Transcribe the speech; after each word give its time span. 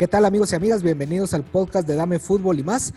¿Qué 0.00 0.08
tal 0.08 0.24
amigos 0.24 0.50
y 0.50 0.56
amigas? 0.56 0.82
Bienvenidos 0.82 1.34
al 1.34 1.44
podcast 1.44 1.86
de 1.86 1.94
Dame 1.94 2.18
Fútbol 2.18 2.58
y 2.58 2.62
más. 2.62 2.94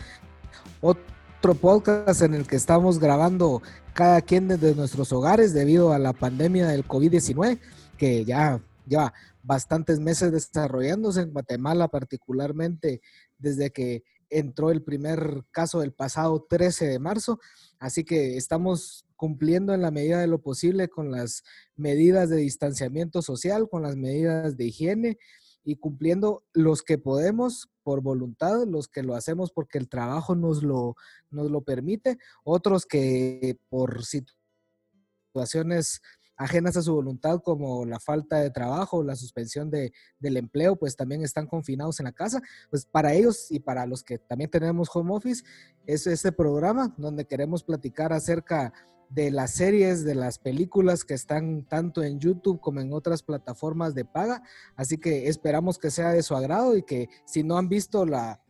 Otro 0.80 1.54
podcast 1.54 2.22
en 2.22 2.32
el 2.32 2.46
que 2.46 2.56
estamos 2.56 2.98
grabando 2.98 3.60
cada 3.92 4.22
quien 4.22 4.48
desde 4.48 4.74
nuestros 4.74 5.12
hogares 5.12 5.52
debido 5.52 5.92
a 5.92 5.98
la 5.98 6.14
pandemia 6.14 6.66
del 6.66 6.88
COVID-19, 6.88 7.60
que 7.98 8.24
ya 8.24 8.58
lleva 8.86 9.12
bastantes 9.42 10.00
meses 10.00 10.32
desarrollándose 10.32 11.20
en 11.20 11.34
Guatemala, 11.34 11.88
particularmente 11.88 13.02
desde 13.36 13.68
que 13.68 14.02
entró 14.30 14.70
el 14.70 14.82
primer 14.82 15.44
caso 15.50 15.82
el 15.82 15.92
pasado 15.92 16.46
13 16.48 16.86
de 16.86 16.98
marzo. 17.00 17.38
Así 17.78 18.04
que 18.04 18.38
estamos 18.38 19.04
cumpliendo 19.16 19.74
en 19.74 19.82
la 19.82 19.90
medida 19.90 20.20
de 20.20 20.26
lo 20.26 20.40
posible 20.40 20.88
con 20.88 21.10
las 21.10 21.44
medidas 21.76 22.30
de 22.30 22.36
distanciamiento 22.36 23.20
social, 23.20 23.68
con 23.68 23.82
las 23.82 23.94
medidas 23.94 24.56
de 24.56 24.64
higiene 24.64 25.18
y 25.64 25.76
cumpliendo 25.76 26.44
los 26.52 26.82
que 26.82 26.98
podemos 26.98 27.68
por 27.82 28.02
voluntad, 28.02 28.66
los 28.66 28.88
que 28.88 29.02
lo 29.02 29.14
hacemos 29.14 29.50
porque 29.50 29.78
el 29.78 29.88
trabajo 29.88 30.34
nos 30.34 30.62
lo, 30.62 30.96
nos 31.30 31.50
lo 31.50 31.62
permite, 31.62 32.18
otros 32.44 32.86
que 32.86 33.58
por 33.68 34.04
situaciones 34.04 36.00
ajenas 36.36 36.76
a 36.76 36.82
su 36.82 36.92
voluntad 36.94 37.40
como 37.42 37.84
la 37.84 38.00
falta 38.00 38.40
de 38.40 38.50
trabajo, 38.50 39.02
la 39.02 39.16
suspensión 39.16 39.70
de, 39.70 39.92
del 40.18 40.36
empleo, 40.36 40.76
pues 40.76 40.96
también 40.96 41.22
están 41.22 41.46
confinados 41.46 42.00
en 42.00 42.04
la 42.04 42.12
casa. 42.12 42.42
Pues 42.70 42.86
para 42.86 43.14
ellos 43.14 43.50
y 43.50 43.60
para 43.60 43.86
los 43.86 44.02
que 44.02 44.18
también 44.18 44.50
tenemos 44.50 44.88
home 44.92 45.14
office, 45.14 45.44
es 45.86 46.06
este 46.06 46.32
programa 46.32 46.92
donde 46.96 47.24
queremos 47.24 47.62
platicar 47.62 48.12
acerca 48.12 48.72
las 49.14 49.52
series, 49.52 50.04
de 50.04 50.14
las 50.14 50.38
películas 50.38 51.04
que 51.04 51.14
están 51.14 51.62
tanto 51.64 52.02
en 52.02 52.18
YouTube 52.18 52.60
como 52.60 52.80
en 52.80 52.92
otras 52.92 53.22
plataformas 53.22 53.94
de 53.94 54.04
paga. 54.04 54.42
Así 54.76 54.98
que 54.98 55.28
esperamos 55.28 55.78
que 55.78 55.90
sea 55.90 56.10
de 56.10 56.22
su 56.22 56.34
agrado 56.34 56.76
y 56.76 56.82
que 56.82 57.08
si 57.24 57.42
no 57.42 57.56
han 57.56 57.68
visto 57.68 58.06
la, 58.06 58.40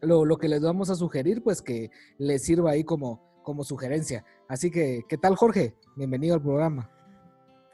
lo, 0.00 0.38
que 0.38 0.48
les 0.48 0.62
vamos 0.62 0.90
a 0.90 0.94
sugerir, 0.94 1.42
pues 1.42 1.60
que 1.60 1.90
les 2.18 2.42
sirva 2.42 2.70
ahí 2.72 2.84
como, 2.84 3.42
como 3.42 3.64
sugerencia. 3.64 4.24
Así 4.48 4.70
que, 4.70 5.04
¿qué 5.08 5.18
tal 5.18 5.36
Jorge? 5.36 5.74
Bienvenido 5.96 6.34
al 6.34 6.42
programa. 6.42 6.90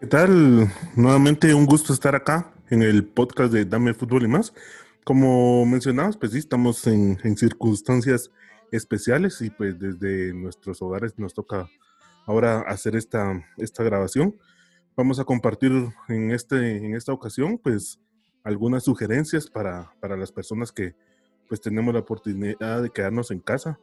¿Qué 0.01 0.07
tal? 0.07 0.73
Nuevamente 0.97 1.53
un 1.55 1.67
gusto 1.67 1.93
estar 1.93 2.15
acá 2.15 2.53
en 2.71 2.83
el 2.83 3.05
podcast 3.07 3.53
de 3.53 3.65
Dame 3.65 3.95
Fútbol 3.95 4.25
y 4.25 4.29
más. 4.29 4.55
Como 5.05 5.67
mencionabas, 5.67 6.17
pues 6.17 6.33
sí, 6.33 6.39
estamos 6.39 6.87
en, 6.87 7.19
en 7.25 7.37
circunstancias 7.37 8.31
especiales 8.71 9.41
y 9.41 9.51
pues 9.51 9.79
desde 9.79 10.33
nuestros 10.35 10.81
hogares 10.83 11.19
nos 11.19 11.35
toca 11.35 11.69
ahora 12.29 12.61
hacer 12.61 12.95
esta, 12.95 13.43
esta 13.57 13.83
grabación. 13.83 14.37
Vamos 14.95 15.19
a 15.19 15.25
compartir 15.25 15.73
en, 16.09 16.31
este, 16.31 16.77
en 16.77 16.95
esta 16.95 17.13
ocasión, 17.13 17.57
pues, 17.57 17.99
algunas 18.45 18.85
sugerencias 18.85 19.49
para, 19.49 19.95
para 19.99 20.15
las 20.15 20.31
personas 20.31 20.71
que, 20.71 20.95
pues, 21.49 21.63
tenemos 21.63 21.95
la 21.95 22.01
oportunidad 22.01 22.83
de 22.83 22.91
quedarnos 22.91 23.31
en 23.31 23.41
casa 23.41 23.81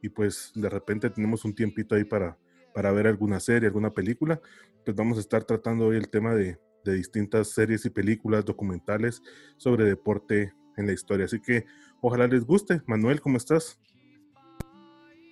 y, 0.00 0.10
pues, 0.10 0.52
de 0.54 0.68
repente 0.68 1.10
tenemos 1.10 1.44
un 1.44 1.56
tiempito 1.56 1.96
ahí 1.96 2.04
para, 2.04 2.38
para 2.72 2.92
ver 2.92 3.08
alguna 3.08 3.40
serie, 3.40 3.66
alguna 3.66 3.90
película. 3.90 4.40
Pues 4.84 4.96
vamos 4.96 5.18
a 5.18 5.20
estar 5.20 5.42
tratando 5.42 5.86
hoy 5.86 5.96
el 5.96 6.08
tema 6.08 6.36
de, 6.36 6.56
de 6.84 6.94
distintas 6.94 7.48
series 7.48 7.84
y 7.84 7.90
películas 7.90 8.44
documentales 8.44 9.22
sobre 9.56 9.84
deporte 9.84 10.54
en 10.76 10.86
la 10.86 10.92
historia. 10.92 11.24
Así 11.24 11.40
que 11.40 11.64
ojalá 12.00 12.28
les 12.28 12.44
guste. 12.44 12.80
Manuel, 12.86 13.20
¿cómo 13.20 13.38
estás? 13.38 13.80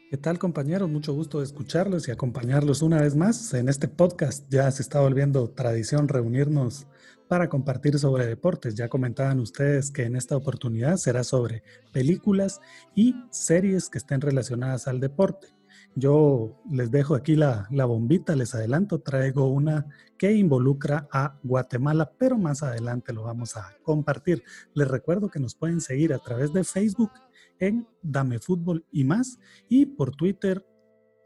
¿Qué 0.08 0.16
tal 0.16 0.38
compañeros? 0.38 0.88
Mucho 0.88 1.12
gusto 1.12 1.38
de 1.38 1.44
escucharlos 1.44 2.06
y 2.06 2.12
acompañarlos 2.12 2.80
una 2.80 3.00
vez 3.00 3.16
más 3.16 3.52
en 3.54 3.68
este 3.68 3.88
podcast. 3.88 4.46
Ya 4.48 4.70
se 4.70 4.82
está 4.82 5.00
volviendo 5.00 5.50
tradición 5.50 6.06
reunirnos 6.06 6.86
para 7.26 7.48
compartir 7.48 7.98
sobre 7.98 8.24
deportes. 8.24 8.76
Ya 8.76 8.88
comentaban 8.88 9.40
ustedes 9.40 9.90
que 9.90 10.04
en 10.04 10.14
esta 10.14 10.36
oportunidad 10.36 10.96
será 10.96 11.24
sobre 11.24 11.64
películas 11.92 12.60
y 12.94 13.16
series 13.32 13.88
que 13.88 13.98
estén 13.98 14.20
relacionadas 14.20 14.86
al 14.86 15.00
deporte. 15.00 15.48
Yo 15.96 16.62
les 16.70 16.92
dejo 16.92 17.16
aquí 17.16 17.34
la, 17.34 17.66
la, 17.72 17.84
bombita, 17.84 18.36
les 18.36 18.54
adelanto, 18.54 19.00
traigo 19.00 19.48
una 19.48 19.86
que 20.16 20.32
involucra 20.34 21.08
a 21.10 21.36
Guatemala, 21.42 22.12
pero 22.16 22.38
más 22.38 22.62
adelante 22.62 23.12
lo 23.12 23.24
vamos 23.24 23.56
a 23.56 23.76
compartir. 23.82 24.44
Les 24.72 24.86
recuerdo 24.86 25.30
que 25.30 25.40
nos 25.40 25.56
pueden 25.56 25.80
seguir 25.80 26.14
a 26.14 26.18
través 26.18 26.52
de 26.52 26.62
Facebook 26.62 27.10
en 27.58 27.86
Dame 28.02 28.38
Fútbol 28.38 28.84
y 28.90 29.04
más 29.04 29.38
y 29.68 29.86
por 29.86 30.14
Twitter 30.14 30.64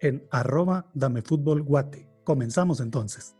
en 0.01 0.27
arroba 0.31 0.91
Dame 0.95 1.23
Fútbol 1.23 1.63
Guate. 1.63 2.09
Comenzamos 2.25 2.81
entonces. 2.81 3.35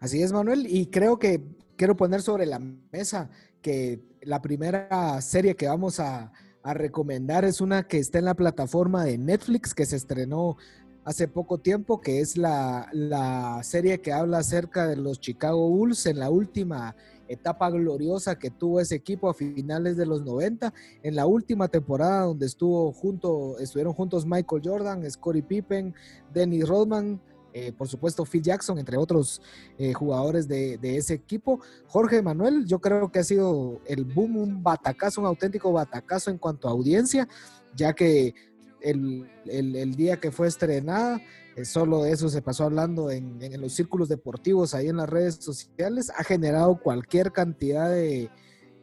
Así 0.00 0.22
es, 0.22 0.32
Manuel, 0.32 0.66
y 0.68 0.86
creo 0.86 1.18
que 1.18 1.42
quiero 1.76 1.96
poner 1.96 2.22
sobre 2.22 2.46
la 2.46 2.58
mesa 2.58 3.30
que 3.62 4.00
la 4.22 4.40
primera 4.42 5.20
serie 5.20 5.56
que 5.56 5.66
vamos 5.66 6.00
a, 6.00 6.32
recomendar 6.64 7.46
es 7.46 7.62
una 7.62 7.84
que 7.84 7.96
está 7.96 8.18
en 8.18 8.26
la 8.26 8.34
plataforma 8.34 9.02
de 9.02 9.16
Netflix 9.16 9.72
que 9.72 9.86
se 9.86 9.96
estrenó 9.96 10.58
hace 11.02 11.26
poco 11.26 11.56
tiempo, 11.56 12.02
que 12.02 12.20
es 12.20 12.36
la, 12.36 12.90
la, 12.92 13.62
serie 13.62 14.02
que 14.02 14.12
habla 14.12 14.38
acerca 14.38 14.86
de 14.86 14.96
los 14.96 15.18
Chicago 15.18 15.70
Bulls 15.70 16.04
en 16.04 16.18
la 16.18 16.28
última 16.28 16.94
etapa 17.28 17.70
gloriosa 17.70 18.38
que 18.38 18.50
tuvo 18.50 18.80
ese 18.80 18.94
equipo 18.94 19.28
a 19.28 19.34
finales 19.34 19.96
de 19.96 20.06
los 20.06 20.22
90, 20.22 20.72
en 21.02 21.16
la 21.16 21.26
última 21.26 21.68
temporada 21.68 22.22
donde 22.22 22.46
estuvo 22.46 22.92
junto, 22.92 23.58
estuvieron 23.58 23.92
juntos 23.92 24.26
Michael 24.26 24.62
Jordan, 24.64 25.10
Scottie 25.10 25.42
Pippen, 25.42 25.94
Dennis 26.32 26.66
Rodman, 26.66 27.20
eh, 27.54 27.72
por 27.72 27.88
supuesto 27.88 28.24
Phil 28.24 28.42
Jackson, 28.42 28.78
entre 28.78 28.96
otros 28.96 29.40
eh, 29.78 29.92
jugadores 29.92 30.46
de, 30.46 30.76
de, 30.78 30.96
ese 30.96 31.14
equipo. 31.14 31.60
Jorge 31.86 32.20
Manuel, 32.22 32.66
yo 32.66 32.78
creo 32.78 33.10
que 33.10 33.20
ha 33.20 33.24
sido 33.24 33.80
el 33.86 34.04
boom, 34.04 34.36
un 34.36 34.62
batacazo, 34.62 35.22
un 35.22 35.26
auténtico 35.26 35.72
batacazo 35.72 36.30
en 36.30 36.38
cuanto 36.38 36.68
a 36.68 36.72
audiencia, 36.72 37.26
ya 37.74 37.94
que 37.94 38.34
el, 38.80 39.28
el, 39.46 39.76
el 39.76 39.94
día 39.94 40.18
que 40.18 40.30
fue 40.30 40.48
estrenada, 40.48 41.20
eh, 41.56 41.64
solo 41.64 42.02
de 42.02 42.12
eso 42.12 42.28
se 42.28 42.42
pasó 42.42 42.64
hablando 42.64 43.10
en, 43.10 43.42
en, 43.42 43.60
los 43.60 43.72
círculos 43.72 44.08
deportivos, 44.08 44.74
ahí 44.74 44.88
en 44.88 44.96
las 44.98 45.08
redes 45.08 45.36
sociales, 45.36 46.10
ha 46.16 46.24
generado 46.24 46.80
cualquier 46.80 47.32
cantidad 47.32 47.90
de, 47.90 48.30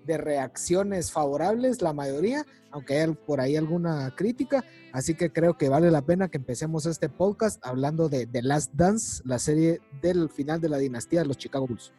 de 0.06 0.18
reacciones 0.18 1.12
favorables, 1.12 1.82
la 1.82 1.94
mayoría, 1.94 2.46
aunque 2.72 3.00
hay 3.00 3.14
por 3.14 3.40
ahí 3.40 3.56
alguna 3.56 4.14
crítica. 4.16 4.64
Así 4.92 5.16
que 5.16 5.32
creo 5.32 5.58
que 5.58 5.70
vale 5.70 5.92
la 5.92 6.02
pena 6.02 6.30
que 6.30 6.38
empecemos 6.38 6.86
este 6.86 7.10
podcast 7.10 7.66
hablando 7.66 8.10
de 8.10 8.28
The 8.28 8.42
Last 8.42 8.74
Dance, 8.74 9.22
la 9.26 9.40
serie 9.40 9.82
del 10.02 10.30
final 10.30 10.62
de 10.62 10.70
la 10.70 10.78
dinastía 10.78 11.22
de 11.22 11.28
los 11.28 11.38
Chicago 11.38 11.68
Bulls. 11.68 11.92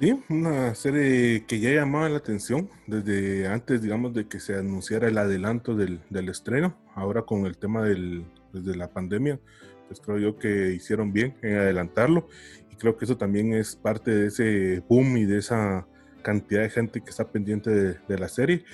Sí, 0.00 0.22
una 0.28 0.76
serie 0.76 1.44
que 1.46 1.58
ya 1.58 1.70
llamaba 1.70 2.08
la 2.08 2.18
atención 2.18 2.70
desde 2.86 3.48
antes, 3.48 3.82
digamos, 3.82 4.14
de 4.14 4.28
que 4.28 4.38
se 4.38 4.54
anunciara 4.54 5.08
el 5.08 5.18
adelanto 5.18 5.74
del, 5.74 6.00
del 6.08 6.28
estreno. 6.28 6.76
Ahora 6.98 7.22
con 7.22 7.46
el 7.46 7.56
tema 7.56 7.82
del, 7.82 8.26
pues, 8.52 8.64
de 8.64 8.76
la 8.76 8.88
pandemia, 8.88 9.40
pues 9.86 10.00
creo 10.00 10.18
yo 10.18 10.38
que 10.38 10.72
hicieron 10.74 11.12
bien 11.12 11.36
en 11.42 11.56
adelantarlo 11.56 12.28
y 12.70 12.76
creo 12.76 12.96
que 12.96 13.04
eso 13.04 13.16
también 13.16 13.54
es 13.54 13.76
parte 13.76 14.10
de 14.10 14.26
ese 14.26 14.82
boom 14.88 15.16
y 15.16 15.24
de 15.24 15.38
esa 15.38 15.86
cantidad 16.22 16.62
de 16.62 16.70
gente 16.70 17.00
que 17.00 17.10
está 17.10 17.30
pendiente 17.30 17.70
de, 17.70 17.98
de 18.06 18.18
la 18.18 18.28
serie 18.28 18.64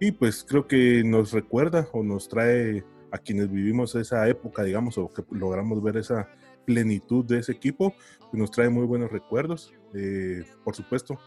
y 0.00 0.12
pues 0.12 0.44
creo 0.46 0.66
que 0.66 1.02
nos 1.04 1.32
recuerda 1.32 1.88
o 1.92 2.02
nos 2.02 2.28
trae 2.28 2.84
a 3.10 3.18
quienes 3.18 3.50
vivimos 3.50 3.94
esa 3.94 4.28
época, 4.28 4.62
digamos, 4.62 4.98
o 4.98 5.08
que 5.08 5.24
logramos 5.30 5.82
ver 5.82 5.96
esa 5.96 6.28
plenitud 6.64 7.24
de 7.24 7.38
ese 7.38 7.52
equipo, 7.52 7.94
pues 8.18 8.34
nos 8.34 8.50
trae 8.50 8.68
muy 8.68 8.84
buenos 8.84 9.10
recuerdos. 9.10 9.72
Eh, 9.94 10.44
por 10.64 10.76
supuesto, 10.76 11.18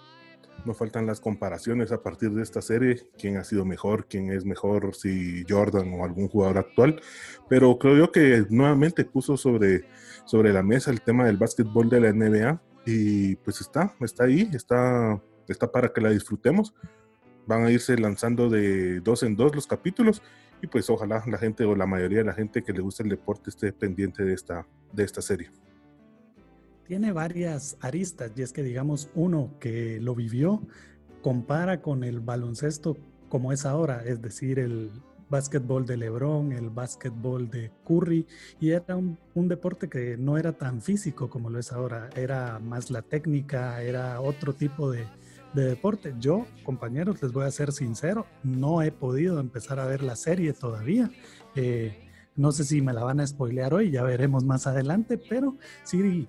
no 0.66 0.74
faltan 0.74 1.06
las 1.06 1.20
comparaciones 1.20 1.92
a 1.92 2.02
partir 2.02 2.32
de 2.32 2.44
esta 2.44 2.62
serie, 2.62 3.08
quién 3.18 3.38
ha 3.38 3.44
sido 3.44 3.66
mejor, 3.66 4.08
quién 4.08 4.32
es 4.32 4.46
mejor, 4.46 4.96
si 4.96 5.44
Jordan 5.48 5.94
o 5.94 6.06
algún 6.06 6.28
jugador 6.28 6.60
actual, 6.60 7.02
pero 7.50 7.78
creo 7.78 7.98
yo 7.98 8.12
que 8.12 8.46
nuevamente 8.50 9.06
puso 9.06 9.38
sobre, 9.38 9.86
sobre 10.26 10.54
la 10.54 10.64
mesa 10.64 10.92
el 10.92 11.02
tema 11.02 11.26
del 11.26 11.38
básquetbol 11.38 11.90
de 11.90 12.00
la 12.00 12.14
NBA 12.14 12.62
y 12.86 13.36
pues 13.38 13.62
está, 13.62 13.96
está 14.02 14.26
ahí, 14.26 14.50
está, 14.54 15.22
está 15.48 15.72
para 15.72 15.92
que 15.94 16.02
la 16.02 16.10
disfrutemos. 16.10 16.74
Van 17.48 17.66
a 17.66 17.72
irse 17.72 17.98
lanzando 17.98 18.50
de 18.50 19.00
dos 19.02 19.24
en 19.24 19.36
dos 19.36 19.56
los 19.56 19.68
capítulos 19.68 20.22
y 20.62 20.68
pues 20.68 20.90
ojalá 20.90 21.24
la 21.28 21.38
gente 21.38 21.66
o 21.66 21.76
la 21.76 21.88
mayoría 21.88 22.20
de 22.20 22.26
la 22.26 22.34
gente 22.34 22.64
que 22.64 22.72
le 22.72 22.82
gusta 22.82 23.04
el 23.04 23.10
deporte 23.10 23.50
esté 23.50 23.74
pendiente 23.74 24.24
de 24.24 24.34
esta, 24.34 24.68
de 24.94 25.04
esta 25.04 25.22
serie 25.22 25.52
tiene 26.88 27.12
varias 27.12 27.78
aristas 27.82 28.32
y 28.36 28.42
es 28.42 28.54
que 28.54 28.64
digamos 28.64 29.10
uno 29.16 29.56
que 29.60 30.00
lo 30.02 30.16
vivió 30.16 30.62
compara 31.22 31.82
con 31.82 32.04
el 32.04 32.20
baloncesto 32.20 32.98
como 33.30 33.54
es 33.54 33.66
ahora, 33.66 34.04
es 34.06 34.22
decir, 34.22 34.60
el 34.60 34.92
básquetbol 35.30 35.86
de 35.86 35.96
Lebron, 35.96 36.52
el 36.52 36.70
básquetbol 36.70 37.50
de 37.50 37.72
Curry, 37.86 38.28
y 38.60 38.72
era 38.72 38.98
un, 38.98 39.18
deporte 39.48 39.88
que 39.88 40.18
no 40.18 40.38
era 40.38 40.52
tan 40.52 40.82
físico 40.82 41.30
como 41.30 41.50
lo 41.50 41.58
es 41.58 41.72
ahora, 41.72 42.10
era 42.16 42.60
más 42.60 42.92
la 42.92 43.02
técnica, 43.02 43.82
era 43.82 44.20
otro 44.20 44.54
tipo 44.54 44.92
de, 44.92 45.08
de 45.54 45.64
deporte. 45.64 46.14
Yo, 46.20 46.46
compañeros, 46.64 47.22
les 47.24 47.32
voy 47.32 47.46
a 47.46 47.52
ser 47.52 47.72
sincero, 47.72 48.28
no 48.44 48.82
he 48.82 48.92
podido 48.92 49.40
empezar 49.40 49.80
a 49.80 49.86
ver 49.86 50.04
la 50.04 50.18
serie 50.18 50.52
todavía. 50.52 51.10
Eh, 51.56 52.10
no 52.36 52.52
sé 52.52 52.66
si 52.66 52.82
me 52.82 52.94
la 52.94 53.04
van 53.04 53.22
a 53.22 53.28
spoilear 53.28 53.74
hoy, 53.74 53.92
ya 53.92 54.04
veremos 54.04 54.44
más 54.44 54.68
adelante, 54.68 55.18
pero 55.18 55.56
sí 55.84 56.28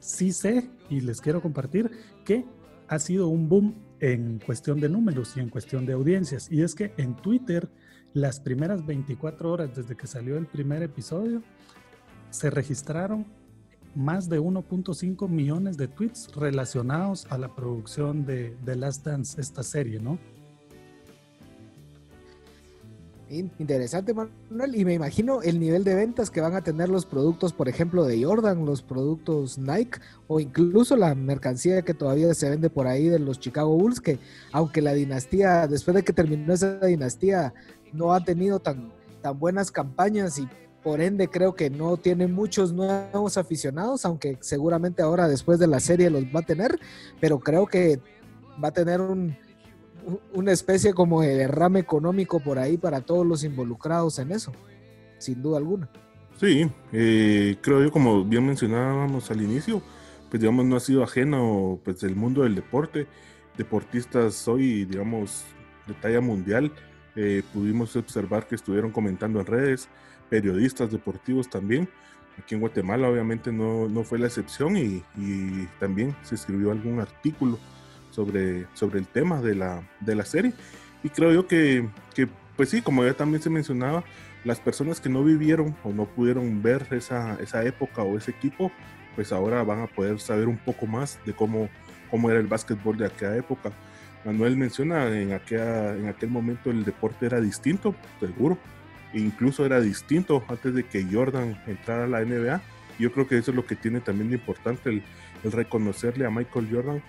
sí 0.00 0.32
sé 0.32 0.70
y 0.88 1.00
les 1.00 1.20
quiero 1.20 1.40
compartir 1.42 1.90
que 2.24 2.44
ha 2.88 2.98
sido 2.98 3.28
un 3.28 3.48
boom 3.48 3.74
en 4.00 4.38
cuestión 4.38 4.80
de 4.80 4.88
números 4.88 5.36
y 5.36 5.40
en 5.40 5.48
cuestión 5.48 5.86
de 5.86 5.92
audiencias. 5.92 6.50
Y 6.50 6.62
es 6.62 6.74
que 6.74 6.94
en 6.96 7.16
Twitter, 7.16 7.68
las 8.14 8.40
primeras 8.40 8.86
24 8.86 9.50
horas 9.50 9.74
desde 9.74 9.96
que 9.96 10.06
salió 10.06 10.36
el 10.38 10.46
primer 10.46 10.82
episodio, 10.82 11.42
se 12.30 12.50
registraron 12.50 13.26
más 13.94 14.28
de 14.28 14.40
1.5 14.40 15.28
millones 15.28 15.76
de 15.76 15.88
tweets 15.88 16.30
relacionados 16.34 17.26
a 17.30 17.38
la 17.38 17.54
producción 17.54 18.24
de 18.24 18.56
The 18.64 18.76
Last 18.76 19.04
Dance, 19.04 19.40
esta 19.40 19.62
serie, 19.62 19.98
¿no? 19.98 20.18
Interesante, 23.30 24.14
Manuel. 24.14 24.74
Y 24.74 24.84
me 24.84 24.94
imagino 24.94 25.42
el 25.42 25.60
nivel 25.60 25.84
de 25.84 25.94
ventas 25.94 26.30
que 26.30 26.40
van 26.40 26.54
a 26.54 26.62
tener 26.62 26.88
los 26.88 27.04
productos, 27.04 27.52
por 27.52 27.68
ejemplo, 27.68 28.04
de 28.04 28.24
Jordan, 28.24 28.64
los 28.64 28.82
productos 28.82 29.58
Nike 29.58 30.00
o 30.28 30.40
incluso 30.40 30.96
la 30.96 31.14
mercancía 31.14 31.82
que 31.82 31.94
todavía 31.94 32.32
se 32.34 32.48
vende 32.48 32.70
por 32.70 32.86
ahí 32.86 33.08
de 33.08 33.18
los 33.18 33.38
Chicago 33.38 33.76
Bulls, 33.76 34.00
que 34.00 34.18
aunque 34.52 34.80
la 34.80 34.94
dinastía, 34.94 35.66
después 35.66 35.94
de 35.94 36.04
que 36.04 36.12
terminó 36.12 36.54
esa 36.54 36.78
dinastía, 36.78 37.52
no 37.92 38.14
ha 38.14 38.24
tenido 38.24 38.60
tan, 38.60 38.92
tan 39.20 39.38
buenas 39.38 39.70
campañas 39.70 40.38
y 40.38 40.48
por 40.82 41.00
ende 41.00 41.28
creo 41.28 41.54
que 41.54 41.68
no 41.68 41.98
tiene 41.98 42.28
muchos 42.28 42.72
nuevos 42.72 43.36
aficionados, 43.36 44.06
aunque 44.06 44.38
seguramente 44.40 45.02
ahora 45.02 45.28
después 45.28 45.58
de 45.58 45.66
la 45.66 45.80
serie 45.80 46.08
los 46.08 46.24
va 46.24 46.40
a 46.40 46.46
tener, 46.46 46.78
pero 47.20 47.40
creo 47.40 47.66
que 47.66 48.00
va 48.62 48.68
a 48.68 48.72
tener 48.72 49.00
un 49.00 49.36
una 50.32 50.52
especie 50.52 50.92
como 50.94 51.22
de 51.22 51.34
derrame 51.36 51.80
económico 51.80 52.40
por 52.40 52.58
ahí 52.58 52.76
para 52.76 53.00
todos 53.00 53.26
los 53.26 53.44
involucrados 53.44 54.18
en 54.18 54.32
eso, 54.32 54.52
sin 55.18 55.42
duda 55.42 55.58
alguna. 55.58 55.88
Sí, 56.38 56.70
eh, 56.92 57.56
creo 57.60 57.82
yo 57.82 57.90
como 57.90 58.24
bien 58.24 58.46
mencionábamos 58.46 59.30
al 59.30 59.42
inicio, 59.42 59.82
pues 60.30 60.40
digamos 60.40 60.64
no 60.64 60.76
ha 60.76 60.80
sido 60.80 61.02
ajeno 61.02 61.80
pues 61.84 62.02
el 62.04 62.14
mundo 62.14 62.42
del 62.42 62.54
deporte, 62.54 63.06
deportistas 63.56 64.46
hoy 64.46 64.84
digamos 64.84 65.44
de 65.86 65.94
talla 65.94 66.20
mundial, 66.20 66.72
eh, 67.16 67.42
pudimos 67.52 67.96
observar 67.96 68.46
que 68.46 68.54
estuvieron 68.54 68.92
comentando 68.92 69.40
en 69.40 69.46
redes, 69.46 69.88
periodistas 70.30 70.92
deportivos 70.92 71.50
también, 71.50 71.88
aquí 72.38 72.54
en 72.54 72.60
Guatemala 72.60 73.08
obviamente 73.08 73.50
no, 73.50 73.88
no 73.88 74.04
fue 74.04 74.20
la 74.20 74.26
excepción 74.26 74.76
y, 74.76 75.02
y 75.16 75.68
también 75.80 76.14
se 76.22 76.36
escribió 76.36 76.70
algún 76.70 77.00
artículo 77.00 77.58
sobre, 78.18 78.66
sobre 78.74 78.98
el 78.98 79.06
tema 79.06 79.40
de 79.40 79.54
la, 79.54 79.80
de 80.00 80.16
la 80.16 80.24
serie. 80.24 80.52
Y 81.04 81.08
creo 81.08 81.32
yo 81.32 81.46
que, 81.46 81.88
que, 82.16 82.26
pues 82.56 82.68
sí, 82.68 82.82
como 82.82 83.04
ya 83.04 83.14
también 83.14 83.40
se 83.40 83.48
mencionaba, 83.48 84.02
las 84.44 84.58
personas 84.58 85.00
que 85.00 85.08
no 85.08 85.22
vivieron 85.22 85.76
o 85.84 85.92
no 85.92 86.06
pudieron 86.06 86.60
ver 86.60 86.88
esa, 86.90 87.34
esa 87.40 87.62
época 87.62 88.02
o 88.02 88.18
ese 88.18 88.32
equipo, 88.32 88.72
pues 89.14 89.30
ahora 89.30 89.62
van 89.62 89.82
a 89.82 89.86
poder 89.86 90.18
saber 90.18 90.48
un 90.48 90.58
poco 90.58 90.86
más 90.86 91.20
de 91.26 91.32
cómo, 91.32 91.68
cómo 92.10 92.28
era 92.28 92.40
el 92.40 92.48
básquetbol 92.48 92.98
de 92.98 93.06
aquella 93.06 93.36
época. 93.36 93.70
Manuel 94.24 94.56
menciona 94.56 95.06
en, 95.16 95.32
aquella, 95.32 95.94
en 95.94 96.08
aquel 96.08 96.30
momento 96.30 96.72
el 96.72 96.84
deporte 96.84 97.26
era 97.26 97.40
distinto, 97.40 97.94
seguro, 98.18 98.58
e 99.12 99.20
incluso 99.20 99.64
era 99.64 99.80
distinto 99.80 100.42
antes 100.48 100.74
de 100.74 100.82
que 100.82 101.06
Jordan 101.08 101.56
entrara 101.68 102.02
a 102.02 102.08
la 102.08 102.24
NBA. 102.24 102.60
Yo 102.98 103.12
creo 103.12 103.28
que 103.28 103.38
eso 103.38 103.52
es 103.52 103.56
lo 103.56 103.64
que 103.64 103.76
tiene 103.76 104.00
también 104.00 104.30
de 104.30 104.38
importante, 104.38 104.90
el, 104.90 105.04
el 105.44 105.52
reconocerle 105.52 106.26
a 106.26 106.30
Michael 106.30 106.68
Jordan 106.68 107.00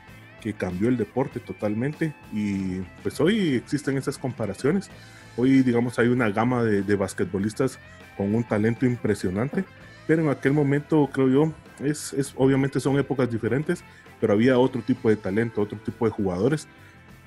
que 0.42 0.54
cambió 0.54 0.90
el 0.90 0.98
deporte 0.98 1.40
totalmente 1.40 2.14
y 2.34 2.80
pues 3.04 3.20
hoy 3.20 3.56
existen 3.56 3.98
esas 3.98 4.18
comparaciones. 4.18 4.90
Hoy 5.38 5.62
digamos 5.62 6.00
hay 6.00 6.08
una 6.08 6.30
gama 6.30 6.64
de, 6.64 6.96
basquetbolistas 6.96 7.80
con 8.18 8.34
un 8.36 8.44
talento 8.44 8.86
impresionante, 8.86 9.64
pero 10.08 10.22
en 10.22 10.30
aquel 10.30 10.54
momento 10.54 11.10
creo 11.12 11.30
yo, 11.30 11.54
es, 11.84 12.14
es, 12.14 12.34
obviamente 12.36 12.80
son 12.80 12.98
épocas 13.00 13.32
diferentes, 13.32 13.84
pero 14.20 14.34
había 14.34 14.58
otro 14.58 14.82
tipo 14.82 15.10
de 15.10 15.16
talento, 15.16 15.62
otro 15.62 15.78
tipo 15.78 16.06
de 16.06 16.12
jugadores. 16.12 16.68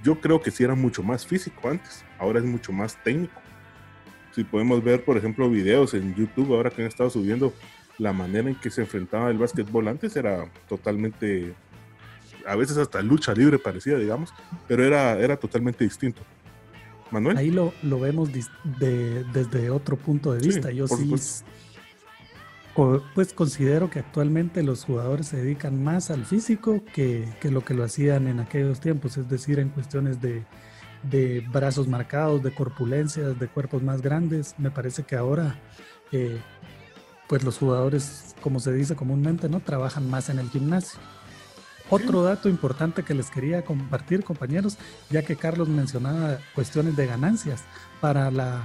Yo 0.02 0.20
creo 0.20 0.42
que 0.42 0.50
sí 0.50 0.64
era 0.64 0.74
mucho 0.74 1.02
más 1.02 1.24
físico 1.24 1.68
antes, 1.68 2.04
ahora 2.18 2.40
es 2.40 2.44
mucho 2.44 2.72
más 2.72 3.02
técnico. 3.02 3.40
Si 4.32 4.44
podemos 4.44 4.82
ver, 4.82 5.04
por 5.04 5.16
ejemplo, 5.16 5.48
videos 5.48 5.94
en 5.94 6.14
YouTube, 6.14 6.54
ahora 6.54 6.70
que 6.70 6.82
han 6.82 6.88
estado 6.88 7.10
subiendo, 7.10 7.52
la 7.98 8.12
manera 8.12 8.48
en 8.48 8.54
que 8.56 8.70
se 8.70 8.80
enfrentaba 8.80 9.30
el 9.30 9.38
básquetbol 9.38 9.88
antes 9.88 10.16
era 10.16 10.46
totalmente 10.68 11.54
a 12.46 12.56
veces 12.56 12.76
hasta 12.76 13.02
lucha 13.02 13.34
libre 13.34 13.58
parecía, 13.58 13.96
digamos, 13.96 14.32
pero 14.68 14.84
era, 14.84 15.18
era 15.18 15.36
totalmente 15.36 15.84
distinto. 15.84 16.22
Manuel. 17.10 17.36
Ahí 17.36 17.50
lo, 17.50 17.74
lo 17.82 18.00
vemos 18.00 18.30
de, 18.32 19.24
desde 19.32 19.70
otro 19.70 19.96
punto 19.96 20.32
de 20.32 20.40
vista. 20.40 20.70
Yo 20.70 20.88
sí, 20.88 21.12
pues 23.14 23.34
considero 23.34 23.90
que 23.90 23.98
actualmente 23.98 24.62
los 24.62 24.84
jugadores 24.84 25.28
se 25.28 25.36
dedican 25.36 25.82
más 25.82 26.10
al 26.10 26.24
físico 26.24 26.82
que, 26.94 27.28
que, 27.40 27.50
lo 27.50 27.62
que 27.64 27.74
lo 27.74 27.84
hacían 27.84 28.28
en 28.28 28.40
aquellos 28.40 28.80
tiempos, 28.80 29.18
es 29.18 29.28
decir, 29.28 29.58
en 29.58 29.68
cuestiones 29.68 30.22
de, 30.22 30.44
de 31.02 31.46
brazos 31.52 31.86
marcados, 31.86 32.42
de 32.42 32.54
corpulencias, 32.54 33.38
de 33.38 33.48
cuerpos 33.48 33.82
más 33.82 34.00
grandes. 34.00 34.54
Me 34.58 34.70
parece 34.70 35.02
que 35.02 35.16
ahora, 35.16 35.60
eh, 36.12 36.40
pues 37.28 37.44
los 37.44 37.58
jugadores, 37.58 38.34
como 38.40 38.58
se 38.58 38.72
dice 38.72 38.96
comúnmente, 38.96 39.48
no 39.50 39.60
trabajan 39.60 40.08
más 40.08 40.30
en 40.30 40.38
el 40.38 40.48
gimnasio. 40.48 40.98
Otro 41.92 42.22
dato 42.22 42.48
importante 42.48 43.02
que 43.02 43.12
les 43.12 43.30
quería 43.30 43.66
compartir, 43.66 44.24
compañeros, 44.24 44.78
ya 45.10 45.22
que 45.22 45.36
Carlos 45.36 45.68
mencionaba 45.68 46.38
cuestiones 46.54 46.96
de 46.96 47.06
ganancias. 47.06 47.64
Para 48.00 48.30
la 48.30 48.62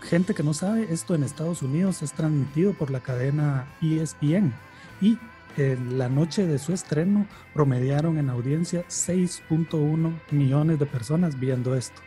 gente 0.00 0.32
que 0.32 0.42
no 0.42 0.54
sabe, 0.54 0.86
esto 0.90 1.14
en 1.14 1.22
Estados 1.22 1.60
Unidos 1.60 2.00
es 2.00 2.14
transmitido 2.14 2.72
por 2.72 2.90
la 2.90 3.00
cadena 3.00 3.68
ESPN 3.82 4.54
y 5.02 5.18
en 5.58 5.98
la 5.98 6.08
noche 6.08 6.46
de 6.46 6.58
su 6.58 6.72
estreno 6.72 7.26
promediaron 7.52 8.16
en 8.16 8.30
audiencia 8.30 8.86
6.1 8.88 10.18
millones 10.30 10.78
de 10.78 10.86
personas 10.86 11.38
viendo 11.38 11.76
esto. 11.76 12.00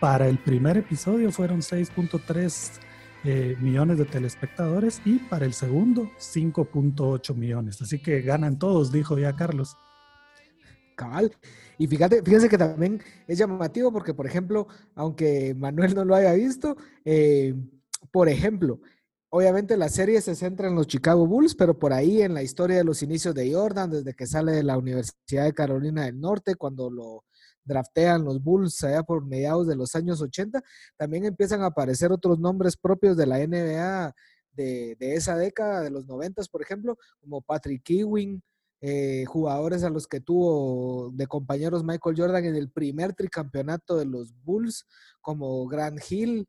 Para 0.00 0.26
el 0.26 0.38
primer 0.38 0.78
episodio 0.78 1.30
fueron 1.30 1.60
6.3 1.60 2.70
eh, 3.24 3.58
millones 3.60 3.98
de 3.98 4.06
telespectadores 4.06 5.02
y 5.04 5.18
para 5.18 5.44
el 5.44 5.52
segundo 5.52 6.10
5.8 6.18 7.34
millones. 7.34 7.82
Así 7.82 7.98
que 7.98 8.22
ganan 8.22 8.58
todos, 8.58 8.90
dijo 8.90 9.18
ya 9.18 9.36
Carlos. 9.36 9.76
Cabal. 10.98 11.32
Y 11.78 11.86
fíjate, 11.86 12.22
fíjense 12.22 12.48
que 12.48 12.58
también 12.58 13.00
es 13.28 13.38
llamativo 13.38 13.92
porque, 13.92 14.14
por 14.14 14.26
ejemplo, 14.26 14.66
aunque 14.96 15.54
Manuel 15.54 15.94
no 15.94 16.04
lo 16.04 16.16
haya 16.16 16.32
visto, 16.32 16.76
eh, 17.04 17.54
por 18.10 18.28
ejemplo, 18.28 18.80
obviamente 19.30 19.76
la 19.76 19.88
serie 19.88 20.20
se 20.20 20.34
centra 20.34 20.66
en 20.68 20.74
los 20.74 20.88
Chicago 20.88 21.26
Bulls, 21.26 21.54
pero 21.54 21.78
por 21.78 21.92
ahí 21.92 22.20
en 22.22 22.34
la 22.34 22.42
historia 22.42 22.78
de 22.78 22.84
los 22.84 23.02
inicios 23.02 23.32
de 23.34 23.52
Jordan, 23.52 23.90
desde 23.90 24.14
que 24.14 24.26
sale 24.26 24.52
de 24.52 24.64
la 24.64 24.76
Universidad 24.76 25.44
de 25.44 25.54
Carolina 25.54 26.04
del 26.04 26.20
Norte, 26.20 26.56
cuando 26.56 26.90
lo 26.90 27.24
draftean 27.64 28.24
los 28.24 28.42
Bulls 28.42 28.82
allá 28.82 29.04
por 29.04 29.24
mediados 29.24 29.68
de 29.68 29.76
los 29.76 29.94
años 29.94 30.20
80, 30.20 30.62
también 30.96 31.26
empiezan 31.26 31.62
a 31.62 31.66
aparecer 31.66 32.10
otros 32.10 32.40
nombres 32.40 32.76
propios 32.76 33.16
de 33.16 33.26
la 33.26 33.38
NBA 33.38 34.14
de, 34.52 34.96
de 34.98 35.14
esa 35.14 35.36
década, 35.36 35.82
de 35.82 35.90
los 35.90 36.06
90, 36.06 36.42
por 36.50 36.62
ejemplo, 36.62 36.98
como 37.20 37.40
Patrick 37.42 37.88
Ewing, 37.88 38.42
eh, 38.80 39.24
jugadores 39.26 39.82
a 39.82 39.90
los 39.90 40.06
que 40.06 40.20
tuvo 40.20 41.10
de 41.12 41.26
compañeros 41.26 41.82
Michael 41.84 42.16
Jordan 42.16 42.44
en 42.44 42.54
el 42.54 42.70
primer 42.70 43.14
tricampeonato 43.14 43.96
de 43.96 44.04
los 44.04 44.32
Bulls, 44.44 44.86
como 45.20 45.66
Grant 45.66 46.00
Hill. 46.08 46.48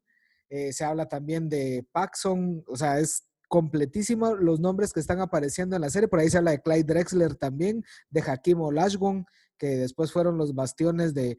Eh, 0.50 0.71
se 0.74 0.86
habla 0.86 1.07
también 1.07 1.50
de 1.50 1.86
Paxson, 1.91 2.63
o 2.67 2.75
sea, 2.75 3.00
es 3.00 3.27
completísimo 3.48 4.36
los 4.36 4.59
nombres 4.59 4.93
que 4.93 5.00
están 5.00 5.21
apareciendo 5.21 5.75
en 5.75 5.81
la 5.81 5.89
serie. 5.89 6.07
Por 6.07 6.19
ahí 6.19 6.29
se 6.29 6.38
habla 6.38 6.51
de 6.51 6.62
Clyde 6.62 6.83
Drexler 6.83 7.36
también, 7.36 7.83
de 8.09 8.21
Hakim 8.21 8.62
Olajuwon, 8.62 9.25
que 9.57 9.77
después 9.77 10.12
fueron 10.12 10.38
los 10.38 10.53
bastiones 10.53 11.13
de, 11.13 11.38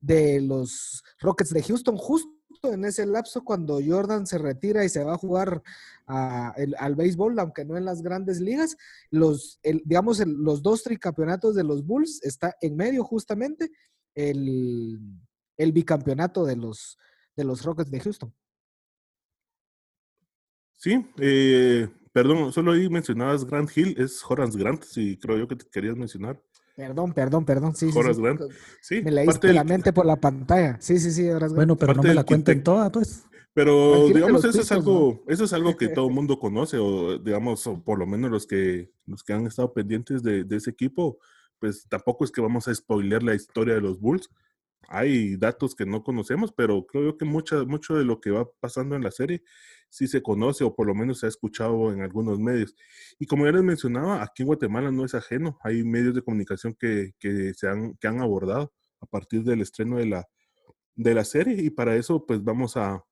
de 0.00 0.40
los 0.40 1.02
Rockets 1.20 1.50
de 1.50 1.62
Houston, 1.62 1.96
justo 1.96 2.33
en 2.72 2.84
ese 2.84 3.06
lapso 3.06 3.44
cuando 3.44 3.80
Jordan 3.84 4.26
se 4.26 4.38
retira 4.38 4.84
y 4.84 4.88
se 4.88 5.04
va 5.04 5.14
a 5.14 5.18
jugar 5.18 5.62
al 6.06 6.94
béisbol, 6.94 7.38
aunque 7.38 7.64
no 7.64 7.76
en 7.76 7.84
las 7.84 8.02
grandes 8.02 8.40
ligas, 8.40 8.76
los, 9.10 9.58
digamos, 9.84 10.18
los 10.26 10.62
dos 10.62 10.82
tricampeonatos 10.82 11.54
de 11.54 11.64
los 11.64 11.84
Bulls 11.84 12.22
está 12.22 12.56
en 12.60 12.76
medio 12.76 13.04
justamente 13.04 13.70
el, 14.14 15.00
bicampeonato 15.72 16.44
de 16.44 16.56
los, 16.56 16.98
de 17.36 17.44
los 17.44 17.62
Rockets 17.62 17.90
de 17.90 18.00
Houston. 18.00 18.34
Sí, 20.72 21.06
eh, 21.18 21.88
perdón, 22.12 22.52
solo 22.52 22.72
ahí 22.72 22.88
mencionabas 22.90 23.44
Grant 23.44 23.74
Hill, 23.74 23.94
es 23.98 24.22
Horace 24.28 24.58
Grant, 24.58 24.82
si 24.84 25.16
creo 25.16 25.38
yo 25.38 25.48
que 25.48 25.56
te 25.56 25.66
querías 25.66 25.96
mencionar. 25.96 26.40
Perdón, 26.76 27.12
perdón, 27.12 27.44
perdón. 27.44 27.76
Sí, 27.76 27.90
Horace 27.94 28.14
sí, 28.14 28.22
Grant. 28.22 28.40
Sí, 28.80 29.02
me 29.02 29.10
leíste 29.12 29.52
la 29.52 29.64
mente 29.64 29.92
por 29.92 30.06
la 30.06 30.16
pantalla. 30.16 30.76
Sí, 30.80 30.98
sí, 30.98 31.10
sí, 31.12 31.28
Horace 31.28 31.54
Bueno, 31.54 31.76
pero 31.76 31.94
no 31.94 32.02
me 32.02 32.14
la 32.14 32.24
cuenten 32.24 32.62
toda, 32.62 32.90
pues. 32.90 33.24
Pero 33.52 34.08
digamos, 34.08 34.44
eso 34.44 34.60
es 34.60 34.72
algo, 34.72 35.22
eso 35.28 35.44
es 35.44 35.52
algo 35.52 35.76
que 35.76 35.88
todo 35.88 36.08
el 36.08 36.14
mundo 36.14 36.40
conoce, 36.40 36.76
o 36.78 37.18
digamos, 37.18 37.64
o 37.68 37.80
por 37.80 37.98
lo 38.00 38.06
menos 38.06 38.30
los 38.30 38.46
que, 38.46 38.90
los 39.06 39.22
que 39.22 39.32
han 39.32 39.46
estado 39.46 39.72
pendientes 39.72 40.24
de, 40.24 40.42
de, 40.42 40.56
ese 40.56 40.70
equipo, 40.70 41.18
pues 41.60 41.86
tampoco 41.88 42.24
es 42.24 42.32
que 42.32 42.40
vamos 42.40 42.66
a 42.66 42.74
spoiler 42.74 43.22
la 43.22 43.36
historia 43.36 43.74
de 43.74 43.80
los 43.80 44.00
Bulls, 44.00 44.28
hay 44.88 45.36
datos 45.36 45.74
que 45.74 45.86
no 45.86 46.02
conocemos, 46.02 46.52
pero 46.52 46.84
creo 46.86 47.04
yo 47.04 47.16
que 47.16 47.24
mucho, 47.24 47.64
mucho 47.66 47.96
de 47.96 48.04
lo 48.04 48.20
que 48.20 48.30
va 48.30 48.48
pasando 48.60 48.96
en 48.96 49.02
la 49.02 49.10
serie 49.10 49.42
sí 49.94 50.08
se 50.08 50.22
conoce 50.22 50.64
o 50.64 50.74
por 50.74 50.88
lo 50.88 50.94
menos 50.94 51.20
se 51.20 51.26
ha 51.26 51.28
escuchado 51.28 51.92
en 51.92 52.02
algunos 52.02 52.40
medios. 52.40 52.74
Y 53.16 53.26
como 53.26 53.46
ya 53.46 53.52
les 53.52 53.62
mencionaba, 53.62 54.24
aquí 54.24 54.42
en 54.42 54.48
Guatemala 54.48 54.90
no 54.90 55.04
es 55.04 55.14
ajeno, 55.14 55.56
hay 55.62 55.84
medios 55.84 56.16
de 56.16 56.22
comunicación 56.22 56.74
que, 56.74 57.12
que 57.20 57.54
se 57.54 57.68
han, 57.68 57.94
que 57.94 58.08
han 58.08 58.20
abordado 58.20 58.72
a 59.00 59.06
partir 59.06 59.44
del 59.44 59.60
estreno 59.60 59.98
de 59.98 60.06
la, 60.06 60.26
de 60.96 61.14
la 61.14 61.24
serie 61.24 61.62
y 61.62 61.70
para 61.70 61.94
eso 61.94 62.26
pues 62.26 62.42
vamos 62.42 62.76
a, 62.76 63.04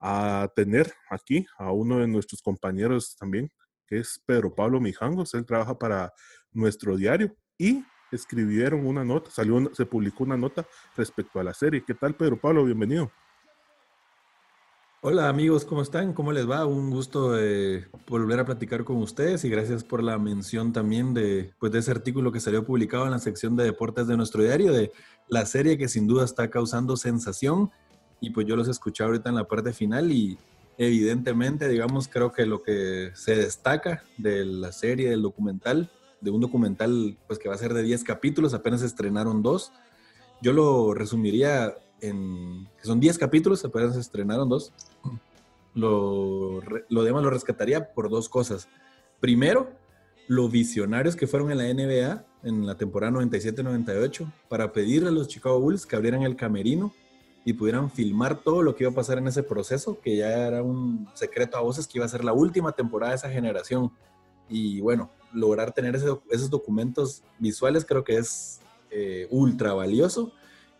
a 0.00 0.50
tener 0.56 0.94
aquí 1.10 1.46
a 1.58 1.72
uno 1.72 1.98
de 1.98 2.08
nuestros 2.08 2.40
compañeros 2.40 3.16
también, 3.18 3.50
que 3.86 3.98
es 3.98 4.18
Pedro 4.24 4.54
Pablo 4.54 4.80
Mijangos, 4.80 5.34
él 5.34 5.44
trabaja 5.44 5.78
para 5.78 6.10
nuestro 6.52 6.96
diario 6.96 7.36
y 7.58 7.84
escribieron 8.10 8.86
una 8.86 9.04
nota, 9.04 9.30
salió, 9.30 9.74
se 9.74 9.84
publicó 9.84 10.24
una 10.24 10.38
nota 10.38 10.66
respecto 10.96 11.38
a 11.38 11.44
la 11.44 11.52
serie. 11.52 11.84
¿Qué 11.86 11.92
tal, 11.92 12.14
Pedro 12.14 12.40
Pablo? 12.40 12.64
Bienvenido. 12.64 13.12
Hola 15.06 15.28
amigos, 15.28 15.66
¿cómo 15.66 15.82
están? 15.82 16.14
¿Cómo 16.14 16.32
les 16.32 16.48
va? 16.48 16.64
Un 16.64 16.88
gusto 16.88 17.38
eh, 17.38 17.86
volver 18.08 18.40
a 18.40 18.46
platicar 18.46 18.84
con 18.84 18.96
ustedes 18.96 19.44
y 19.44 19.50
gracias 19.50 19.84
por 19.84 20.02
la 20.02 20.16
mención 20.16 20.72
también 20.72 21.12
de, 21.12 21.52
pues, 21.58 21.72
de 21.72 21.80
ese 21.80 21.90
artículo 21.90 22.32
que 22.32 22.40
salió 22.40 22.64
publicado 22.64 23.04
en 23.04 23.10
la 23.10 23.18
sección 23.18 23.54
de 23.54 23.64
deportes 23.64 24.06
de 24.06 24.16
nuestro 24.16 24.42
diario, 24.42 24.72
de 24.72 24.92
la 25.28 25.44
serie 25.44 25.76
que 25.76 25.88
sin 25.88 26.06
duda 26.06 26.24
está 26.24 26.48
causando 26.48 26.96
sensación 26.96 27.70
y 28.18 28.30
pues 28.30 28.46
yo 28.46 28.56
los 28.56 28.66
escuché 28.66 29.04
ahorita 29.04 29.28
en 29.28 29.34
la 29.34 29.44
parte 29.44 29.74
final 29.74 30.10
y 30.10 30.38
evidentemente, 30.78 31.68
digamos, 31.68 32.08
creo 32.08 32.32
que 32.32 32.46
lo 32.46 32.62
que 32.62 33.10
se 33.12 33.36
destaca 33.36 34.04
de 34.16 34.46
la 34.46 34.72
serie, 34.72 35.10
del 35.10 35.20
documental, 35.20 35.90
de 36.22 36.30
un 36.30 36.40
documental 36.40 37.18
pues 37.26 37.38
que 37.38 37.50
va 37.50 37.56
a 37.56 37.58
ser 37.58 37.74
de 37.74 37.82
10 37.82 38.04
capítulos, 38.04 38.54
apenas 38.54 38.80
estrenaron 38.80 39.42
dos. 39.42 39.70
Yo 40.40 40.54
lo 40.54 40.94
resumiría 40.94 41.74
en 42.08 42.68
que 42.80 42.86
son 42.86 43.00
10 43.00 43.18
capítulos, 43.18 43.64
apenas 43.64 43.96
estrenaron 43.96 44.48
dos. 44.48 44.72
Lo, 45.74 46.60
lo 46.88 47.02
demás 47.02 47.22
lo 47.24 47.30
rescataría 47.30 47.92
por 47.92 48.08
dos 48.08 48.28
cosas. 48.28 48.68
Primero, 49.20 49.72
lo 50.28 50.48
visionarios 50.48 51.16
que 51.16 51.26
fueron 51.26 51.50
en 51.50 51.58
la 51.58 51.64
NBA 51.64 52.24
en 52.44 52.66
la 52.66 52.76
temporada 52.76 53.12
97-98 53.12 54.30
para 54.48 54.72
pedirle 54.72 55.08
a 55.08 55.12
los 55.12 55.28
Chicago 55.28 55.58
Bulls 55.60 55.86
que 55.86 55.96
abrieran 55.96 56.22
el 56.22 56.36
camerino 56.36 56.92
y 57.44 57.52
pudieran 57.54 57.90
filmar 57.90 58.40
todo 58.42 58.62
lo 58.62 58.74
que 58.74 58.84
iba 58.84 58.92
a 58.92 58.94
pasar 58.94 59.18
en 59.18 59.26
ese 59.26 59.42
proceso, 59.42 59.98
que 60.00 60.16
ya 60.16 60.46
era 60.46 60.62
un 60.62 61.08
secreto 61.14 61.56
a 61.56 61.60
voces 61.60 61.86
que 61.86 61.98
iba 61.98 62.06
a 62.06 62.08
ser 62.08 62.24
la 62.24 62.32
última 62.32 62.72
temporada 62.72 63.12
de 63.12 63.16
esa 63.16 63.30
generación. 63.30 63.92
Y 64.48 64.80
bueno, 64.80 65.10
lograr 65.32 65.72
tener 65.72 65.94
esos 65.96 66.50
documentos 66.50 67.22
visuales 67.38 67.84
creo 67.84 68.02
que 68.02 68.16
es 68.16 68.60
eh, 68.90 69.26
ultra 69.30 69.74
valioso, 69.74 70.32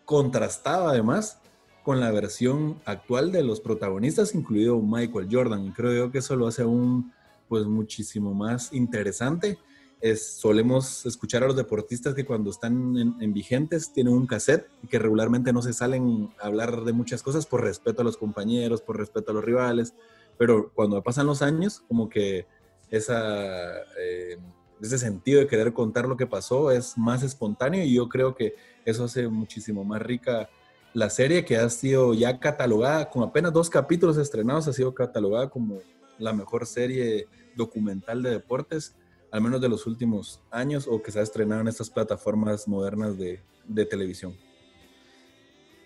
contrastado 0.05 0.87
además 0.87 1.39
con 1.83 1.99
la 1.99 2.11
versión 2.11 2.81
actual 2.85 3.31
de 3.31 3.43
los 3.43 3.61
protagonistas, 3.61 4.33
incluido 4.33 4.81
Michael 4.81 5.27
Jordan. 5.31 5.71
Creo 5.71 5.93
yo 5.93 6.11
que 6.11 6.19
eso 6.19 6.35
lo 6.35 6.47
hace 6.47 6.63
aún 6.63 7.13
pues 7.47 7.65
muchísimo 7.65 8.33
más 8.33 8.73
interesante. 8.73 9.59
Es, 10.01 10.25
solemos 10.25 11.05
escuchar 11.05 11.43
a 11.43 11.47
los 11.47 11.55
deportistas 11.55 12.15
que 12.15 12.25
cuando 12.25 12.49
están 12.49 12.97
en, 12.97 13.15
en, 13.19 13.33
vigentes 13.33 13.93
tienen 13.93 14.13
un 14.13 14.27
cassette 14.27 14.67
y 14.83 14.87
que 14.87 14.99
regularmente 14.99 15.53
no 15.53 15.61
se 15.61 15.73
salen 15.73 16.33
a 16.41 16.47
hablar 16.47 16.83
de 16.83 16.93
muchas 16.93 17.23
cosas 17.23 17.45
por 17.45 17.63
respeto 17.63 18.01
a 18.01 18.05
los 18.05 18.17
compañeros, 18.17 18.81
por 18.81 18.97
respeto 18.97 19.31
a 19.31 19.35
los 19.35 19.45
rivales, 19.45 19.93
pero 20.37 20.71
cuando 20.73 21.01
pasan 21.01 21.27
los 21.27 21.41
años, 21.41 21.83
como 21.87 22.09
que 22.09 22.45
esa, 22.89 23.77
eh, 23.99 24.37
ese 24.81 24.97
sentido 24.97 25.39
de 25.39 25.47
querer 25.47 25.73
contar 25.73 26.07
lo 26.07 26.17
que 26.17 26.27
pasó 26.27 26.71
es 26.71 26.97
más 26.97 27.23
espontáneo 27.23 27.83
y 27.83 27.93
yo 27.93 28.09
creo 28.09 28.35
que 28.35 28.55
eso 28.85 29.03
hace 29.03 29.27
muchísimo 29.27 29.83
más 29.83 30.01
rica 30.01 30.49
la 30.95 31.09
serie 31.09 31.43
que 31.43 31.57
ha 31.57 31.69
sido 31.69 32.13
ya 32.13 32.39
catalogada, 32.39 33.09
con 33.09 33.21
apenas 33.21 33.51
dos 33.51 33.69
capítulos 33.69 34.17
estrenados, 34.17 34.69
ha 34.69 34.73
sido 34.73 34.95
catalogada 34.95 35.49
como 35.49 35.79
la 36.17 36.31
mejor 36.31 36.65
serie 36.65 37.27
documental 37.53 38.23
de 38.23 38.29
deportes, 38.29 38.95
al 39.29 39.41
menos 39.41 39.59
de 39.59 39.67
los 39.67 39.85
últimos 39.87 40.41
años, 40.51 40.87
o 40.87 41.01
que 41.01 41.11
se 41.11 41.19
ha 41.19 41.23
estrenado 41.23 41.59
en 41.59 41.67
estas 41.67 41.89
plataformas 41.89 42.65
modernas 42.65 43.17
de, 43.17 43.41
de 43.67 43.85
televisión. 43.85 44.37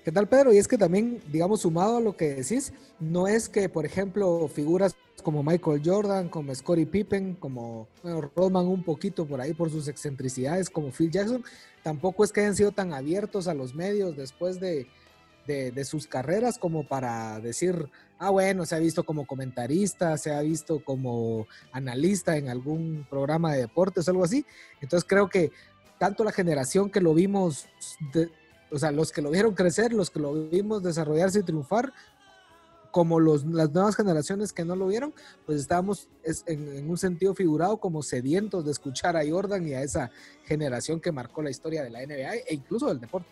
¿Qué 0.05 0.11
tal, 0.11 0.29
Pedro? 0.29 0.53
Y 0.53 0.59
es 0.59 0.67
que 0.67 0.77
también, 0.77 1.19
digamos, 1.31 1.61
sumado 1.61 1.97
a 1.97 2.01
lo 2.01 2.15
que 2.15 2.35
decís, 2.35 2.71
no 2.99 3.27
es 3.27 3.49
que, 3.49 3.67
por 3.67 3.87
ejemplo, 3.87 4.47
figuras 4.47 4.95
como 5.21 5.43
Michael 5.43 5.81
Jordan, 5.83 6.29
como 6.29 6.53
Scottie 6.53 6.85
Pippen, 6.85 7.35
como 7.35 7.87
bueno, 8.03 8.21
Rodman 8.35 8.67
un 8.67 8.83
poquito 8.83 9.25
por 9.25 9.41
ahí 9.41 9.53
por 9.53 9.69
sus 9.69 9.87
excentricidades, 9.87 10.69
como 10.69 10.91
Phil 10.91 11.11
Jackson, 11.11 11.43
tampoco 11.83 12.23
es 12.23 12.31
que 12.31 12.41
hayan 12.41 12.55
sido 12.55 12.71
tan 12.71 12.93
abiertos 12.93 13.47
a 13.47 13.53
los 13.53 13.73
medios 13.73 14.15
después 14.15 14.59
de, 14.59 14.87
de, 15.45 15.85
sus 15.85 16.05
carreras 16.05 16.59
como 16.59 16.87
para 16.87 17.39
decir, 17.39 17.89
ah, 18.19 18.29
bueno, 18.29 18.65
se 18.65 18.75
ha 18.75 18.79
visto 18.79 19.03
como 19.03 19.25
comentarista, 19.25 20.17
se 20.17 20.31
ha 20.31 20.41
visto 20.41 20.83
como 20.83 21.47
analista 21.71 22.37
en 22.37 22.49
algún 22.49 23.07
programa 23.09 23.53
de 23.53 23.61
deportes 23.61 24.07
algo 24.07 24.23
así. 24.23 24.45
Entonces 24.79 25.07
creo 25.09 25.27
que 25.27 25.51
tanto 25.97 26.23
la 26.23 26.31
generación 26.31 26.91
que 26.91 27.01
lo 27.01 27.13
vimos, 27.13 27.67
o 28.71 28.77
sea, 28.77 28.91
los 28.91 29.11
que 29.11 29.21
lo 29.21 29.31
vieron 29.31 29.55
crecer, 29.55 29.91
los 29.91 30.11
que 30.11 30.19
lo 30.19 30.49
vimos 30.49 30.83
desarrollarse 30.83 31.39
y 31.39 31.43
triunfar, 31.43 31.93
como 32.91 33.19
los, 33.19 33.45
las 33.45 33.71
nuevas 33.71 33.95
generaciones 33.95 34.53
que 34.53 34.65
no 34.65 34.75
lo 34.75 34.87
vieron, 34.87 35.13
pues 35.45 35.59
estábamos 35.61 36.07
en, 36.45 36.89
un 36.89 36.97
sentido 36.97 37.35
figurado 37.35 37.77
como 37.77 38.03
sedientos 38.03 38.65
de 38.65 38.71
escuchar 38.71 39.15
a 39.15 39.21
Jordan 39.27 39.67
y 39.67 39.73
a 39.73 39.83
esa 39.83 40.11
generación 40.45 40.99
que 40.99 41.11
marcó 41.11 41.41
la 41.41 41.49
historia 41.49 41.83
de 41.83 41.89
la 41.89 42.05
NBA 42.05 42.35
e 42.47 42.55
incluso 42.55 42.87
del 42.87 42.99
deporte. 42.99 43.29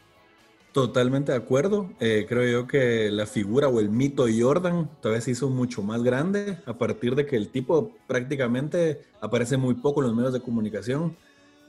Totalmente 0.72 1.32
de 1.32 1.38
acuerdo. 1.40 1.90
Eh, 2.00 2.26
creo 2.30 2.48
yo 2.48 2.68
que 2.68 3.10
la 3.10 3.26
figura 3.26 3.68
o 3.68 3.80
el 3.80 3.90
mito 3.90 4.26
de 4.26 4.40
Jordan 4.40 4.88
todavía 5.02 5.22
se 5.22 5.32
hizo 5.32 5.50
mucho 5.50 5.82
más 5.82 6.04
grande 6.04 6.60
a 6.66 6.78
partir 6.78 7.16
de 7.16 7.26
que 7.26 7.36
el 7.36 7.50
tipo 7.50 7.94
prácticamente 8.06 9.02
aparece 9.20 9.58
muy 9.58 9.76
poco 9.76 10.02
en 10.02 10.08
los 10.08 10.16
medios 10.16 10.34
de 10.34 10.42
comunicación. 10.42 11.18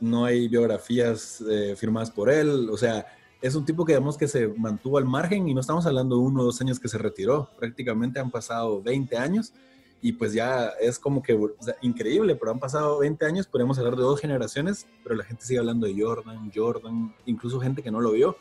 No 0.00 0.26
hay 0.26 0.46
biografías 0.48 1.42
eh, 1.48 1.74
firmadas 1.76 2.10
por 2.10 2.28
él. 2.28 2.68
O 2.70 2.76
sea, 2.76 3.06
es 3.40 3.54
un 3.54 3.64
tipo 3.64 3.84
que 3.84 3.92
digamos 3.92 4.16
que 4.16 4.26
se 4.26 4.48
mantuvo 4.48 4.98
al 4.98 5.04
margen 5.04 5.48
y 5.48 5.54
no 5.54 5.60
estamos 5.60 5.86
hablando 5.86 6.16
de 6.16 6.22
uno 6.22 6.40
o 6.42 6.44
dos 6.44 6.60
años 6.60 6.80
que 6.80 6.88
se 6.88 6.98
retiró, 6.98 7.50
prácticamente 7.58 8.18
han 8.18 8.30
pasado 8.30 8.82
20 8.82 9.16
años 9.16 9.52
y 10.00 10.12
pues 10.12 10.32
ya 10.32 10.68
es 10.80 10.98
como 10.98 11.22
que 11.22 11.38
increíble, 11.82 12.36
pero 12.36 12.52
han 12.52 12.60
pasado 12.60 12.98
20 12.98 13.24
años, 13.26 13.46
podemos 13.46 13.78
hablar 13.78 13.96
de 13.96 14.02
dos 14.02 14.20
generaciones, 14.20 14.86
pero 15.02 15.16
la 15.16 15.24
gente 15.24 15.44
sigue 15.44 15.58
hablando 15.58 15.86
de 15.86 16.00
Jordan, 16.00 16.50
Jordan, 16.54 17.14
incluso 17.26 17.60
gente 17.60 17.82
que 17.82 17.90
no 17.90 18.00
lo 18.00 18.12
vio. 18.12 18.36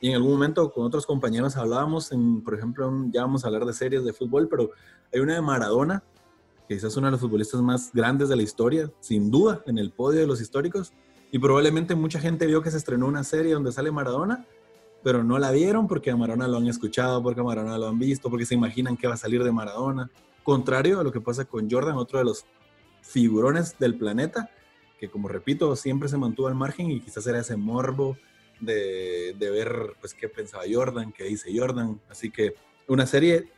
Y 0.00 0.10
en 0.10 0.16
algún 0.16 0.32
momento 0.32 0.70
con 0.70 0.84
otros 0.84 1.06
compañeros 1.06 1.56
hablábamos, 1.56 2.10
por 2.44 2.54
ejemplo, 2.54 2.92
ya 3.10 3.22
vamos 3.22 3.44
a 3.44 3.48
hablar 3.48 3.64
de 3.64 3.72
series 3.72 4.04
de 4.04 4.12
fútbol, 4.12 4.48
pero 4.48 4.70
hay 5.12 5.20
una 5.20 5.34
de 5.34 5.40
Maradona, 5.40 6.04
que 6.68 6.74
quizás 6.74 6.96
uno 6.96 7.06
de 7.06 7.12
los 7.12 7.20
futbolistas 7.20 7.60
más 7.62 7.90
grandes 7.92 8.28
de 8.28 8.36
la 8.36 8.42
historia, 8.42 8.90
sin 9.00 9.30
duda, 9.30 9.62
en 9.66 9.78
el 9.78 9.90
podio 9.90 10.20
de 10.20 10.26
los 10.26 10.40
históricos, 10.40 10.92
y 11.30 11.38
probablemente 11.38 11.94
mucha 11.94 12.20
gente 12.20 12.46
vio 12.46 12.62
que 12.62 12.70
se 12.70 12.76
estrenó 12.76 13.06
una 13.06 13.24
serie 13.24 13.54
donde 13.54 13.72
sale 13.72 13.90
Maradona, 13.90 14.46
pero 15.02 15.22
no 15.22 15.38
la 15.38 15.50
vieron 15.50 15.86
porque 15.86 16.10
a 16.10 16.16
Maradona 16.16 16.48
lo 16.48 16.56
han 16.56 16.66
escuchado, 16.66 17.22
porque 17.22 17.40
a 17.40 17.44
Maradona 17.44 17.78
lo 17.78 17.88
han 17.88 17.98
visto, 17.98 18.30
porque 18.30 18.46
se 18.46 18.54
imaginan 18.54 18.96
que 18.96 19.06
va 19.06 19.14
a 19.14 19.18
salir 19.18 19.44
de 19.44 19.52
Maradona. 19.52 20.10
Contrario 20.42 21.00
a 21.00 21.04
lo 21.04 21.12
que 21.12 21.20
pasa 21.20 21.44
con 21.44 21.70
Jordan, 21.70 21.96
otro 21.96 22.18
de 22.18 22.24
los 22.24 22.46
figurones 23.02 23.78
del 23.78 23.96
planeta, 23.96 24.50
que 24.98 25.08
como 25.08 25.28
repito, 25.28 25.76
siempre 25.76 26.08
se 26.08 26.16
mantuvo 26.16 26.48
al 26.48 26.54
margen 26.54 26.90
y 26.90 27.00
quizás 27.00 27.26
era 27.26 27.38
ese 27.38 27.56
morbo 27.56 28.16
de, 28.60 29.36
de 29.38 29.50
ver 29.50 29.94
pues 30.00 30.14
qué 30.14 30.28
pensaba 30.28 30.64
Jordan, 30.70 31.12
qué 31.12 31.24
dice 31.24 31.50
Jordan. 31.56 32.00
Así 32.08 32.30
que 32.30 32.54
una 32.88 33.06
serie, 33.06 33.52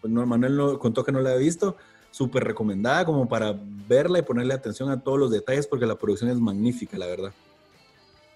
pues, 0.00 0.12
Manuel 0.12 0.56
no, 0.56 0.78
contó 0.78 1.04
que 1.04 1.12
no 1.12 1.20
la 1.20 1.30
había 1.30 1.42
visto, 1.42 1.76
súper 2.10 2.44
recomendada 2.44 3.04
como 3.04 3.28
para 3.28 3.56
verla 3.88 4.18
y 4.18 4.22
ponerle 4.22 4.54
atención 4.54 4.90
a 4.90 5.00
todos 5.00 5.18
los 5.18 5.30
detalles 5.30 5.66
porque 5.66 5.86
la 5.86 5.96
producción 5.96 6.30
es 6.30 6.38
magnífica, 6.38 6.98
la 6.98 7.06
verdad. 7.06 7.32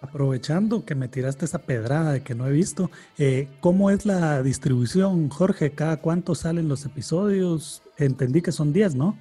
Aprovechando 0.01 0.85
que 0.85 0.95
me 0.95 1.09
tiraste 1.09 1.47
esa 1.47 1.61
pedrada 1.61 2.13
de 2.13 2.23
que 2.23 2.35
no 2.35 2.47
he 2.47 2.53
visto, 2.53 2.91
eh, 3.17 3.49
¿cómo 3.61 3.91
es 3.91 4.05
la 4.05 4.43
distribución, 4.43 5.31
Jorge? 5.31 5.71
¿Cada 5.71 5.97
cuánto 5.97 6.35
salen 6.35 6.69
los 6.69 6.85
episodios? 6.85 7.83
Entendí 7.97 8.43
que 8.43 8.53
son 8.53 8.73
10, 8.73 8.97
¿no? 8.97 9.17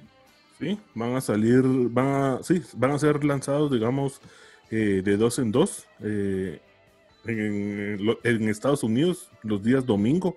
Sí, 0.58 0.78
van 0.94 1.16
a 1.16 1.20
salir, 1.20 1.62
van 1.64 2.06
a, 2.06 2.38
sí, 2.42 2.62
van 2.76 2.92
a 2.92 2.98
ser 2.98 3.24
lanzados, 3.24 3.72
digamos, 3.72 4.20
eh, 4.70 5.02
de 5.02 5.16
dos 5.16 5.38
en 5.38 5.52
dos. 5.52 5.86
Eh, 6.00 6.60
en, 7.24 8.16
en, 8.22 8.48
Estados 8.48 8.82
Unidos, 8.82 9.30
los 9.42 9.62
días 9.62 9.86
domingo, 9.86 10.36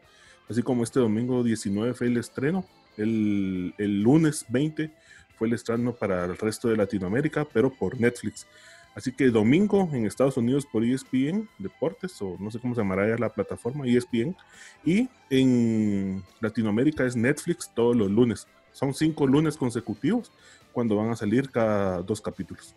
así 0.50 0.64
como 0.64 0.84
este 0.84 1.00
domingo 1.00 1.44
19 1.44 1.94
fue 1.94 2.08
el 2.08 2.18
estreno. 2.18 2.66
El, 2.98 3.74
lunes 3.78 4.46
20 4.50 4.92
fue 5.38 5.48
el 5.48 5.54
estreno 5.54 5.94
para 5.94 6.26
el 6.26 6.38
resto 6.38 6.68
de 6.68 6.78
Latinoamérica, 6.78 7.46
pero 7.46 7.70
por 7.70 8.00
Netflix. 8.00 8.48
Así 8.96 9.12
que 9.12 9.30
domingo 9.30 9.88
en 9.94 10.06
Estados 10.06 10.38
Unidos 10.38 10.66
por 10.66 10.84
ESPN 10.84 11.48
Deportes, 11.60 12.20
o 12.22 12.36
no 12.40 12.50
sé 12.50 12.60
cómo 12.60 12.74
se 12.74 12.82
llamará 12.82 13.08
ya 13.08 13.18
la 13.18 13.30
plataforma, 13.30 13.86
ESPN. 13.86 14.36
Y 14.84 15.08
en 15.30 16.24
Latinoamérica 16.40 17.06
es 17.06 17.16
Netflix 17.16 17.72
todos 17.76 17.96
los 17.96 18.10
lunes. 18.10 18.48
Son 18.72 18.94
cinco 18.94 19.28
lunes 19.28 19.56
consecutivos 19.56 20.32
cuando 20.74 20.96
van 20.96 21.12
a 21.12 21.16
salir 21.16 21.52
cada 21.52 22.02
dos 22.02 22.22
capítulos. 22.22 22.76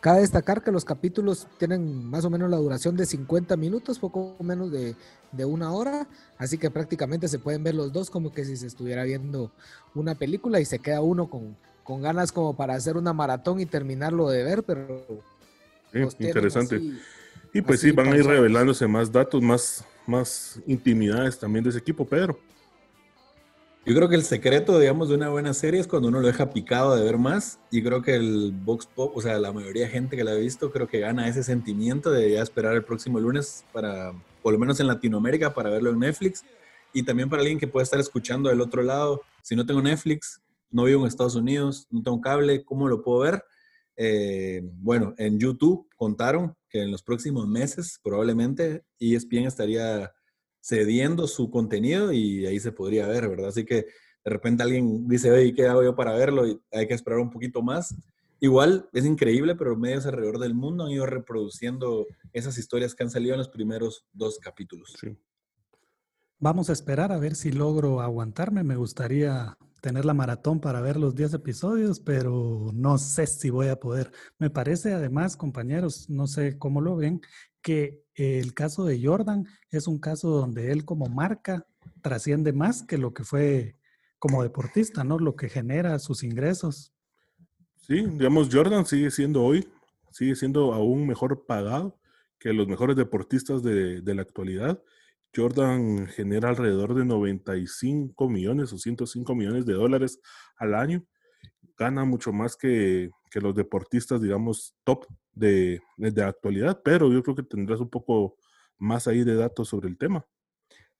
Cabe 0.00 0.20
destacar 0.20 0.62
que 0.62 0.70
los 0.70 0.84
capítulos 0.84 1.48
tienen 1.58 2.04
más 2.04 2.24
o 2.24 2.30
menos 2.30 2.48
la 2.48 2.56
duración 2.56 2.96
de 2.96 3.04
50 3.04 3.56
minutos, 3.56 3.98
poco 3.98 4.36
menos 4.40 4.70
de, 4.70 4.94
una 5.44 5.72
hora, 5.72 6.06
así 6.36 6.56
que 6.56 6.70
prácticamente 6.70 7.26
se 7.26 7.40
pueden 7.40 7.64
ver 7.64 7.74
los 7.74 7.92
dos 7.92 8.08
como 8.08 8.32
que 8.32 8.44
si 8.44 8.56
se 8.56 8.68
estuviera 8.68 9.02
viendo 9.02 9.50
una 9.96 10.14
película 10.14 10.60
y 10.60 10.64
se 10.64 10.78
queda 10.78 11.00
uno 11.00 11.28
con, 11.28 11.56
con 11.82 12.00
ganas 12.00 12.30
como 12.30 12.56
para 12.56 12.74
hacer 12.74 12.96
una 12.96 13.12
maratón 13.12 13.58
y 13.58 13.66
terminarlo 13.66 14.28
de 14.28 14.44
ver, 14.44 14.62
pero... 14.62 15.04
interesante. 15.92 16.80
y 17.52 17.60
pues 17.62 17.80
sí, 17.80 17.90
van 17.90 18.12
a 18.12 18.16
ir 18.16 18.24
revelándose 18.24 18.86
más 18.86 19.10
datos, 19.10 19.42
más, 19.42 19.84
más 20.06 20.60
intimidades 20.66 21.40
también 21.40 21.64
de 21.64 21.70
ese 21.70 21.80
equipo, 21.80 22.06
Pedro. 22.06 22.38
Yo 23.88 23.94
creo 23.94 24.10
que 24.10 24.16
el 24.16 24.22
secreto, 24.24 24.78
digamos, 24.78 25.08
de 25.08 25.14
una 25.14 25.30
buena 25.30 25.54
serie 25.54 25.80
es 25.80 25.86
cuando 25.86 26.08
uno 26.08 26.20
lo 26.20 26.26
deja 26.26 26.50
picado 26.50 26.94
de 26.94 27.02
ver 27.02 27.16
más. 27.16 27.58
Y 27.70 27.82
creo 27.82 28.02
que 28.02 28.16
el 28.16 28.52
Box 28.52 28.84
Pop, 28.84 29.16
o 29.16 29.22
sea, 29.22 29.38
la 29.38 29.50
mayoría 29.50 29.84
de 29.84 29.88
gente 29.88 30.14
que 30.14 30.24
la 30.24 30.32
ha 30.32 30.34
visto, 30.34 30.70
creo 30.70 30.86
que 30.86 31.00
gana 31.00 31.26
ese 31.26 31.42
sentimiento 31.42 32.10
de 32.10 32.32
ya 32.32 32.42
esperar 32.42 32.74
el 32.74 32.84
próximo 32.84 33.18
lunes 33.18 33.64
para, 33.72 34.12
por 34.42 34.52
lo 34.52 34.58
menos 34.58 34.78
en 34.80 34.88
Latinoamérica, 34.88 35.54
para 35.54 35.70
verlo 35.70 35.88
en 35.88 36.00
Netflix. 36.00 36.44
Y 36.92 37.02
también 37.02 37.30
para 37.30 37.40
alguien 37.40 37.58
que 37.58 37.66
pueda 37.66 37.82
estar 37.82 37.98
escuchando 37.98 38.50
del 38.50 38.60
otro 38.60 38.82
lado. 38.82 39.22
Si 39.40 39.56
no 39.56 39.64
tengo 39.64 39.80
Netflix, 39.80 40.42
no 40.70 40.84
vivo 40.84 41.00
en 41.00 41.08
Estados 41.08 41.34
Unidos, 41.34 41.86
no 41.90 42.02
tengo 42.02 42.20
cable, 42.20 42.64
¿cómo 42.64 42.88
lo 42.88 43.02
puedo 43.02 43.20
ver? 43.20 43.42
Eh, 43.96 44.60
bueno, 44.82 45.14
en 45.16 45.38
YouTube 45.38 45.88
contaron 45.96 46.54
que 46.68 46.82
en 46.82 46.90
los 46.90 47.02
próximos 47.02 47.48
meses 47.48 47.98
probablemente 48.02 48.84
ESPN 49.00 49.46
estaría 49.46 50.12
cediendo 50.68 51.26
su 51.26 51.50
contenido 51.50 52.12
y 52.12 52.44
ahí 52.44 52.60
se 52.60 52.72
podría 52.72 53.06
ver, 53.06 53.26
¿verdad? 53.28 53.48
Así 53.48 53.64
que 53.64 53.86
de 54.24 54.30
repente 54.30 54.62
alguien 54.62 55.08
dice, 55.08 55.30
oye, 55.32 55.54
¿qué 55.54 55.66
hago 55.66 55.82
yo 55.82 55.96
para 55.96 56.12
verlo? 56.12 56.46
Y 56.46 56.60
hay 56.70 56.86
que 56.86 56.92
esperar 56.92 57.20
un 57.20 57.30
poquito 57.30 57.62
más. 57.62 57.94
Igual 58.38 58.88
es 58.92 59.06
increíble, 59.06 59.54
pero 59.54 59.76
medios 59.76 60.04
alrededor 60.04 60.38
del 60.38 60.54
mundo 60.54 60.84
han 60.84 60.90
ido 60.90 61.06
reproduciendo 61.06 62.06
esas 62.34 62.58
historias 62.58 62.94
que 62.94 63.02
han 63.02 63.10
salido 63.10 63.34
en 63.34 63.38
los 63.38 63.48
primeros 63.48 64.04
dos 64.12 64.38
capítulos. 64.38 64.94
Vamos 66.38 66.68
a 66.68 66.74
esperar 66.74 67.12
a 67.12 67.18
ver 67.18 67.34
si 67.34 67.50
logro 67.50 68.02
aguantarme. 68.02 68.62
Me 68.62 68.76
gustaría 68.76 69.56
tener 69.80 70.04
la 70.04 70.14
maratón 70.14 70.60
para 70.60 70.82
ver 70.82 70.98
los 70.98 71.14
10 71.14 71.34
episodios, 71.34 71.98
pero 71.98 72.70
no 72.74 72.98
sé 72.98 73.26
si 73.26 73.48
voy 73.48 73.68
a 73.68 73.80
poder. 73.80 74.12
Me 74.38 74.50
parece 74.50 74.92
además, 74.92 75.36
compañeros, 75.36 76.10
no 76.10 76.26
sé 76.26 76.58
cómo 76.58 76.80
lo 76.80 76.94
ven, 76.94 77.22
que 77.62 78.04
el 78.18 78.52
caso 78.52 78.84
de 78.84 79.00
Jordan 79.02 79.46
es 79.70 79.86
un 79.86 79.98
caso 79.98 80.30
donde 80.30 80.72
él 80.72 80.84
como 80.84 81.06
marca 81.06 81.66
trasciende 82.02 82.52
más 82.52 82.82
que 82.82 82.98
lo 82.98 83.14
que 83.14 83.24
fue 83.24 83.76
como 84.18 84.42
deportista, 84.42 85.04
¿no? 85.04 85.18
Lo 85.18 85.36
que 85.36 85.48
genera 85.48 85.98
sus 85.98 86.24
ingresos. 86.24 86.92
Sí, 87.76 88.04
digamos, 88.04 88.48
Jordan 88.52 88.84
sigue 88.84 89.10
siendo 89.10 89.44
hoy, 89.44 89.68
sigue 90.10 90.34
siendo 90.34 90.74
aún 90.74 91.06
mejor 91.06 91.46
pagado 91.46 91.98
que 92.38 92.52
los 92.52 92.68
mejores 92.68 92.96
deportistas 92.96 93.62
de, 93.62 94.02
la 94.04 94.22
actualidad. 94.22 94.82
Jordan 95.34 96.06
genera 96.08 96.48
alrededor 96.48 96.94
de 96.94 97.04
95 97.04 98.28
millones 98.28 98.72
o 98.72 98.78
105 98.78 99.34
millones 99.34 99.66
de 99.66 99.74
dólares 99.74 100.20
al 100.56 100.74
año. 100.74 101.04
Gana 101.76 102.04
mucho 102.04 102.32
más 102.32 102.56
que, 102.56 103.10
que 103.28 103.40
los 103.40 103.54
deportistas, 103.54 104.20
digamos, 104.20 104.74
top 104.84 105.06
de, 105.32 105.80
de 105.96 106.22
actualidad, 106.22 106.80
pero 106.84 107.12
yo 107.12 107.22
creo 107.22 107.36
que 107.36 107.42
tendrás 107.42 107.80
un 107.80 107.90
poco 107.90 108.36
más 108.78 109.06
ahí 109.06 109.24
de 109.24 109.34
datos 109.34 109.68
sobre 109.68 109.88
el 109.88 109.98
tema. 109.98 110.26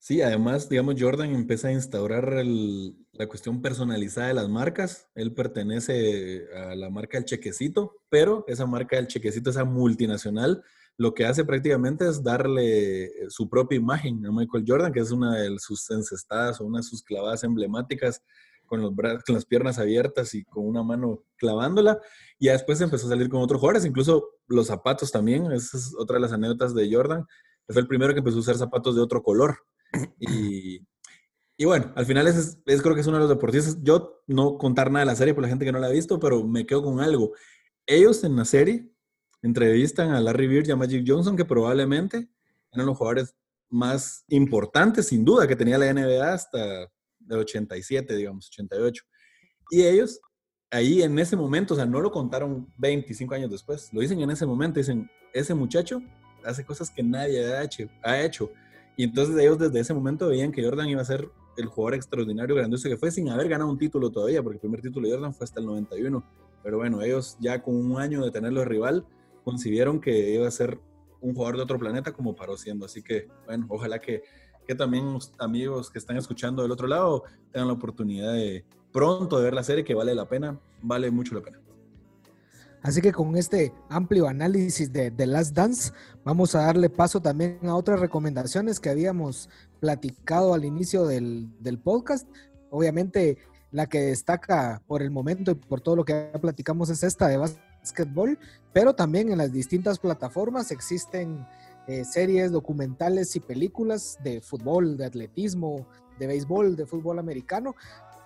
Sí, 0.00 0.22
además, 0.22 0.68
digamos, 0.68 0.94
Jordan 0.96 1.34
empieza 1.34 1.68
a 1.68 1.72
instaurar 1.72 2.32
la 2.44 3.26
cuestión 3.26 3.60
personalizada 3.60 4.28
de 4.28 4.34
las 4.34 4.48
marcas. 4.48 5.08
Él 5.16 5.34
pertenece 5.34 6.46
a 6.54 6.76
la 6.76 6.88
marca 6.88 7.18
del 7.18 7.24
chequecito, 7.24 7.96
pero 8.08 8.44
esa 8.46 8.64
marca 8.64 8.96
del 8.96 9.08
chequecito, 9.08 9.50
esa 9.50 9.64
multinacional, 9.64 10.62
lo 10.96 11.14
que 11.14 11.26
hace 11.26 11.44
prácticamente 11.44 12.08
es 12.08 12.22
darle 12.22 13.10
su 13.28 13.48
propia 13.48 13.76
imagen 13.76 14.24
a 14.24 14.30
Michael 14.30 14.64
Jordan, 14.66 14.92
que 14.92 15.00
es 15.00 15.10
una 15.10 15.36
de 15.36 15.58
sus 15.58 15.90
encestadas 15.90 16.60
o 16.60 16.64
una 16.64 16.78
de 16.78 16.84
sus 16.84 17.02
clavadas 17.02 17.42
emblemáticas 17.42 18.22
con, 18.68 18.82
los 18.82 18.92
con 18.94 19.34
las 19.34 19.44
piernas 19.44 19.78
abiertas 19.78 20.34
y 20.34 20.44
con 20.44 20.64
una 20.64 20.84
mano 20.84 21.24
clavándola. 21.36 22.00
Y 22.38 22.48
después 22.48 22.80
empezó 22.80 23.06
a 23.06 23.10
salir 23.10 23.28
con 23.28 23.40
otros 23.40 23.60
jugadores, 23.60 23.84
incluso 23.84 24.28
los 24.46 24.68
zapatos 24.68 25.10
también. 25.10 25.50
Esa 25.50 25.76
es 25.76 25.94
otra 25.98 26.14
de 26.14 26.20
las 26.20 26.32
anécdotas 26.32 26.74
de 26.74 26.92
Jordan. 26.92 27.26
Fue 27.68 27.82
el 27.82 27.88
primero 27.88 28.12
que 28.12 28.20
empezó 28.20 28.36
a 28.36 28.40
usar 28.40 28.56
zapatos 28.56 28.94
de 28.94 29.02
otro 29.02 29.22
color. 29.22 29.58
Y, 30.20 30.86
y 31.56 31.64
bueno, 31.64 31.92
al 31.96 32.06
final 32.06 32.26
es, 32.28 32.58
es, 32.66 32.82
creo 32.82 32.94
que 32.94 33.00
es 33.00 33.06
uno 33.06 33.16
de 33.16 33.22
los 33.22 33.30
deportistas. 33.30 33.78
Yo 33.82 34.22
no 34.26 34.58
contar 34.58 34.90
nada 34.90 35.04
de 35.04 35.10
la 35.10 35.16
serie 35.16 35.34
por 35.34 35.42
la 35.42 35.48
gente 35.48 35.64
que 35.64 35.72
no 35.72 35.78
la 35.78 35.88
ha 35.88 35.90
visto, 35.90 36.20
pero 36.20 36.44
me 36.44 36.66
quedo 36.66 36.84
con 36.84 37.00
algo. 37.00 37.32
Ellos 37.86 38.22
en 38.22 38.36
la 38.36 38.44
serie 38.44 38.88
entrevistan 39.42 40.10
a 40.10 40.20
Larry 40.20 40.46
Bird 40.46 40.68
y 40.68 40.70
a 40.70 40.76
Magic 40.76 41.04
Johnson, 41.06 41.36
que 41.36 41.44
probablemente 41.44 42.28
eran 42.72 42.86
los 42.86 42.96
jugadores 42.96 43.34
más 43.70 44.24
importantes, 44.28 45.08
sin 45.08 45.24
duda, 45.24 45.46
que 45.46 45.56
tenía 45.56 45.78
la 45.78 45.92
NBA 45.92 46.32
hasta 46.32 46.90
del 47.28 47.40
87, 47.40 48.16
digamos, 48.16 48.48
88. 48.48 49.04
Y 49.70 49.82
ellos, 49.82 50.20
ahí 50.70 51.02
en 51.02 51.18
ese 51.18 51.36
momento, 51.36 51.74
o 51.74 51.76
sea, 51.76 51.86
no 51.86 52.00
lo 52.00 52.10
contaron 52.10 52.72
25 52.78 53.34
años 53.34 53.50
después, 53.50 53.92
lo 53.92 54.00
dicen 54.00 54.20
en 54.20 54.30
ese 54.30 54.46
momento, 54.46 54.80
dicen, 54.80 55.10
ese 55.32 55.54
muchacho 55.54 56.02
hace 56.44 56.64
cosas 56.64 56.90
que 56.90 57.02
nadie 57.02 57.44
ha 58.02 58.22
hecho. 58.24 58.50
Y 58.96 59.04
entonces 59.04 59.36
ellos 59.38 59.58
desde 59.58 59.80
ese 59.80 59.94
momento 59.94 60.28
veían 60.28 60.50
que 60.50 60.64
Jordan 60.64 60.88
iba 60.88 61.00
a 61.00 61.04
ser 61.04 61.30
el 61.56 61.66
jugador 61.66 61.94
extraordinario, 61.94 62.54
grandioso 62.54 62.88
que 62.88 62.96
fue, 62.96 63.10
sin 63.10 63.28
haber 63.28 63.48
ganado 63.48 63.70
un 63.70 63.78
título 63.78 64.10
todavía, 64.10 64.42
porque 64.42 64.56
el 64.56 64.60
primer 64.60 64.80
título 64.80 65.08
de 65.08 65.14
Jordan 65.14 65.34
fue 65.34 65.44
hasta 65.44 65.60
el 65.60 65.66
91. 65.66 66.24
Pero 66.62 66.78
bueno, 66.78 67.02
ellos 67.02 67.36
ya 67.40 67.62
con 67.62 67.76
un 67.76 68.00
año 68.00 68.24
de 68.24 68.30
tenerlo 68.30 68.64
rival, 68.64 69.06
concibieron 69.44 70.00
que 70.00 70.34
iba 70.34 70.46
a 70.46 70.50
ser 70.50 70.80
un 71.20 71.34
jugador 71.34 71.56
de 71.56 71.62
otro 71.62 71.78
planeta 71.78 72.12
como 72.12 72.34
paró 72.34 72.56
siendo. 72.56 72.86
Así 72.86 73.02
que, 73.02 73.28
bueno, 73.46 73.66
ojalá 73.68 74.00
que 74.00 74.22
que 74.68 74.74
también 74.74 75.18
amigos 75.38 75.90
que 75.90 75.98
están 75.98 76.18
escuchando 76.18 76.60
del 76.60 76.70
otro 76.70 76.86
lado 76.86 77.24
tengan 77.50 77.68
la 77.68 77.74
oportunidad 77.74 78.34
de 78.34 78.66
pronto 78.92 79.38
de 79.38 79.44
ver 79.44 79.54
la 79.54 79.62
serie 79.62 79.82
que 79.82 79.94
vale 79.94 80.14
la 80.14 80.28
pena, 80.28 80.60
vale 80.82 81.10
mucho 81.10 81.34
la 81.34 81.40
pena. 81.40 81.58
Así 82.82 83.00
que 83.00 83.10
con 83.10 83.34
este 83.36 83.72
amplio 83.88 84.28
análisis 84.28 84.92
de 84.92 85.10
The 85.10 85.26
Last 85.26 85.54
Dance, 85.54 85.92
vamos 86.22 86.54
a 86.54 86.66
darle 86.66 86.90
paso 86.90 87.20
también 87.20 87.58
a 87.62 87.74
otras 87.74 87.98
recomendaciones 87.98 88.78
que 88.78 88.90
habíamos 88.90 89.48
platicado 89.80 90.52
al 90.52 90.66
inicio 90.66 91.06
del, 91.06 91.48
del 91.60 91.78
podcast. 91.78 92.28
Obviamente, 92.70 93.38
la 93.70 93.86
que 93.86 94.00
destaca 94.02 94.82
por 94.86 95.00
el 95.00 95.10
momento 95.10 95.50
y 95.50 95.54
por 95.54 95.80
todo 95.80 95.96
lo 95.96 96.04
que 96.04 96.30
ya 96.32 96.38
platicamos 96.38 96.90
es 96.90 97.02
esta 97.02 97.26
de 97.26 97.38
básquetbol, 97.38 98.38
pero 98.74 98.94
también 98.94 99.32
en 99.32 99.38
las 99.38 99.50
distintas 99.50 99.98
plataformas 99.98 100.70
existen 100.70 101.46
eh, 101.88 102.04
series, 102.04 102.52
documentales 102.52 103.34
y 103.34 103.40
películas 103.40 104.18
de 104.22 104.40
fútbol, 104.40 104.96
de 104.96 105.06
atletismo, 105.06 105.86
de 106.18 106.26
béisbol, 106.26 106.76
de 106.76 106.86
fútbol 106.86 107.18
americano. 107.18 107.74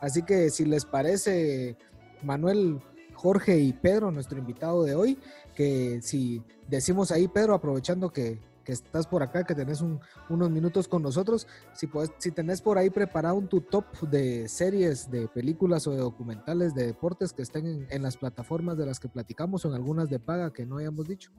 Así 0.01 0.23
que 0.23 0.51
si 0.51 0.65
les 0.65 0.85
parece, 0.85 1.77
Manuel, 2.23 2.81
Jorge 3.15 3.59
y 3.59 3.73
Pedro, 3.73 4.11
nuestro 4.11 4.39
invitado 4.39 4.83
de 4.85 4.95
hoy, 4.97 5.19
que 5.55 6.01
si 6.03 6.43
decimos 6.69 7.13
ahí, 7.13 7.29
Pedro, 7.29 7.55
aprovechando 7.55 8.11
que, 8.11 8.41
que 8.65 8.73
estás 8.73 9.07
por 9.07 9.23
acá, 9.23 9.45
que 9.45 9.55
tenés 9.55 9.83
unos 10.29 10.51
minutos 10.51 10.89
con 10.89 11.03
nosotros. 11.03 11.47
Si, 11.75 11.87
puedes, 11.87 12.11
si 12.19 12.31
tenés 12.31 12.61
por 12.61 12.79
ahí 12.79 12.91
preparado 12.91 13.37
un 13.37 13.49
tu 13.49 13.61
top 13.61 13.85
de 14.09 14.49
series, 14.49 15.11
de 15.11 15.29
películas 15.29 15.87
o 15.87 15.93
de 15.93 15.99
documentales 15.99 16.75
de 16.75 16.87
deportes 16.87 17.33
que 17.33 17.43
estén 17.43 17.87
en, 17.89 18.03
las 18.03 18.17
plataformas 18.17 18.77
de 18.77 18.87
las 18.87 18.99
que 18.99 19.09
platicamos 19.09 19.65
o 19.65 19.69
en 19.69 19.75
algunas 19.75 20.09
de 20.09 20.19
paga 20.19 20.53
que 20.53 20.67
no 20.67 20.79
hayamos 20.79 21.07
dicho. 21.07 21.31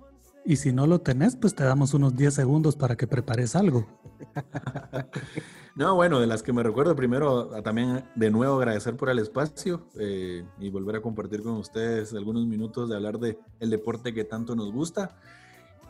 Y 0.45 0.57
si 0.57 0.73
no 0.73 0.87
lo 0.87 0.99
tenés, 0.99 1.35
pues 1.35 1.55
te 1.55 1.63
damos 1.63 1.93
unos 1.93 2.15
10 2.15 2.33
segundos 2.33 2.75
para 2.75 2.97
que 2.97 3.07
prepares 3.07 3.55
algo. 3.55 3.87
no, 5.75 5.95
bueno, 5.95 6.19
de 6.19 6.27
las 6.27 6.43
que 6.43 6.51
me 6.51 6.63
recuerdo, 6.63 6.95
primero 6.95 7.47
también 7.63 8.03
de 8.15 8.29
nuevo 8.29 8.57
agradecer 8.57 8.97
por 8.97 9.09
el 9.09 9.19
espacio 9.19 9.87
eh, 9.97 10.43
y 10.59 10.69
volver 10.69 10.97
a 10.97 11.01
compartir 11.01 11.43
con 11.43 11.53
ustedes 11.53 12.13
algunos 12.13 12.45
minutos 12.45 12.89
de 12.89 12.95
hablar 12.95 13.19
de 13.19 13.37
el 13.61 13.69
deporte 13.69 14.13
que 14.13 14.25
tanto 14.25 14.55
nos 14.55 14.71
gusta. 14.71 15.17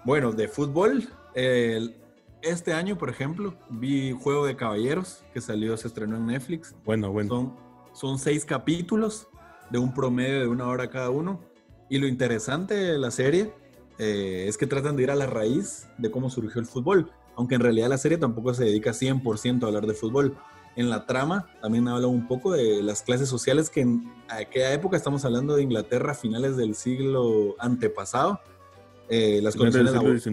Bueno, 0.05 0.31
de 0.33 0.47
fútbol, 0.47 1.07
este 1.33 2.73
año, 2.73 2.97
por 2.97 3.09
ejemplo, 3.09 3.55
vi 3.69 4.11
Juego 4.11 4.45
de 4.45 4.55
Caballeros, 4.55 5.23
que 5.33 5.41
salió, 5.41 5.75
se 5.77 5.87
estrenó 5.87 6.17
en 6.17 6.27
Netflix. 6.27 6.75
Bueno, 6.85 7.11
bueno. 7.11 7.29
Son, 7.29 7.55
son 7.93 8.19
seis 8.19 8.45
capítulos 8.45 9.27
de 9.71 9.79
un 9.79 9.93
promedio 9.93 10.41
de 10.41 10.47
una 10.47 10.67
hora 10.67 10.89
cada 10.89 11.09
uno. 11.09 11.39
Y 11.89 11.97
lo 11.97 12.07
interesante 12.07 12.75
de 12.75 12.97
la 12.97 13.11
serie 13.11 13.53
eh, 13.99 14.45
es 14.47 14.57
que 14.57 14.67
tratan 14.67 14.95
de 14.95 15.03
ir 15.03 15.11
a 15.11 15.15
la 15.15 15.27
raíz 15.27 15.87
de 15.97 16.09
cómo 16.09 16.29
surgió 16.29 16.59
el 16.59 16.67
fútbol, 16.67 17.11
aunque 17.35 17.55
en 17.55 17.61
realidad 17.61 17.89
la 17.89 17.97
serie 17.97 18.17
tampoco 18.17 18.53
se 18.53 18.65
dedica 18.65 18.91
100% 18.91 19.63
a 19.63 19.67
hablar 19.67 19.85
de 19.85 19.93
fútbol. 19.93 20.37
En 20.75 20.89
la 20.89 21.05
trama 21.05 21.47
también 21.61 21.87
habla 21.87 22.07
un 22.07 22.27
poco 22.27 22.51
de 22.51 22.81
las 22.81 23.03
clases 23.03 23.29
sociales 23.29 23.69
que 23.69 23.81
en 23.81 24.11
aquella 24.27 24.73
época 24.73 24.97
estamos 24.97 25.23
hablando 25.23 25.55
de 25.55 25.61
Inglaterra 25.61 26.15
finales 26.15 26.57
del 26.57 26.73
siglo 26.73 27.55
antepasado, 27.59 28.39
eh, 29.09 29.39
las 29.43 29.55
condiciones 29.55 29.93
laborales. 29.93 30.27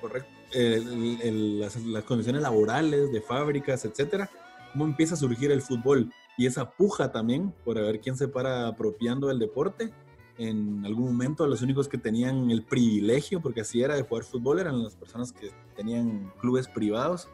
Correcto. 0.00 0.30
las, 0.52 2.04
condiciones 2.04 2.42
laborales 2.42 3.12
de 3.12 3.20
fábricas, 3.20 3.84
etcétera, 3.84 4.30
cómo 4.72 4.86
empieza 4.86 5.14
a 5.14 5.18
surgir 5.18 5.52
el 5.52 5.60
fútbol 5.60 6.10
y 6.38 6.46
esa 6.46 6.70
puja 6.70 7.12
también 7.12 7.52
por 7.64 7.76
ver 7.76 8.00
quién 8.00 8.16
se 8.16 8.28
para 8.28 8.66
apropiando 8.66 9.28
del 9.28 9.38
deporte 9.38 9.92
en 10.38 10.84
algún 10.84 11.06
momento 11.06 11.46
los 11.46 11.62
únicos 11.62 11.88
que 11.88 11.98
tenían 11.98 12.50
el 12.50 12.62
privilegio, 12.62 13.40
porque 13.40 13.60
así 13.60 13.82
era 13.82 13.94
de 13.94 14.02
jugar 14.02 14.24
fútbol, 14.24 14.60
eran 14.60 14.82
las 14.82 14.94
personas 14.94 15.32
que 15.32 15.50
tenían 15.76 16.32
clubes 16.40 16.68
privados 16.68 17.28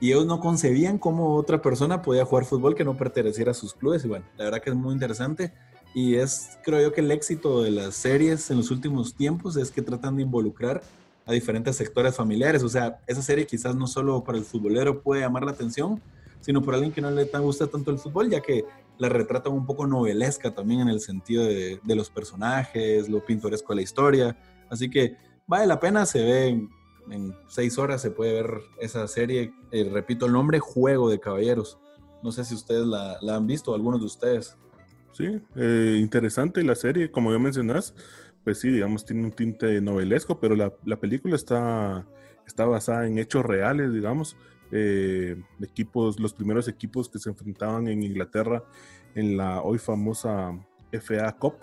y 0.00 0.10
ellos 0.10 0.26
no 0.26 0.40
concebían 0.40 0.98
cómo 0.98 1.34
otra 1.34 1.60
persona 1.62 2.02
podía 2.02 2.24
jugar 2.24 2.44
fútbol 2.44 2.74
que 2.74 2.84
no 2.84 2.96
perteneciera 2.96 3.52
a 3.52 3.54
sus 3.54 3.74
clubes. 3.74 4.04
Y 4.04 4.08
bueno, 4.08 4.24
la 4.36 4.44
verdad 4.44 4.60
que 4.62 4.70
es 4.70 4.76
muy 4.76 4.92
interesante 4.92 5.52
y 5.94 6.16
es, 6.16 6.58
creo 6.64 6.80
yo, 6.80 6.92
que 6.92 7.00
el 7.00 7.10
éxito 7.10 7.62
de 7.62 7.70
las 7.70 7.94
series 7.94 8.50
en 8.50 8.58
los 8.58 8.70
últimos 8.70 9.14
tiempos 9.14 9.56
es 9.56 9.70
que 9.70 9.82
tratan 9.82 10.16
de 10.16 10.22
involucrar 10.22 10.82
a 11.26 11.32
diferentes 11.32 11.76
sectores 11.76 12.14
familiares. 12.14 12.62
O 12.62 12.68
sea, 12.68 13.00
esa 13.06 13.22
serie 13.22 13.46
quizás 13.46 13.74
no 13.74 13.86
solo 13.86 14.22
para 14.22 14.38
el 14.38 14.44
futbolero 14.44 15.00
puede 15.00 15.22
llamar 15.22 15.44
la 15.44 15.52
atención, 15.52 16.00
sino 16.40 16.62
para 16.62 16.76
alguien 16.76 16.92
que 16.92 17.00
no 17.00 17.10
le 17.10 17.24
gusta 17.24 17.66
tanto 17.66 17.90
el 17.90 17.98
fútbol, 17.98 18.28
ya 18.28 18.40
que 18.40 18.64
la 18.98 19.08
retrata 19.08 19.50
un 19.50 19.66
poco 19.66 19.86
novelesca 19.86 20.54
también 20.54 20.80
en 20.80 20.88
el 20.88 21.00
sentido 21.00 21.44
de, 21.44 21.80
los 21.84 22.10
personajes, 22.10 23.08
lo 23.08 23.24
pintoresco 23.24 23.72
de 23.72 23.76
la 23.76 23.82
historia. 23.82 24.36
Así 24.70 24.90
que 24.90 25.16
vale 25.46 25.66
la 25.66 25.80
pena, 25.80 26.06
se 26.06 26.22
ve 26.22 26.68
en, 27.10 27.34
seis 27.48 27.78
horas, 27.78 28.00
se 28.00 28.10
puede 28.10 28.34
ver 28.34 28.60
esa 28.80 29.06
serie. 29.08 29.52
Eh, 29.70 29.88
repito 29.92 30.26
el 30.26 30.32
nombre, 30.32 30.58
Juego 30.58 31.10
de 31.10 31.20
Caballeros. 31.20 31.78
No 32.22 32.32
sé 32.32 32.44
si 32.44 32.54
ustedes 32.54 32.86
la, 32.86 33.18
han 33.28 33.46
visto, 33.46 33.74
algunos 33.74 34.00
de 34.00 34.06
ustedes. 34.06 34.56
Sí, 35.12 35.40
eh, 35.56 35.98
interesante 36.00 36.62
la 36.64 36.74
serie, 36.74 37.10
como 37.10 37.30
ya 37.30 37.38
mencionás, 37.38 37.94
pues 38.42 38.60
sí, 38.60 38.68
digamos, 38.68 39.04
tiene 39.04 39.24
un 39.24 39.32
tinte 39.32 39.80
novelesco, 39.80 40.40
pero 40.40 40.56
la, 40.56 40.72
la 40.84 40.96
película 40.98 41.36
está, 41.36 42.06
está 42.46 42.64
basada 42.64 43.06
en 43.06 43.18
hechos 43.18 43.44
reales, 43.44 43.92
digamos 43.92 44.36
eh, 44.76 45.36
equipos, 45.60 46.18
los 46.18 46.34
primeros 46.34 46.66
equipos 46.66 47.08
que 47.08 47.20
se 47.20 47.30
enfrentaban 47.30 47.86
en 47.86 48.02
Inglaterra 48.02 48.64
en 49.14 49.36
la 49.36 49.62
hoy 49.62 49.78
famosa 49.78 50.58
FA 50.90 51.30
Cup, 51.38 51.58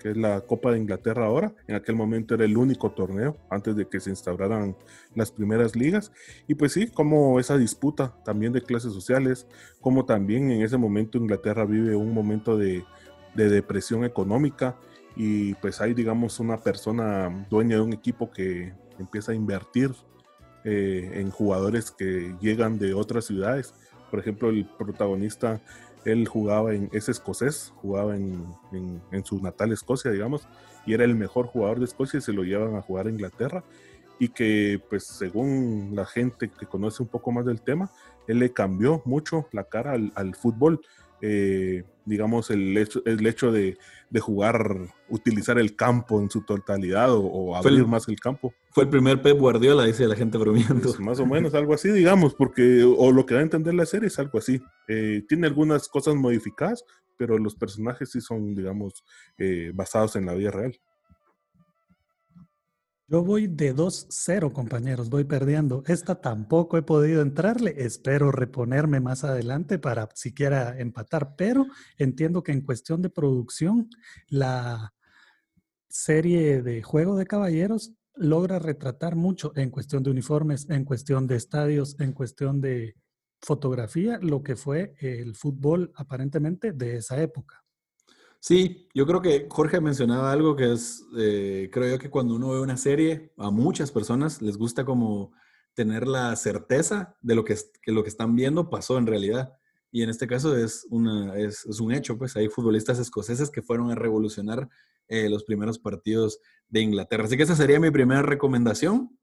que 0.00 0.10
es 0.10 0.16
la 0.16 0.40
Copa 0.40 0.72
de 0.72 0.78
Inglaterra 0.78 1.26
ahora. 1.26 1.54
En 1.68 1.76
aquel 1.76 1.94
momento 1.94 2.34
era 2.34 2.44
el 2.44 2.56
único 2.56 2.90
torneo 2.90 3.36
antes 3.48 3.76
de 3.76 3.86
que 3.86 4.00
se 4.00 4.10
instauraran 4.10 4.76
las 5.14 5.30
primeras 5.30 5.76
ligas. 5.76 6.10
Y 6.48 6.56
pues 6.56 6.72
sí, 6.72 6.88
como 6.88 7.38
esa 7.38 7.56
disputa 7.56 8.16
también 8.24 8.52
de 8.52 8.62
clases 8.62 8.92
sociales, 8.92 9.46
como 9.80 10.04
también 10.04 10.50
en 10.50 10.62
ese 10.62 10.76
momento 10.78 11.16
Inglaterra 11.16 11.64
vive 11.64 11.94
un 11.94 12.12
momento 12.12 12.56
de, 12.56 12.84
de 13.36 13.50
depresión 13.50 14.04
económica 14.04 14.76
y 15.14 15.54
pues 15.54 15.80
hay 15.80 15.94
digamos 15.94 16.40
una 16.40 16.58
persona 16.58 17.46
dueña 17.48 17.76
de 17.76 17.82
un 17.82 17.92
equipo 17.92 18.32
que 18.32 18.74
empieza 18.98 19.30
a 19.30 19.36
invertir 19.36 19.92
eh, 20.64 21.10
en 21.14 21.30
jugadores 21.30 21.90
que 21.90 22.34
llegan 22.40 22.78
de 22.78 22.94
otras 22.94 23.26
ciudades. 23.26 23.74
Por 24.10 24.20
ejemplo, 24.20 24.50
el 24.50 24.66
protagonista, 24.66 25.60
él 26.04 26.26
jugaba 26.26 26.74
en, 26.74 26.88
es 26.92 27.08
escocés, 27.08 27.72
jugaba 27.76 28.16
en, 28.16 28.44
en, 29.12 29.24
su 29.24 29.40
natal 29.42 29.72
Escocia, 29.72 30.10
digamos, 30.10 30.48
y 30.86 30.94
era 30.94 31.04
el 31.04 31.14
mejor 31.14 31.46
jugador 31.46 31.78
de 31.78 31.84
Escocia 31.84 32.18
y 32.18 32.22
se 32.22 32.32
lo 32.32 32.42
llevan 32.42 32.74
a 32.76 32.82
jugar 32.82 33.06
a 33.06 33.10
Inglaterra. 33.10 33.64
Y 34.20 34.30
que, 34.30 34.82
pues, 34.90 35.04
según 35.04 35.92
la 35.94 36.04
gente 36.04 36.50
que 36.50 36.66
conoce 36.66 37.04
un 37.04 37.08
poco 37.08 37.30
más 37.30 37.46
del 37.46 37.60
tema, 37.60 37.90
él 38.26 38.40
le 38.40 38.52
cambió 38.52 39.00
mucho 39.04 39.46
la 39.52 39.64
cara 39.64 39.92
al, 39.92 40.12
al 40.16 40.34
fútbol. 40.34 40.80
Eh, 41.20 41.84
digamos, 42.04 42.50
el 42.50 42.76
hecho, 42.76 43.02
el 43.04 43.26
hecho 43.26 43.52
de, 43.52 43.76
jugar, 44.20 44.94
utilizar 45.08 45.58
el 45.58 45.76
campo 45.76 46.20
en 46.20 46.30
su 46.30 46.42
totalidad 46.42 47.10
o, 47.12 47.54
abrir 47.54 47.86
más 47.86 48.08
el 48.08 48.18
campo. 48.18 48.54
Fue 48.70 48.84
el 48.84 48.90
primer 48.90 49.20
Pep 49.20 49.38
Guardiola, 49.38 49.84
dice 49.84 50.06
la 50.06 50.16
gente 50.16 50.38
bromeando. 50.38 50.82
Pues, 50.82 51.00
más 51.00 51.20
o 51.20 51.26
menos, 51.26 51.54
algo 51.54 51.74
así, 51.74 51.90
digamos, 51.90 52.34
porque, 52.34 52.82
o 52.84 53.12
lo 53.12 53.26
que 53.26 53.34
da 53.34 53.40
a 53.40 53.44
entender 53.44 53.74
la 53.74 53.86
serie 53.86 54.08
es 54.08 54.18
algo 54.18 54.38
así. 54.38 54.60
Eh, 54.88 55.22
tiene 55.28 55.46
algunas 55.46 55.88
cosas 55.88 56.14
modificadas, 56.14 56.84
pero 57.16 57.38
los 57.38 57.54
personajes 57.54 58.10
sí 58.10 58.20
son, 58.20 58.54
digamos, 58.54 59.04
eh, 59.36 59.72
basados 59.74 60.16
en 60.16 60.26
la 60.26 60.34
vida 60.34 60.50
real. 60.50 60.78
Yo 63.10 63.24
voy 63.24 63.46
de 63.46 63.74
2-0, 63.74 64.52
compañeros, 64.52 65.08
voy 65.08 65.24
perdiendo. 65.24 65.82
Esta 65.86 66.20
tampoco 66.20 66.76
he 66.76 66.82
podido 66.82 67.22
entrarle. 67.22 67.74
Espero 67.78 68.30
reponerme 68.30 69.00
más 69.00 69.24
adelante 69.24 69.78
para 69.78 70.10
siquiera 70.14 70.78
empatar, 70.78 71.34
pero 71.34 71.64
entiendo 71.96 72.42
que 72.42 72.52
en 72.52 72.60
cuestión 72.60 73.00
de 73.00 73.08
producción, 73.08 73.88
la 74.28 74.92
serie 75.88 76.60
de 76.60 76.82
Juego 76.82 77.16
de 77.16 77.24
Caballeros 77.24 77.94
logra 78.14 78.58
retratar 78.58 79.16
mucho 79.16 79.52
en 79.56 79.70
cuestión 79.70 80.02
de 80.02 80.10
uniformes, 80.10 80.68
en 80.68 80.84
cuestión 80.84 81.26
de 81.26 81.36
estadios, 81.36 81.98
en 82.00 82.12
cuestión 82.12 82.60
de 82.60 82.94
fotografía, 83.40 84.18
lo 84.20 84.42
que 84.42 84.54
fue 84.54 84.96
el 85.00 85.34
fútbol 85.34 85.92
aparentemente 85.94 86.72
de 86.72 86.96
esa 86.96 87.18
época. 87.22 87.64
Sí, 88.40 88.88
yo 88.94 89.06
creo 89.06 89.20
que 89.20 89.46
Jorge 89.50 89.80
mencionaba 89.80 90.32
algo 90.32 90.54
que 90.54 90.72
es, 90.72 91.04
eh, 91.18 91.68
creo 91.72 91.90
yo 91.90 91.98
que 91.98 92.10
cuando 92.10 92.36
uno 92.36 92.50
ve 92.50 92.60
una 92.60 92.76
serie, 92.76 93.32
a 93.36 93.50
muchas 93.50 93.90
personas 93.90 94.40
les 94.40 94.56
gusta 94.56 94.84
como 94.84 95.32
tener 95.74 96.06
la 96.06 96.34
certeza 96.36 97.16
de 97.20 97.34
lo 97.34 97.44
que, 97.44 97.56
lo 97.86 98.02
que 98.02 98.08
están 98.08 98.36
viendo 98.36 98.70
pasó 98.70 98.98
en 98.98 99.06
realidad. 99.06 99.52
Y 99.90 100.02
en 100.02 100.10
este 100.10 100.26
caso 100.26 100.56
es, 100.56 100.86
una, 100.90 101.36
es, 101.36 101.64
un 101.80 101.92
hecho, 101.92 102.18
pues 102.18 102.36
hay 102.36 102.48
futbolistas 102.48 102.98
escoceses 102.98 103.50
que 103.50 103.62
fueron 103.62 103.90
a 103.90 103.94
revolucionar 103.94 104.68
eh, 105.08 105.28
los 105.28 105.44
primeros 105.44 105.78
partidos 105.78 106.40
de 106.68 106.80
Inglaterra. 106.80 107.24
Así 107.24 107.36
que 107.36 107.44
esa 107.44 107.56
sería 107.56 107.80
mi 107.80 107.90
primera 107.90 108.22
recomendación. 108.22 109.18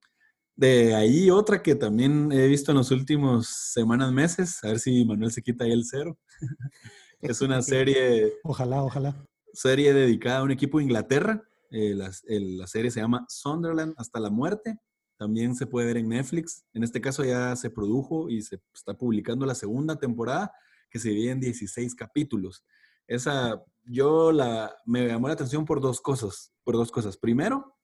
De 0.55 0.95
ahí 0.95 1.29
otra 1.29 1.61
que 1.61 1.75
también 1.75 2.31
he 2.31 2.47
visto 2.47 2.71
en 2.71 2.77
los 2.77 2.91
últimos 2.91 3.47
semanas, 3.47 4.11
meses, 4.11 4.63
a 4.63 4.67
ver 4.67 4.79
si 4.79 5.05
Manuel 5.05 5.31
se 5.31 5.41
quita 5.41 5.65
ahí 5.65 5.71
el 5.71 5.85
cero. 5.85 6.17
Es 7.21 7.41
una 7.41 7.61
serie. 7.61 8.33
Ojalá, 8.43 8.83
ojalá. 8.83 9.15
Serie 9.53 9.93
dedicada 9.93 10.39
a 10.39 10.43
un 10.43 10.51
equipo 10.51 10.77
de 10.77 10.85
Inglaterra. 10.85 11.43
Eh, 11.71 11.95
la, 11.95 12.67
serie 12.67 12.91
se 12.91 13.01
llama 13.01 13.25
Sunderland 13.27 13.93
hasta 13.97 14.19
la 14.19 14.29
muerte. 14.29 14.77
También 15.17 15.55
se 15.55 15.65
puede 15.65 15.87
ver 15.87 15.97
en 15.97 16.09
Netflix. 16.09 16.65
En 16.73 16.83
este 16.83 17.01
caso 17.01 17.23
ya 17.23 17.55
se 17.55 17.69
produjo 17.69 18.29
y 18.29 18.41
se 18.41 18.61
está 18.73 18.95
publicando 18.95 19.45
la 19.45 19.55
segunda 19.55 19.97
temporada 19.97 20.51
que 20.89 20.99
se 20.99 21.09
divide 21.09 21.31
en 21.31 21.39
16 21.39 21.95
capítulos. 21.95 22.63
Esa, 23.07 23.63
yo 23.85 24.31
la, 24.31 24.75
me 24.85 25.07
llamó 25.07 25.27
la 25.27 25.33
atención 25.33 25.65
por 25.65 25.81
dos 25.81 26.01
cosas. 26.01 26.51
Por 26.63 26.75
dos 26.75 26.91
cosas. 26.91 27.17
Primero, 27.17 27.75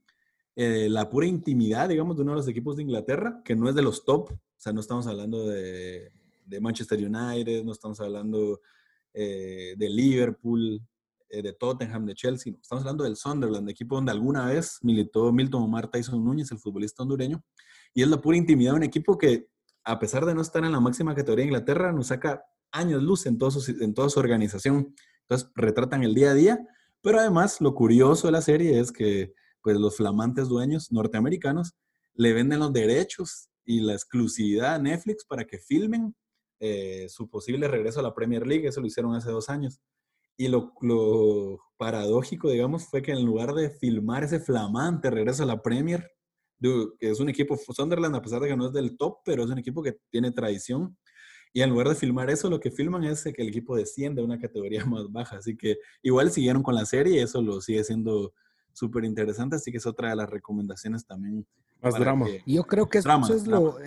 eh, 0.56 0.88
la 0.90 1.10
pura 1.10 1.26
intimidad, 1.26 1.90
digamos, 1.90 2.18
de 2.18 2.24
uno 2.24 2.34
de 2.34 2.38
los 2.38 2.48
equipos 2.48 2.76
de 2.76 2.84
Inglaterra, 2.84 3.42
que 3.46 3.56
no 3.56 3.70
es 3.70 3.76
de 3.76 3.82
los 3.82 4.04
top. 4.04 4.32
O 4.32 4.40
sea, 4.58 4.74
no 4.74 4.82
estamos 4.82 5.08
hablando 5.08 5.48
de, 5.48 6.12
de 6.46 6.60
Manchester 6.60 7.00
United, 7.00 7.64
no 7.64 7.72
estamos 7.72 8.00
hablando 8.02 8.60
eh, 9.14 9.76
de 9.78 9.90
Liverpool, 9.90 10.82
eh, 11.30 11.42
de 11.42 11.54
Tottenham, 11.54 12.06
de 12.06 12.14
Chelsea. 12.14 12.54
Estamos 12.62 12.84
hablando 12.84 13.04
del 13.04 13.16
Sunderland, 13.16 13.70
equipo 13.70 13.96
donde 13.96 14.12
alguna 14.12 14.46
vez 14.48 14.80
militó 14.82 15.32
Milton 15.32 15.64
Omar 15.64 15.90
Tyson 15.90 16.24
Núñez, 16.24 16.52
el 16.52 16.60
futbolista 16.60 17.04
hondureño. 17.04 17.44
Y 17.94 18.02
es 18.02 18.08
la 18.08 18.20
pura 18.20 18.38
intimidad 18.38 18.72
de 18.72 18.78
un 18.78 18.84
equipo 18.84 19.18
que, 19.18 19.48
a 19.84 20.00
pesar 20.00 20.26
de 20.26 20.36
no 20.36 20.42
estar 20.42 20.64
en 20.64 20.72
la 20.72 20.80
máxima 20.80 21.16
categoría 21.16 21.44
de 21.44 21.48
Inglaterra, 21.48 21.92
nos 21.92 22.08
saca 22.08 22.44
años 22.72 23.02
luz 23.02 23.26
en, 23.26 23.38
en 23.82 23.94
toda 23.94 24.10
su 24.10 24.20
organización. 24.20 24.94
Entonces, 25.22 25.50
retratan 25.56 26.04
el 26.04 26.14
día 26.14 26.32
a 26.32 26.34
día. 26.34 26.68
Pero 27.02 27.20
además, 27.20 27.62
lo 27.62 27.74
curioso 27.74 28.28
de 28.28 28.32
la 28.34 28.42
serie 28.42 28.80
es 28.80 28.92
que 28.92 29.34
pues, 29.62 29.78
los 29.78 29.98
flamantes 29.98 30.48
dueños 30.48 30.92
norteamericanos 30.92 31.76
le 32.14 32.34
venden 32.34 32.60
los 32.60 32.74
derechos 32.74 33.50
y 33.66 33.80
la 33.82 33.94
exclusividad 33.94 34.76
a 34.76 34.80
Netflix 34.80 35.26
para 35.26 35.46
que 35.46 35.58
filmen 35.58 36.16
eh, 36.64 37.08
su 37.10 37.28
posible 37.28 37.68
regreso 37.68 38.00
a 38.00 38.04
la 38.04 38.14
Premier 38.14 38.46
League, 38.46 38.68
eso 38.68 38.82
lo 38.82 38.88
hicieron 38.88 39.16
hace 39.16 39.32
dos 39.32 39.50
años. 39.50 39.82
Y 40.38 40.48
lo, 40.48 40.72
paradójico, 41.78 42.50
digamos, 42.50 42.86
fue 42.86 43.02
que 43.02 43.12
en 43.12 43.26
lugar 43.26 43.54
de 43.54 43.72
filmar 43.72 44.24
ese 44.24 44.40
flamante 44.40 45.10
regreso 45.10 45.42
a 45.42 45.48
la 45.48 45.62
Premier, 45.62 46.12
que 46.62 47.10
es 47.10 47.20
un 47.20 47.30
equipo, 47.30 47.58
Sunderland, 47.58 48.16
a 48.16 48.22
pesar 48.22 48.42
de 48.42 48.48
que 48.48 48.56
no 48.56 48.68
es 48.68 48.74
del 48.74 48.96
top, 48.96 49.18
pero 49.26 49.44
es 49.44 49.50
un 49.50 49.58
equipo 49.58 49.82
que 49.82 49.98
tiene 50.12 50.32
tradición, 50.32 50.96
y 51.52 51.62
en 51.62 51.72
lugar 51.72 51.90
de 51.90 51.96
filmar 51.96 52.30
eso, 52.30 52.48
lo 52.48 52.60
que 52.60 52.70
filman 52.70 53.04
es 53.06 53.24
que 53.24 53.42
el 53.42 53.50
equipo 53.50 53.76
desciende 53.76 54.22
a 54.22 54.26
una 54.26 54.40
categoría 54.40 54.86
más 54.86 55.12
baja. 55.12 55.38
Así 55.38 55.58
que 55.58 55.80
igual 56.04 56.32
siguieron 56.32 56.62
con 56.64 56.76
la 56.76 56.86
serie 56.86 57.16
y 57.16 57.20
eso 57.20 57.42
lo 57.42 57.60
sigue 57.60 57.84
siendo 57.84 58.34
súper 58.72 59.04
interesante. 59.04 59.56
Así 59.56 59.72
que 59.72 59.78
es 59.78 59.86
otra 59.88 60.12
de 60.12 60.16
las 60.16 60.30
recomendaciones 60.30 61.06
también. 61.06 61.46
Más 61.82 61.96
drama. 62.00 62.28
Yo 62.46 62.64
creo 62.64 62.88
que 62.88 63.00
eso, 63.00 63.34
es 63.34 63.48
lo 63.48 63.78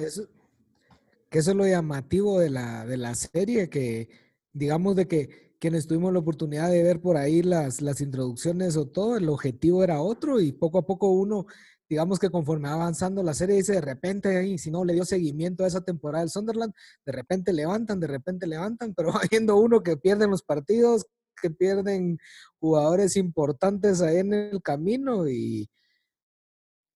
que 1.34 1.40
eso 1.40 1.50
es 1.50 1.56
lo 1.56 1.66
llamativo 1.66 2.38
de 2.38 2.48
la, 2.48 2.86
de 2.86 2.96
la 2.96 3.12
serie, 3.16 3.68
que 3.68 4.08
digamos 4.52 4.94
de 4.94 5.08
que 5.08 5.56
quienes 5.58 5.88
tuvimos 5.88 6.12
la 6.12 6.20
oportunidad 6.20 6.70
de 6.70 6.80
ver 6.84 7.00
por 7.00 7.16
ahí 7.16 7.42
las, 7.42 7.82
las 7.82 8.00
introducciones 8.00 8.76
o 8.76 8.86
todo, 8.86 9.16
el 9.16 9.28
objetivo 9.28 9.82
era 9.82 10.00
otro 10.00 10.38
y 10.38 10.52
poco 10.52 10.78
a 10.78 10.86
poco 10.86 11.08
uno, 11.10 11.46
digamos 11.88 12.20
que 12.20 12.30
conforme 12.30 12.68
va 12.68 12.74
avanzando 12.74 13.20
la 13.24 13.34
serie, 13.34 13.56
dice 13.56 13.72
de 13.72 13.80
repente 13.80 14.36
ahí, 14.36 14.58
si 14.58 14.70
no 14.70 14.84
le 14.84 14.92
dio 14.92 15.04
seguimiento 15.04 15.64
a 15.64 15.66
esa 15.66 15.84
temporada 15.84 16.22
del 16.22 16.30
Sunderland, 16.30 16.72
de 17.04 17.10
repente 17.10 17.52
levantan, 17.52 17.98
de 17.98 18.06
repente 18.06 18.46
levantan, 18.46 18.94
pero 18.94 19.08
va 19.12 19.22
viendo 19.28 19.56
uno 19.56 19.82
que 19.82 19.96
pierden 19.96 20.30
los 20.30 20.44
partidos, 20.44 21.04
que 21.42 21.50
pierden 21.50 22.16
jugadores 22.60 23.16
importantes 23.16 24.02
ahí 24.02 24.18
en 24.18 24.34
el 24.34 24.62
camino 24.62 25.28
y 25.28 25.68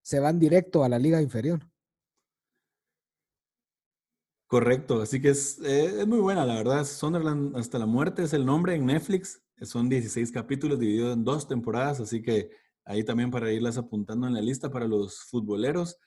se 0.00 0.20
van 0.20 0.38
directo 0.38 0.84
a 0.84 0.88
la 0.88 1.00
liga 1.00 1.20
inferior. 1.20 1.68
Correcto, 4.48 5.02
así 5.02 5.20
que 5.20 5.28
es, 5.28 5.60
eh, 5.62 6.00
es, 6.00 6.06
muy 6.06 6.20
buena, 6.20 6.46
la 6.46 6.54
verdad. 6.54 6.86
Sunderland 6.86 7.54
hasta 7.54 7.78
la 7.78 7.84
muerte 7.84 8.22
es 8.22 8.32
el 8.32 8.46
nombre 8.46 8.74
en 8.74 8.86
Netflix. 8.86 9.42
Son 9.60 9.90
16 9.90 10.32
capítulos 10.32 10.78
divididos 10.78 11.14
en 11.14 11.22
dos 11.22 11.46
temporadas, 11.46 12.00
así 12.00 12.22
que 12.22 12.48
ahí 12.86 13.04
también 13.04 13.30
para 13.30 13.52
irlas 13.52 13.76
apuntando 13.76 14.26
en 14.26 14.32
la 14.32 14.40
lista 14.40 14.70
para 14.70 14.86
los 14.88 15.20
futboleros. 15.24 15.98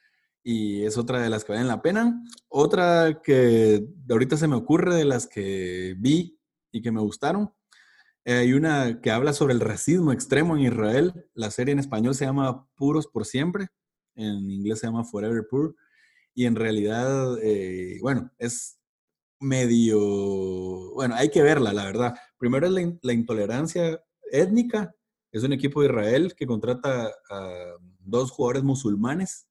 Y 0.44 0.84
es 0.86 0.98
otra 0.98 1.22
de 1.22 1.30
las 1.30 1.44
que 1.44 1.52
valen 1.52 1.68
la 1.68 1.84
pena. 1.84 2.20
Otra 2.50 3.22
que 3.24 3.86
ahorita 4.10 4.38
se 4.38 4.48
me 4.48 4.56
ocurre 4.56 4.96
de 4.96 5.06
las 5.06 5.28
que 5.28 5.96
vi 6.00 6.40
y 6.72 6.82
que 6.82 6.92
me 6.92 7.02
gustaron. 7.02 7.54
Eh, 8.26 8.34
hay 8.34 8.54
una 8.54 9.02
que 9.02 9.12
habla 9.12 9.34
sobre 9.34 9.54
el 9.54 9.60
racismo 9.60 10.12
extremo 10.12 10.58
en 10.58 10.64
Israel. 10.64 11.28
La 11.36 11.52
serie 11.52 11.74
en 11.74 11.80
español 11.80 12.16
se 12.16 12.26
llama 12.26 12.68
Puros 12.74 13.06
por 13.06 13.26
Siempre. 13.26 13.68
En 14.16 14.50
inglés 14.50 14.80
se 14.80 14.88
llama 14.88 15.04
Forever 15.04 15.46
Poor. 15.48 15.76
Y 16.34 16.46
en 16.46 16.56
realidad, 16.56 17.38
eh, 17.42 17.98
bueno, 18.02 18.32
es 18.38 18.80
medio, 19.40 20.94
bueno, 20.94 21.16
hay 21.16 21.30
que 21.30 21.42
verla, 21.42 21.74
la 21.74 21.86
verdad. 21.86 22.16
Primero 22.38 22.68
es 22.68 22.74
la, 23.02 23.14
intolerancia 23.14 24.02
étnica. 24.32 24.96
Es 25.32 25.44
un 25.44 25.54
equipo 25.54 25.82
de 25.82 25.88
Israel 25.88 26.36
que 26.36 26.46
contrata 26.46 27.12
a 27.30 27.76
dos 28.00 28.32
jugadores 28.32 28.64
musulmanes 28.64 29.48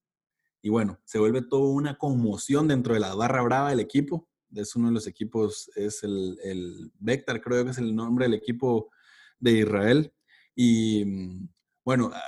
y 0.63 0.69
bueno, 0.69 0.99
se 1.05 1.19
vuelve 1.19 1.43
toda 1.43 1.73
una 1.73 1.97
conmoción 1.97 2.69
dentro 2.69 2.95
de 2.95 3.01
la 3.01 3.15
barra 3.15 3.43
brava 3.43 3.71
del 3.71 3.81
equipo. 3.81 4.29
Es 4.55 4.77
uno 4.77 4.89
de 4.89 4.95
los 4.95 5.07
equipos, 5.07 5.71
es 5.75 6.03
el, 6.03 6.39
el 6.43 6.93
creo 7.43 7.65
que 7.65 7.71
es 7.71 7.79
el 7.79 7.95
nombre 7.95 8.27
del 8.27 8.35
equipo 8.35 8.91
de 9.39 9.53
Israel. 9.53 10.13
Y 10.55 11.05
mm, 11.05 11.49
bueno, 11.85 12.11
ah, 12.13 12.21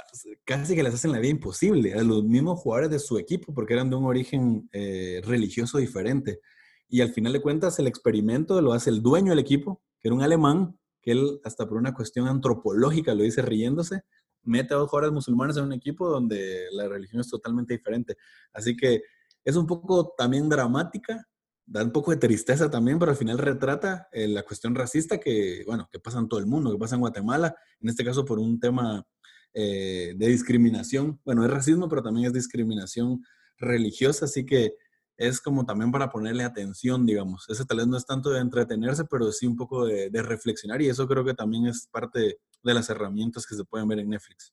casi 0.44 0.74
que 0.74 0.82
les 0.82 0.94
hacen 0.94 1.12
la 1.12 1.18
vida 1.18 1.30
imposible 1.30 1.94
a 1.94 2.02
los 2.02 2.24
mismos 2.24 2.60
jugadores 2.60 2.90
de 2.90 2.98
su 2.98 3.18
equipo 3.18 3.52
porque 3.52 3.74
eran 3.74 3.90
de 3.90 3.96
un 3.96 4.04
origen 4.04 4.68
eh, 4.72 5.20
religioso 5.24 5.78
diferente. 5.78 6.40
Y 6.88 7.00
al 7.00 7.10
final 7.10 7.32
de 7.32 7.42
cuentas, 7.42 7.78
el 7.78 7.86
experimento 7.86 8.60
lo 8.60 8.72
hace 8.72 8.90
el 8.90 9.02
dueño 9.02 9.30
del 9.30 9.38
equipo, 9.38 9.82
que 9.98 10.08
era 10.08 10.14
un 10.14 10.22
alemán, 10.22 10.78
que 11.00 11.12
él, 11.12 11.40
hasta 11.44 11.66
por 11.66 11.78
una 11.78 11.94
cuestión 11.94 12.28
antropológica, 12.28 13.14
lo 13.14 13.22
dice 13.22 13.42
riéndose, 13.42 14.02
mete 14.42 14.74
a 14.74 14.76
dos 14.76 14.90
jugadores 14.90 15.14
musulmanes 15.14 15.56
en 15.56 15.64
un 15.64 15.72
equipo 15.72 16.08
donde 16.08 16.66
la 16.72 16.88
religión 16.88 17.20
es 17.20 17.28
totalmente 17.28 17.74
diferente. 17.74 18.16
Así 18.52 18.76
que 18.76 19.02
es 19.44 19.56
un 19.56 19.66
poco 19.66 20.14
también 20.16 20.48
dramática, 20.48 21.26
da 21.64 21.82
un 21.82 21.92
poco 21.92 22.10
de 22.10 22.16
tristeza 22.16 22.70
también, 22.70 22.98
pero 22.98 23.10
al 23.10 23.16
final 23.16 23.38
retrata 23.38 24.08
eh, 24.12 24.28
la 24.28 24.42
cuestión 24.42 24.74
racista 24.74 25.18
que, 25.18 25.62
bueno, 25.66 25.88
que 25.90 25.98
pasa 25.98 26.18
en 26.18 26.28
todo 26.28 26.40
el 26.40 26.46
mundo, 26.46 26.72
que 26.72 26.78
pasa 26.78 26.96
en 26.96 27.00
Guatemala, 27.00 27.54
en 27.80 27.88
este 27.88 28.04
caso 28.04 28.24
por 28.24 28.38
un 28.38 28.58
tema 28.60 29.06
eh, 29.54 30.14
de 30.16 30.28
discriminación. 30.28 31.20
Bueno, 31.24 31.44
es 31.44 31.50
racismo, 31.50 31.88
pero 31.88 32.02
también 32.02 32.26
es 32.26 32.32
discriminación 32.32 33.22
religiosa, 33.58 34.24
así 34.24 34.46
que 34.46 34.76
es 35.16 35.40
como 35.40 35.64
también 35.64 35.92
para 35.92 36.10
ponerle 36.10 36.42
atención, 36.44 37.06
digamos. 37.06 37.46
Ese 37.48 37.64
tal 37.64 37.78
vez 37.78 37.86
no 37.86 37.96
es 37.96 38.06
tanto 38.06 38.30
de 38.30 38.40
entretenerse, 38.40 39.04
pero 39.04 39.30
sí 39.30 39.46
un 39.46 39.56
poco 39.56 39.86
de, 39.86 40.10
reflexionar 40.22 40.80
y 40.82 40.88
eso 40.88 41.06
creo 41.06 41.24
que 41.24 41.34
también 41.34 41.66
es 41.66 41.86
parte 41.86 42.38
de 42.62 42.74
las 42.74 42.88
herramientas 42.90 43.46
que 43.46 43.54
se 43.54 43.64
pueden 43.64 43.88
ver 43.88 44.00
en 44.00 44.10
Netflix. 44.10 44.52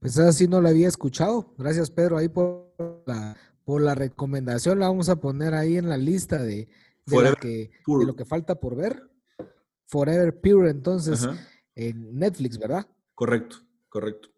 Pues 0.00 0.18
así 0.18 0.48
no 0.48 0.60
la 0.60 0.70
había 0.70 0.88
escuchado. 0.88 1.54
Gracias 1.58 1.90
Pedro 1.90 2.16
ahí 2.16 2.28
por 2.28 2.74
la, 3.06 3.36
por 3.64 3.82
la 3.82 3.94
recomendación. 3.94 4.78
La 4.78 4.88
vamos 4.88 5.08
a 5.08 5.16
poner 5.16 5.54
ahí 5.54 5.76
en 5.76 5.88
la 5.88 5.96
lista 5.96 6.42
de, 6.42 6.68
de, 7.06 7.36
que, 7.40 7.70
lo 7.86 8.16
que 8.16 8.24
falta 8.24 8.58
por 8.58 8.76
ver. 8.76 9.02
Forever 9.86 10.40
Pure, 10.40 10.70
entonces, 10.70 11.28
en 11.74 12.18
Netflix, 12.18 12.58
¿verdad? 12.58 12.86
Correcto, 13.20 13.56
correcto. 13.90 14.30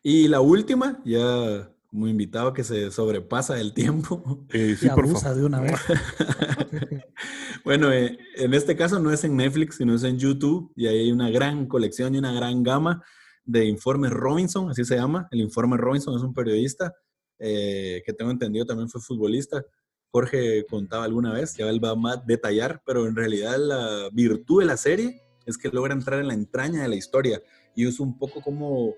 Y 0.00 0.28
la 0.28 0.40
última, 0.40 1.02
ya 1.04 1.68
como 1.88 2.06
invitado 2.06 2.52
que 2.52 2.62
se 2.62 2.92
sobrepasa 2.92 3.58
el 3.60 3.74
tiempo. 3.74 4.46
Eh, 4.52 4.76
sí, 4.78 4.88
por 4.88 5.08
favor. 5.08 5.34
de 5.34 5.44
una 5.44 5.60
vez. 5.60 5.74
bueno, 7.64 7.92
eh, 7.92 8.16
en 8.36 8.54
este 8.54 8.76
caso 8.76 9.00
no 9.00 9.10
es 9.10 9.24
en 9.24 9.36
Netflix, 9.36 9.78
sino 9.78 9.96
es 9.96 10.04
en 10.04 10.16
YouTube 10.16 10.72
y 10.76 10.86
ahí 10.86 11.00
hay 11.00 11.10
una 11.10 11.28
gran 11.28 11.66
colección 11.66 12.14
y 12.14 12.18
una 12.18 12.32
gran 12.32 12.62
gama 12.62 13.02
de 13.44 13.64
informes 13.64 14.12
Robinson, 14.12 14.70
así 14.70 14.84
se 14.84 14.94
llama. 14.94 15.26
El 15.32 15.40
informe 15.40 15.76
Robinson 15.76 16.14
es 16.16 16.22
un 16.22 16.34
periodista 16.34 16.94
eh, 17.40 18.00
que 18.06 18.12
tengo 18.12 18.30
entendido 18.30 18.64
también 18.64 18.88
fue 18.88 19.00
futbolista. 19.00 19.64
Jorge 20.12 20.64
contaba 20.70 21.02
alguna 21.02 21.32
vez, 21.32 21.56
ya 21.56 21.68
él 21.68 21.84
va 21.84 22.12
a 22.12 22.22
detallar, 22.24 22.80
pero 22.86 23.08
en 23.08 23.16
realidad 23.16 23.58
la 23.58 24.08
virtud 24.12 24.60
de 24.60 24.66
la 24.66 24.76
serie 24.76 25.20
es 25.46 25.58
que 25.58 25.68
logra 25.70 25.94
entrar 25.94 26.20
en 26.20 26.28
la 26.28 26.34
entraña 26.34 26.82
de 26.82 26.88
la 26.88 26.94
historia 26.94 27.42
y 27.74 27.86
es 27.86 28.00
un 28.00 28.18
poco 28.18 28.40
como 28.40 28.94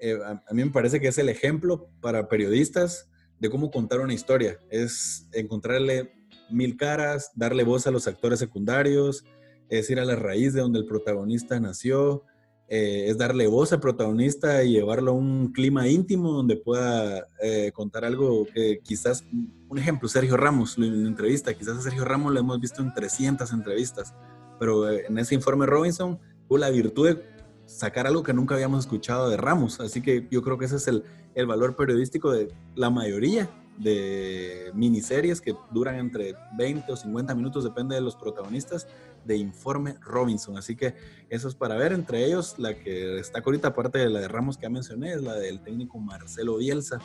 eh, 0.00 0.18
a, 0.24 0.54
mí 0.54 0.64
me 0.64 0.70
parece 0.70 0.98
que 0.98 1.08
es 1.08 1.18
el 1.18 1.28
ejemplo 1.28 1.88
para 2.00 2.28
periodistas 2.28 3.08
de 3.38 3.50
cómo 3.50 3.70
contar 3.70 4.00
una 4.00 4.14
historia. 4.14 4.58
Es 4.70 5.28
encontrarle 5.32 6.12
mil 6.50 6.76
caras, 6.76 7.30
darle 7.34 7.64
voz 7.64 7.86
a 7.86 7.90
los 7.90 8.06
actores 8.06 8.38
secundarios, 8.38 9.24
es 9.68 9.88
ir 9.90 10.00
a 10.00 10.04
la 10.04 10.16
raíz 10.16 10.54
de 10.54 10.62
donde 10.62 10.78
el 10.78 10.86
protagonista 10.86 11.60
nació, 11.60 12.24
eh, 12.68 13.06
es 13.08 13.18
darle 13.18 13.46
voz 13.46 13.72
al 13.72 13.80
protagonista 13.80 14.64
y 14.64 14.72
llevarlo 14.72 15.12
a 15.12 15.14
un 15.14 15.52
clima 15.52 15.88
íntimo 15.88 16.32
donde 16.32 16.56
pueda 16.56 17.26
eh, 17.42 17.70
contar 17.72 18.04
algo 18.04 18.46
que 18.54 18.80
quizás, 18.82 19.24
un 19.68 19.78
ejemplo, 19.78 20.08
Sergio 20.08 20.36
Ramos, 20.36 20.78
en 20.78 20.84
una 20.84 21.08
entrevista, 21.08 21.52
quizás 21.54 21.78
a 21.78 21.82
Sergio 21.82 22.04
Ramos 22.04 22.32
lo 22.32 22.40
hemos 22.40 22.60
visto 22.60 22.80
en 22.80 22.94
300 22.94 23.52
entrevistas, 23.52 24.14
pero 24.58 24.90
en 24.90 25.18
ese 25.18 25.34
informe 25.34 25.66
Robinson 25.66 26.18
tuvo 26.48 26.58
la 26.58 26.70
virtud 26.70 27.08
de 27.08 27.29
sacar 27.70 28.06
algo 28.06 28.22
que 28.22 28.32
nunca 28.32 28.54
habíamos 28.54 28.80
escuchado 28.80 29.30
de 29.30 29.36
Ramos. 29.36 29.80
Así 29.80 30.02
que 30.02 30.26
yo 30.30 30.42
creo 30.42 30.58
que 30.58 30.64
ese 30.64 30.76
es 30.76 30.88
el, 30.88 31.04
el 31.34 31.46
valor 31.46 31.76
periodístico 31.76 32.32
de 32.32 32.52
la 32.74 32.90
mayoría 32.90 33.48
de 33.78 34.70
miniseries 34.74 35.40
que 35.40 35.54
duran 35.70 35.94
entre 35.94 36.34
20 36.58 36.92
o 36.92 36.96
50 36.96 37.34
minutos, 37.34 37.64
depende 37.64 37.94
de 37.94 38.02
los 38.02 38.14
protagonistas, 38.14 38.86
de 39.24 39.36
Informe 39.36 39.96
Robinson. 40.00 40.56
Así 40.58 40.76
que 40.76 40.94
eso 41.28 41.48
es 41.48 41.54
para 41.54 41.76
ver. 41.76 41.92
Entre 41.92 42.24
ellos, 42.24 42.58
la 42.58 42.74
que 42.74 43.18
está 43.18 43.40
ahorita, 43.40 43.68
aparte 43.68 43.98
de 43.98 44.10
la 44.10 44.20
de 44.20 44.28
Ramos 44.28 44.56
que 44.56 44.64
ya 44.64 44.70
mencioné, 44.70 45.12
es 45.12 45.22
la 45.22 45.34
del 45.34 45.62
técnico 45.62 45.98
Marcelo 45.98 46.58
Bielsa, 46.58 46.98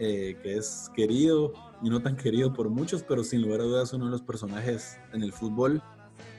eh, 0.00 0.36
que 0.42 0.56
es 0.56 0.90
querido 0.94 1.52
y 1.82 1.90
no 1.90 2.00
tan 2.00 2.16
querido 2.16 2.52
por 2.52 2.68
muchos, 2.68 3.02
pero 3.02 3.22
sin 3.22 3.42
lugar 3.42 3.60
a 3.60 3.64
dudas 3.64 3.92
uno 3.92 4.06
de 4.06 4.10
los 4.10 4.22
personajes 4.22 4.96
en 5.12 5.22
el 5.22 5.32
fútbol 5.32 5.82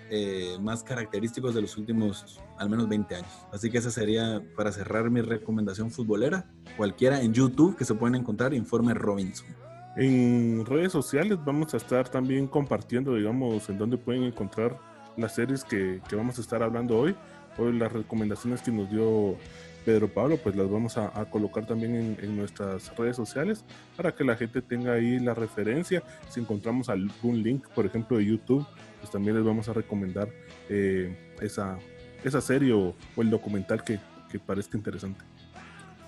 eh, 0.09 0.57
más 0.59 0.83
característicos 0.83 1.53
de 1.53 1.61
los 1.61 1.77
últimos 1.77 2.39
al 2.57 2.69
menos 2.69 2.89
20 2.89 3.15
años. 3.15 3.31
Así 3.51 3.69
que 3.69 3.77
esa 3.77 3.91
sería 3.91 4.41
para 4.55 4.71
cerrar 4.71 5.09
mi 5.09 5.21
recomendación 5.21 5.91
futbolera. 5.91 6.49
Cualquiera 6.77 7.21
en 7.21 7.33
YouTube 7.33 7.75
que 7.77 7.85
se 7.85 7.93
pueden 7.93 8.15
encontrar, 8.15 8.53
Informe 8.53 8.93
Robinson. 8.93 9.47
En 9.95 10.65
redes 10.65 10.91
sociales 10.91 11.37
vamos 11.43 11.73
a 11.73 11.77
estar 11.77 12.07
también 12.09 12.47
compartiendo, 12.47 13.15
digamos, 13.15 13.69
en 13.69 13.77
dónde 13.77 13.97
pueden 13.97 14.23
encontrar 14.23 14.79
las 15.17 15.35
series 15.35 15.63
que, 15.63 16.01
que 16.07 16.15
vamos 16.15 16.37
a 16.37 16.41
estar 16.41 16.63
hablando 16.63 16.97
hoy. 16.97 17.15
Hoy 17.57 17.77
las 17.77 17.91
recomendaciones 17.91 18.61
que 18.61 18.71
nos 18.71 18.89
dio 18.89 19.35
Pedro 19.85 20.07
Pablo, 20.07 20.37
pues 20.37 20.55
las 20.55 20.69
vamos 20.69 20.97
a, 20.97 21.09
colocar 21.25 21.65
también 21.65 21.95
en, 21.95 22.17
en, 22.21 22.37
nuestras 22.37 22.95
redes 22.95 23.15
sociales 23.15 23.65
para 23.97 24.13
que 24.13 24.23
la 24.23 24.35
gente 24.35 24.61
tenga 24.61 24.93
ahí 24.93 25.19
la 25.19 25.33
referencia. 25.33 26.03
Si 26.29 26.39
encontramos 26.39 26.89
algún 26.89 27.41
link, 27.43 27.67
por 27.69 27.85
ejemplo, 27.85 28.17
de 28.17 28.25
YouTube, 28.25 28.65
pues 28.99 29.11
también 29.11 29.35
les 29.35 29.45
vamos 29.45 29.69
a 29.69 29.73
recomendar 29.73 30.29
eh, 30.69 31.15
esa, 31.41 31.77
esa 32.23 32.41
serie 32.41 32.73
o, 32.73 32.95
el 33.17 33.29
documental 33.29 33.83
que, 33.83 33.99
que 34.29 34.39
parezca 34.39 34.77
interesante. 34.77 35.23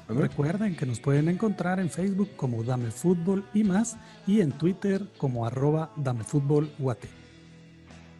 Recuerden 0.08 0.76
que 0.76 0.86
nos 0.86 1.00
pueden 1.00 1.30
encontrar 1.30 1.80
en 1.80 1.90
Facebook 1.90 2.32
como 2.36 2.64
Dame 2.64 2.92
Fútbol 2.92 3.46
y 3.54 3.64
más 3.64 3.98
y 4.28 4.42
en 4.42 4.52
Twitter 4.52 5.08
como 5.18 5.46
arroba 5.46 5.92
Dame 5.96 6.24
Fútbol 6.24 6.70
Guate. 6.78 7.08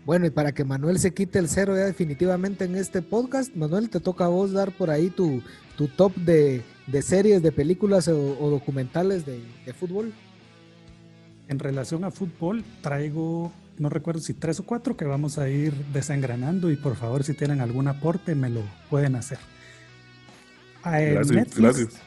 Bueno, 0.06 0.26
y 0.26 0.32
para 0.32 0.52
que 0.52 0.64
Manuel 0.64 0.98
se 1.00 1.14
quite 1.14 1.38
el 1.38 1.48
cero 1.48 1.76
ya 1.76 1.86
definitivamente 1.86 2.66
en 2.66 2.76
este 2.76 3.02
podcast, 3.02 3.54
Manuel, 3.56 3.90
te 3.90 4.00
toca 4.00 4.26
a 4.26 4.30
vos 4.30 4.52
dar 4.52 4.72
por 4.72 4.90
ahí 4.90 5.10
tu, 5.10 5.44
tu 5.78 5.88
top 5.88 6.16
de, 6.16 6.64
de, 6.88 7.02
series, 7.02 7.44
de 7.44 7.52
películas 7.52 8.08
o, 8.08 8.38
o 8.40 8.50
documentales 8.50 9.26
de, 9.26 9.44
de, 9.66 9.74
fútbol. 9.74 10.12
En 11.50 11.60
relación 11.60 12.04
a 12.04 12.10
fútbol, 12.10 12.64
traigo 12.82 13.52
no 13.82 13.90
recuerdo 13.90 14.22
si 14.22 14.36
tres 14.36 14.60
o 14.60 14.64
cuatro 14.64 14.96
que 14.96 15.06
vamos 15.06 15.40
a 15.40 15.50
ir 15.50 15.74
desengranando 15.92 16.70
y 16.70 16.76
por 16.76 16.96
favor 16.96 17.24
si 17.24 17.34
tienen 17.34 17.62
algún 17.62 17.88
aporte 17.88 18.36
me 18.36 18.50
lo 18.50 18.62
pueden 18.92 19.16
hacer. 19.16 19.40
Ah, 20.84 21.02
en 21.02 21.16
gracias, 21.16 21.36
Netflix, 21.36 22.00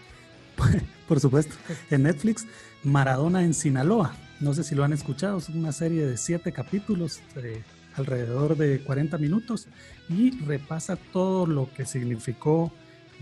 Por 1.08 1.18
supuesto. 1.18 1.56
En 1.90 2.04
Netflix, 2.04 2.46
Maradona 2.84 3.42
en 3.42 3.54
Sinaloa. 3.54 4.14
No 4.38 4.54
sé 4.54 4.62
si 4.62 4.76
lo 4.76 4.84
han 4.84 4.92
escuchado, 4.92 5.38
es 5.38 5.48
una 5.48 5.72
serie 5.72 6.06
de 6.06 6.16
siete 6.16 6.52
capítulos, 6.52 7.20
de 7.34 7.64
alrededor 7.96 8.56
de 8.56 8.78
40 8.80 9.18
minutos, 9.18 9.66
y 10.08 10.30
repasa 10.44 10.96
todo 11.12 11.44
lo 11.44 11.68
que 11.74 11.86
significó 11.86 12.72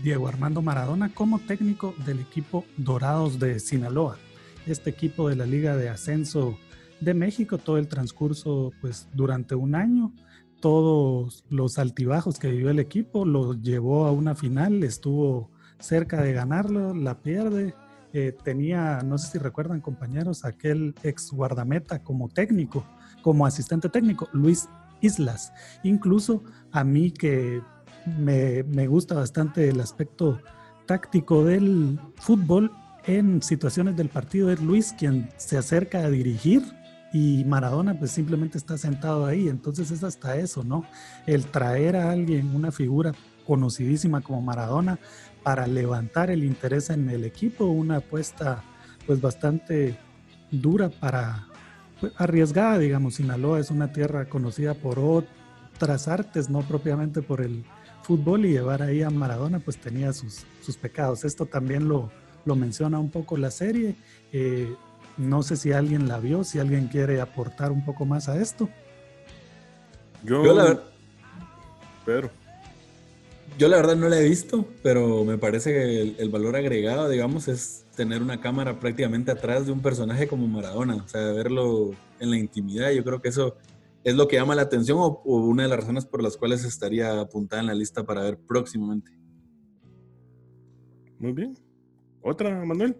Diego 0.03 0.27
Armando 0.27 0.61
Maradona 0.61 1.11
como 1.11 1.39
técnico 1.39 1.95
del 2.05 2.19
equipo 2.19 2.65
Dorados 2.77 3.39
de 3.39 3.59
Sinaloa. 3.59 4.19
Este 4.67 4.91
equipo 4.91 5.27
de 5.27 5.37
la 5.37 5.47
Liga 5.47 5.75
de 5.75 5.89
Ascenso 5.89 6.59
de 7.03 7.13
México 7.13 7.57
todo 7.57 7.77
el 7.77 7.87
transcurso, 7.87 8.71
pues 8.81 9.07
durante 9.13 9.55
un 9.55 9.75
año, 9.75 10.13
todos 10.59 11.43
los 11.49 11.77
altibajos 11.77 12.39
que 12.39 12.49
vivió 12.49 12.69
el 12.69 12.79
equipo, 12.79 13.25
lo 13.25 13.53
llevó 13.53 14.05
a 14.05 14.11
una 14.11 14.35
final, 14.35 14.83
estuvo 14.83 15.51
cerca 15.79 16.21
de 16.21 16.33
ganarlo, 16.33 16.93
la 16.93 17.19
pierde. 17.19 17.75
Eh, 18.13 18.35
tenía, 18.43 19.01
no 19.03 19.17
sé 19.17 19.31
si 19.31 19.37
recuerdan 19.39 19.81
compañeros, 19.81 20.45
aquel 20.45 20.95
ex 21.03 21.31
guardameta 21.31 22.03
como 22.03 22.29
técnico, 22.29 22.85
como 23.21 23.45
asistente 23.45 23.89
técnico, 23.89 24.29
Luis 24.31 24.69
islas. 25.01 25.51
Incluso 25.83 26.43
a 26.71 26.83
mí 26.83 27.11
que 27.11 27.61
me, 28.17 28.63
me 28.63 28.87
gusta 28.87 29.15
bastante 29.15 29.67
el 29.67 29.81
aspecto 29.81 30.39
táctico 30.85 31.43
del 31.43 31.99
fútbol, 32.15 32.71
en 33.05 33.41
situaciones 33.41 33.97
del 33.97 34.07
partido 34.07 34.49
es 34.49 34.61
Luis 34.61 34.93
quien 34.97 35.29
se 35.35 35.57
acerca 35.57 35.99
a 35.99 36.09
dirigir 36.09 36.63
y 37.13 37.45
Maradona 37.45 37.93
pues 37.93 38.11
simplemente 38.11 38.57
está 38.57 38.77
sentado 38.77 39.25
ahí. 39.25 39.47
Entonces 39.47 39.91
es 39.91 40.03
hasta 40.03 40.35
eso, 40.35 40.63
¿no? 40.63 40.83
El 41.27 41.45
traer 41.45 41.95
a 41.95 42.11
alguien, 42.11 42.53
una 42.55 42.71
figura 42.71 43.13
conocidísima 43.45 44.21
como 44.21 44.41
Maradona, 44.41 44.99
para 45.43 45.67
levantar 45.67 46.31
el 46.31 46.43
interés 46.43 46.89
en 46.89 47.09
el 47.09 47.23
equipo, 47.23 47.65
una 47.65 47.97
apuesta 47.97 48.63
pues 49.05 49.21
bastante 49.21 49.97
dura 50.49 50.89
para, 50.89 51.47
pues, 51.99 52.13
arriesgada, 52.17 52.79
digamos. 52.79 53.15
Sinaloa 53.15 53.59
es 53.59 53.69
una 53.69 53.91
tierra 53.91 54.25
conocida 54.25 54.73
por 54.73 54.99
otras 54.99 56.07
artes, 56.07 56.49
no 56.49 56.61
propiamente 56.61 57.21
por 57.21 57.41
el 57.41 57.63
fútbol 58.03 58.45
y 58.45 58.51
llevar 58.51 58.81
ahí 58.81 59.01
a 59.01 59.09
Maradona 59.09 59.59
pues 59.59 59.77
tenía 59.77 60.13
sus, 60.13 60.45
sus 60.61 60.77
pecados. 60.77 61.25
Esto 61.25 61.45
también 61.45 61.87
lo, 61.87 62.11
lo 62.45 62.55
menciona 62.55 62.99
un 62.99 63.09
poco 63.11 63.37
la 63.37 63.51
serie. 63.51 63.95
Eh, 64.31 64.73
no 65.17 65.43
sé 65.43 65.57
si 65.57 65.71
alguien 65.71 66.07
la 66.07 66.19
vio, 66.19 66.43
si 66.43 66.59
alguien 66.59 66.87
quiere 66.87 67.21
aportar 67.21 67.71
un 67.71 67.85
poco 67.85 68.05
más 68.05 68.29
a 68.29 68.41
esto. 68.41 68.69
Yo, 70.23 70.43
la 70.53 70.63
verdad. 70.63 70.83
Pero. 72.05 72.29
Yo 73.57 73.67
la 73.67 73.77
verdad 73.77 73.95
no 73.95 74.09
la 74.09 74.19
he 74.19 74.27
visto, 74.27 74.65
pero 74.81 75.23
me 75.25 75.37
parece 75.37 75.71
que 75.71 76.01
el, 76.17 76.29
valor 76.29 76.55
agregado, 76.55 77.07
digamos, 77.07 77.47
es 77.47 77.85
tener 77.95 78.21
una 78.21 78.41
cámara 78.41 78.79
prácticamente 78.79 79.29
atrás 79.29 79.67
de 79.67 79.71
un 79.71 79.81
personaje 79.81 80.27
como 80.27 80.47
Maradona. 80.47 80.95
O 80.95 81.07
sea, 81.07 81.21
verlo 81.33 81.91
en 82.19 82.31
la 82.31 82.37
intimidad. 82.37 82.91
Yo 82.91 83.03
creo 83.03 83.21
que 83.21 83.29
eso 83.29 83.55
es 84.03 84.15
lo 84.15 84.27
que 84.27 84.37
llama 84.37 84.55
la 84.55 84.63
atención 84.63 84.97
o 84.99 85.21
una 85.23 85.63
de 85.63 85.69
las 85.69 85.79
razones 85.81 86.05
por 86.05 86.23
las 86.23 86.35
cuales 86.35 86.65
estaría 86.65 87.19
apuntada 87.19 87.61
en 87.61 87.67
la 87.67 87.75
lista 87.75 88.03
para 88.03 88.23
ver 88.23 88.39
próximamente. 88.39 89.11
Muy 91.19 91.31
bien. 91.31 91.55
¿Otra, 92.21 92.65
Manuel? 92.65 92.97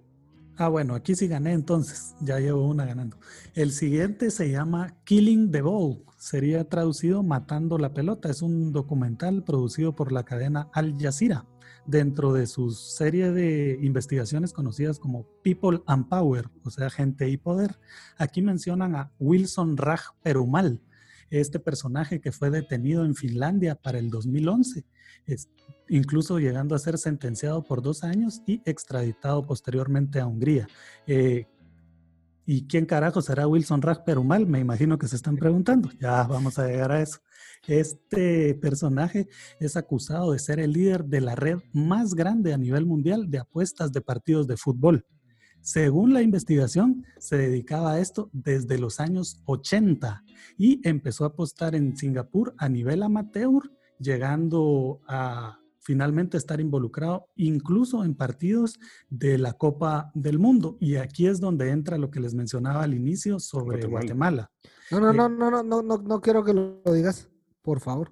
Ah, 0.55 0.67
bueno, 0.67 0.93
aquí 0.93 1.15
sí 1.15 1.27
gané 1.27 1.53
entonces, 1.53 2.15
ya 2.21 2.39
llevo 2.39 2.67
una 2.67 2.85
ganando. 2.85 3.17
El 3.55 3.71
siguiente 3.71 4.29
se 4.29 4.51
llama 4.51 4.95
Killing 5.03 5.51
the 5.51 5.63
Ball, 5.63 6.03
sería 6.17 6.69
traducido 6.69 7.23
Matando 7.23 7.79
la 7.79 7.93
Pelota. 7.93 8.29
Es 8.29 8.43
un 8.43 8.71
documental 8.71 9.43
producido 9.43 9.95
por 9.95 10.11
la 10.11 10.23
cadena 10.23 10.69
Al 10.73 10.95
Jazeera 10.99 11.45
dentro 11.85 12.33
de 12.33 12.47
su 12.47 12.71
serie 12.71 13.31
de 13.31 13.79
investigaciones 13.81 14.53
conocidas 14.53 14.99
como 14.99 15.25
People 15.41 15.81
and 15.87 16.07
Power, 16.07 16.49
o 16.63 16.69
sea, 16.69 16.89
gente 16.89 17.29
y 17.29 17.37
poder. 17.37 17.79
Aquí 18.17 18.41
mencionan 18.41 18.95
a 18.95 19.11
Wilson 19.19 19.75
Raj 19.77 20.01
Perumal, 20.21 20.81
este 21.39 21.59
personaje 21.59 22.21
que 22.21 22.31
fue 22.31 22.49
detenido 22.49 23.05
en 23.05 23.15
Finlandia 23.15 23.75
para 23.75 23.99
el 23.99 24.09
2011 24.09 24.85
incluso 25.89 26.39
llegando 26.39 26.75
a 26.75 26.79
ser 26.79 26.97
sentenciado 26.97 27.63
por 27.63 27.81
dos 27.81 28.03
años 28.03 28.41
y 28.45 28.61
extraditado 28.65 29.45
posteriormente 29.45 30.19
a 30.19 30.27
Hungría. 30.27 30.67
Eh, 31.07 31.47
¿Y 32.45 32.67
quién 32.67 32.85
carajo 32.85 33.21
será 33.21 33.47
Wilson 33.47 33.81
Raj 33.81 34.03
Perumal? 34.03 34.45
Me 34.45 34.59
imagino 34.59 34.97
que 34.97 35.07
se 35.07 35.15
están 35.15 35.37
preguntando. 35.37 35.89
Ya 35.99 36.23
vamos 36.23 36.59
a 36.59 36.67
llegar 36.67 36.91
a 36.91 37.01
eso. 37.01 37.19
Este 37.67 38.53
personaje 38.55 39.29
es 39.61 39.77
acusado 39.77 40.33
de 40.33 40.39
ser 40.39 40.59
el 40.59 40.73
líder 40.73 41.05
de 41.05 41.21
la 41.21 41.35
red 41.35 41.59
más 41.71 42.13
grande 42.13 42.53
a 42.53 42.57
nivel 42.57 42.85
mundial 42.85 43.29
de 43.29 43.39
apuestas 43.39 43.93
de 43.93 44.01
partidos 44.01 44.47
de 44.47 44.57
fútbol. 44.57 45.05
Según 45.63 46.13
la 46.13 46.21
investigación, 46.21 47.05
se 47.17 47.37
dedicaba 47.37 47.93
a 47.93 47.99
esto 47.99 48.29
desde 48.33 48.77
los 48.77 48.99
años 48.99 49.41
80 49.45 50.21
y 50.57 50.85
empezó 50.85 51.23
a 51.23 51.27
apostar 51.27 51.73
en 51.73 51.95
Singapur 51.95 52.53
a 52.57 52.67
nivel 52.67 53.01
amateur 53.01 53.71
llegando 53.97 54.99
a 55.07 55.57
finalmente 55.79 56.35
estar 56.35 56.59
involucrado 56.59 57.29
incluso 57.37 58.03
en 58.03 58.13
partidos 58.13 58.77
de 59.09 59.37
la 59.37 59.53
Copa 59.53 60.11
del 60.13 60.37
Mundo. 60.37 60.75
Y 60.81 60.97
aquí 60.97 61.27
es 61.27 61.39
donde 61.39 61.69
entra 61.69 61.97
lo 61.97 62.11
que 62.11 62.19
les 62.19 62.33
mencionaba 62.33 62.83
al 62.83 62.93
inicio 62.93 63.39
sobre 63.39 63.87
Guatemala. 63.87 64.51
No, 64.91 64.99
no, 64.99 65.13
no, 65.13 65.29
no, 65.29 65.49
no, 65.49 65.63
no, 65.63 65.81
no, 65.81 65.97
no 65.97 66.21
quiero 66.21 66.43
que 66.43 66.53
lo 66.53 66.81
digas, 66.93 67.29
por 67.61 67.79
favor. 67.79 68.11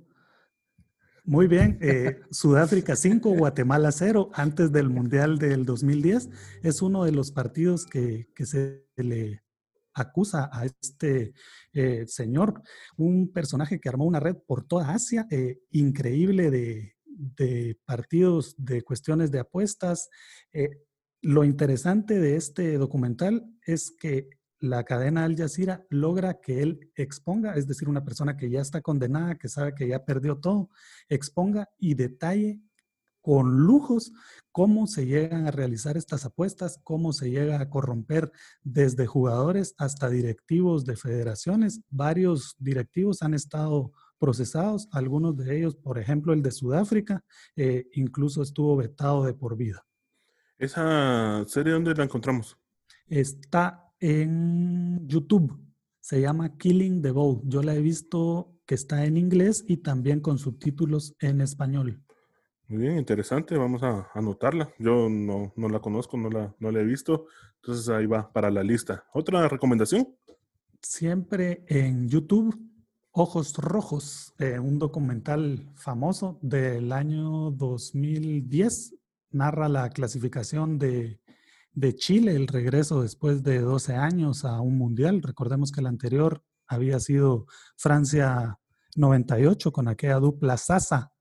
Muy 1.23 1.47
bien, 1.47 1.77
eh, 1.81 2.19
Sudáfrica 2.31 2.95
5, 2.95 3.36
Guatemala 3.36 3.91
0, 3.91 4.31
antes 4.34 4.71
del 4.71 4.89
Mundial 4.89 5.38
del 5.38 5.65
2010, 5.65 6.29
es 6.63 6.81
uno 6.81 7.03
de 7.03 7.12
los 7.12 7.31
partidos 7.31 7.86
que, 7.86 8.27
se 8.43 8.88
le 8.95 9.43
acusa 9.93 10.49
a 10.51 10.65
este 10.65 11.34
eh, 11.73 12.05
señor, 12.07 12.63
un 12.97 13.31
personaje 13.31 13.79
que 13.79 13.88
armó 13.88 14.05
una 14.05 14.19
red 14.19 14.36
por 14.47 14.65
toda 14.65 14.93
Asia, 14.93 15.27
eh, 15.29 15.60
increíble 15.69 16.49
de, 16.49 17.77
partidos, 17.86 18.55
de 18.57 18.81
cuestiones 18.81 19.29
de 19.29 19.39
apuestas. 19.39 20.10
Lo 21.21 21.43
interesante 21.43 22.19
de 22.19 22.36
este 22.36 22.79
documental 22.79 23.45
es 23.63 23.91
que 23.91 24.27
la 24.62 24.84
cadena 24.84 25.26
Al 25.26 25.36
Jazeera 25.36 25.86
logra 25.89 26.39
que 26.39 26.62
él 26.62 26.91
exponga, 26.95 27.56
es 27.56 27.67
decir, 27.67 27.89
una 27.89 28.06
persona 28.06 28.38
que 28.38 28.50
ya 28.50 28.62
está 28.62 28.82
condenada, 28.82 29.36
que 29.36 29.50
sabe 29.50 29.74
que 29.74 29.88
ya 29.88 30.06
perdió 30.06 30.38
todo, 30.38 30.69
exponga 31.10 31.67
y 31.78 31.95
detalle 31.95 32.62
con 33.21 33.58
lujos 33.58 34.12
cómo 34.52 34.88
se 34.88 35.06
llegan 35.06 35.47
a 35.47 35.52
realizar 35.52 35.97
estas 35.97 36.26
apuestas, 36.26 36.80
cómo 36.84 37.13
se 37.13 37.30
llega 37.30 37.60
a 37.60 37.69
corromper 37.69 38.32
desde 38.63 39.08
jugadores 39.08 39.74
hasta 39.78 40.10
directivos 40.10 40.86
de 40.86 40.95
federaciones. 40.95 41.82
Varios 41.89 42.56
directivos 42.60 43.21
han 43.21 43.34
estado 43.34 43.91
procesados, 44.19 44.88
algunos 44.91 45.38
de 45.38 45.58
ellos, 45.58 45.76
por 45.76 45.97
ejemplo, 45.97 46.34
el 46.34 46.43
de 46.43 46.52
Sudáfrica, 46.52 47.24
eh, 47.56 47.88
incluso 47.93 48.43
estuvo 48.43 48.76
vetado 48.76 49.24
de 49.24 49.34
por 49.34 49.56
vida. 49.58 49.84
¿Esa 50.60 51.43
serie 51.47 51.74
dónde 51.74 51.95
la 51.95 52.04
encontramos? 52.04 52.56
Está 53.08 53.90
en 54.01 55.07
YouTube. 55.07 55.57
Se 56.01 56.19
llama 56.19 56.57
Killing 56.57 57.01
the 57.01 57.11
Boat. 57.11 57.43
Yo 57.45 57.61
la 57.61 57.75
he 57.75 57.81
visto 57.81 58.57
que 58.65 58.75
está 58.75 59.05
en 59.05 59.15
inglés 59.15 59.63
y 59.67 59.77
también 59.77 60.19
con 60.19 60.37
subtítulos 60.37 61.15
en 61.19 61.39
español. 61.39 62.03
Muy 62.67 62.83
bien, 62.83 62.97
interesante. 62.97 63.55
Vamos 63.57 63.83
a 63.83 64.09
anotarla. 64.13 64.73
Yo 64.79 65.09
no, 65.09 65.53
la 65.55 65.79
conozco, 65.79 66.17
no 66.17 66.29
la, 66.29 66.55
no 66.59 66.71
la 66.71 66.79
he 66.79 66.85
visto. 66.85 67.27
Entonces 67.57 67.87
ahí 67.89 68.07
va 68.07 68.31
para 68.31 68.49
la 68.49 68.63
lista. 68.63 69.05
¿Otra 69.13 69.47
recomendación? 69.47 70.07
Siempre 70.81 71.63
en 71.67 72.07
YouTube, 72.07 72.57
Ojos 73.11 73.55
Rojos, 73.57 74.33
eh, 74.39 74.57
un 74.57 74.79
documental 74.79 75.69
famoso 75.75 76.39
del 76.41 76.91
año 76.91 77.51
2010. 77.51 78.95
Narra 79.31 79.69
la 79.69 79.89
clasificación 79.89 80.79
de, 80.79 81.19
de 81.73 81.95
Chile, 81.95 82.36
el 82.36 82.47
regreso 82.47 83.01
después 83.01 83.43
de 83.43 83.60
12 83.60 83.95
años 83.95 84.45
a 84.45 84.60
un 84.62 84.77
mundial. 84.77 85.21
Recordemos 85.21 85.71
que 85.71 85.81
el 85.81 85.88
anterior 85.88 86.43
había 86.67 86.99
sido 86.99 87.47
Francia 87.77 88.57
98 88.95 89.71
con 89.71 89.88
aquella 89.88 90.19
dupla 90.19 90.57
Sasa 90.57 91.12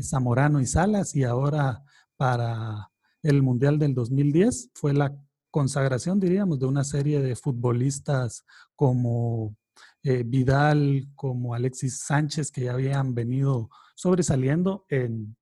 Zamorano 0.00 0.60
y 0.60 0.66
Salas 0.66 1.14
y 1.14 1.24
ahora 1.24 1.84
para 2.16 2.90
el 3.22 3.42
Mundial 3.42 3.78
del 3.78 3.94
2010 3.94 4.70
fue 4.74 4.94
la 4.94 5.14
consagración, 5.50 6.18
diríamos, 6.18 6.58
de 6.58 6.66
una 6.66 6.84
serie 6.84 7.20
de 7.20 7.36
futbolistas 7.36 8.44
como 8.74 9.54
eh, 10.02 10.22
Vidal, 10.24 11.08
como 11.14 11.54
Alexis 11.54 12.00
Sánchez, 12.00 12.50
que 12.50 12.62
ya 12.62 12.72
habían 12.72 13.14
venido 13.14 13.68
sobresaliendo 13.94 14.86
en, 14.88 15.36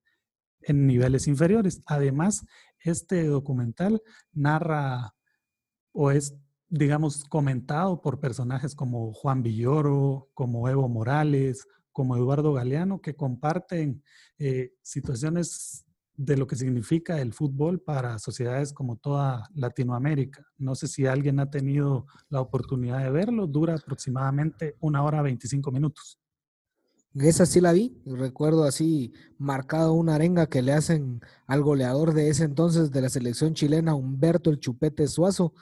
en 0.62 0.87
niveles 0.87 1.29
inferiores. 1.29 1.83
Además, 1.87 2.44
este 2.83 3.27
documental 3.27 4.03
narra 4.33 5.14
o 5.93 6.11
es, 6.11 6.37
digamos, 6.69 7.25
comentado 7.25 8.01
por 8.01 8.21
personajes 8.21 8.75
como 8.75 9.12
Juan 9.12 9.43
Villoro, 9.43 10.31
como 10.35 10.69
Evo 10.69 10.88
Morales, 10.88 11.66
como 11.93 12.16
Eduardo 12.16 12.53
Galeano, 12.53 13.01
que 13.01 13.16
comparten 13.16 14.03
eh, 14.38 14.73
situaciones 14.83 15.85
de 16.14 16.37
lo 16.37 16.47
que 16.47 16.55
significa 16.57 17.19
el 17.19 17.33
fútbol 17.33 17.81
para 17.81 18.19
sociedades 18.19 18.75
como 18.75 18.97
toda 18.97 19.49
Latinoamérica. 19.55 20.47
No 20.59 20.75
sé 20.75 20.87
si 20.87 21.07
alguien 21.07 21.40
ha 21.40 21.50
tenido 21.50 22.07
la 22.29 22.42
oportunidad 22.42 23.02
de 23.02 23.11
verlo, 23.11 23.46
dura 23.46 23.75
aproximadamente 23.75 24.77
una 24.81 25.02
hora 25.02 25.23
25 25.23 25.71
minutos. 25.73 26.21
Esa 27.15 27.44
sí 27.44 27.61
la 27.61 27.73
vi, 27.73 27.96
recuerdo 28.06 28.65
así 28.65 29.13
marcado 29.37 29.94
una 29.94 30.15
arenga 30.15 30.46
que 30.46 30.63
le 30.63 30.73
hacen 30.73 31.21
al 31.46 31.63
goleador 31.63 32.15
de 32.15 32.29
ese 32.29 32.44
entonces 32.44 32.92
de 32.92 33.00
la 33.00 33.08
selección 33.08 33.52
chilena, 33.52 33.94
Humberto 33.94 34.50
el 34.50 34.61
Chupete 34.61 35.08
Suazo. 35.08 35.52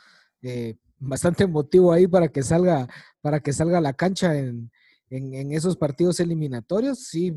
Eh, 0.43 0.77
bastante 0.99 1.45
emotivo 1.45 1.93
ahí 1.93 2.07
para 2.07 2.29
que 2.29 2.43
salga, 2.43 2.87
para 3.21 3.41
que 3.41 3.53
salga 3.53 3.79
a 3.79 3.81
la 3.81 3.95
cancha 3.95 4.37
en, 4.37 4.71
en, 5.11 5.53
esos 5.53 5.77
partidos 5.77 6.21
eliminatorios, 6.21 7.05
sí. 7.05 7.35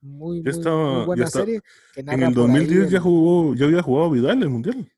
Muy, 0.00 0.42
buena 1.06 1.26
serie. 1.28 1.62
en 1.96 2.22
el 2.22 2.34
2010 2.34 2.90
ya 2.90 3.00
jugó, 3.00 3.54
ya 3.54 3.66
había 3.66 3.82
jugado 3.82 4.10
Vidal 4.10 4.36
en 4.36 4.42
el 4.42 4.50
Mundial. 4.50 4.92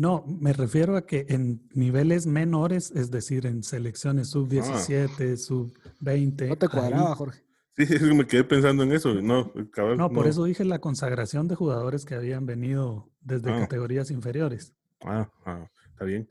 No, 0.00 0.24
me 0.26 0.54
refiero 0.54 0.96
a 0.96 1.04
que 1.04 1.26
en 1.28 1.60
niveles 1.74 2.26
menores, 2.26 2.90
es 2.92 3.10
decir, 3.10 3.44
en 3.44 3.62
selecciones 3.62 4.28
sub-17, 4.30 5.36
sub-20. 5.36 6.48
No 6.48 6.56
te 6.56 6.68
cuadraba, 6.68 7.14
Jorge. 7.14 7.42
Sí, 7.76 7.84
me 8.14 8.26
quedé 8.26 8.44
pensando 8.44 8.82
en 8.82 8.92
eso. 8.92 9.12
No, 9.20 9.52
no 9.98 10.10
por 10.10 10.26
eso 10.26 10.44
dije 10.44 10.64
la 10.64 10.78
consagración 10.78 11.48
de 11.48 11.54
jugadores 11.54 12.06
que 12.06 12.14
habían 12.14 12.46
venido 12.46 13.10
desde 13.20 13.50
Ah. 13.52 13.60
categorías 13.60 14.10
inferiores. 14.10 14.72
Ah, 15.04 15.30
ah, 15.44 15.68
está 15.92 16.06
bien. 16.06 16.26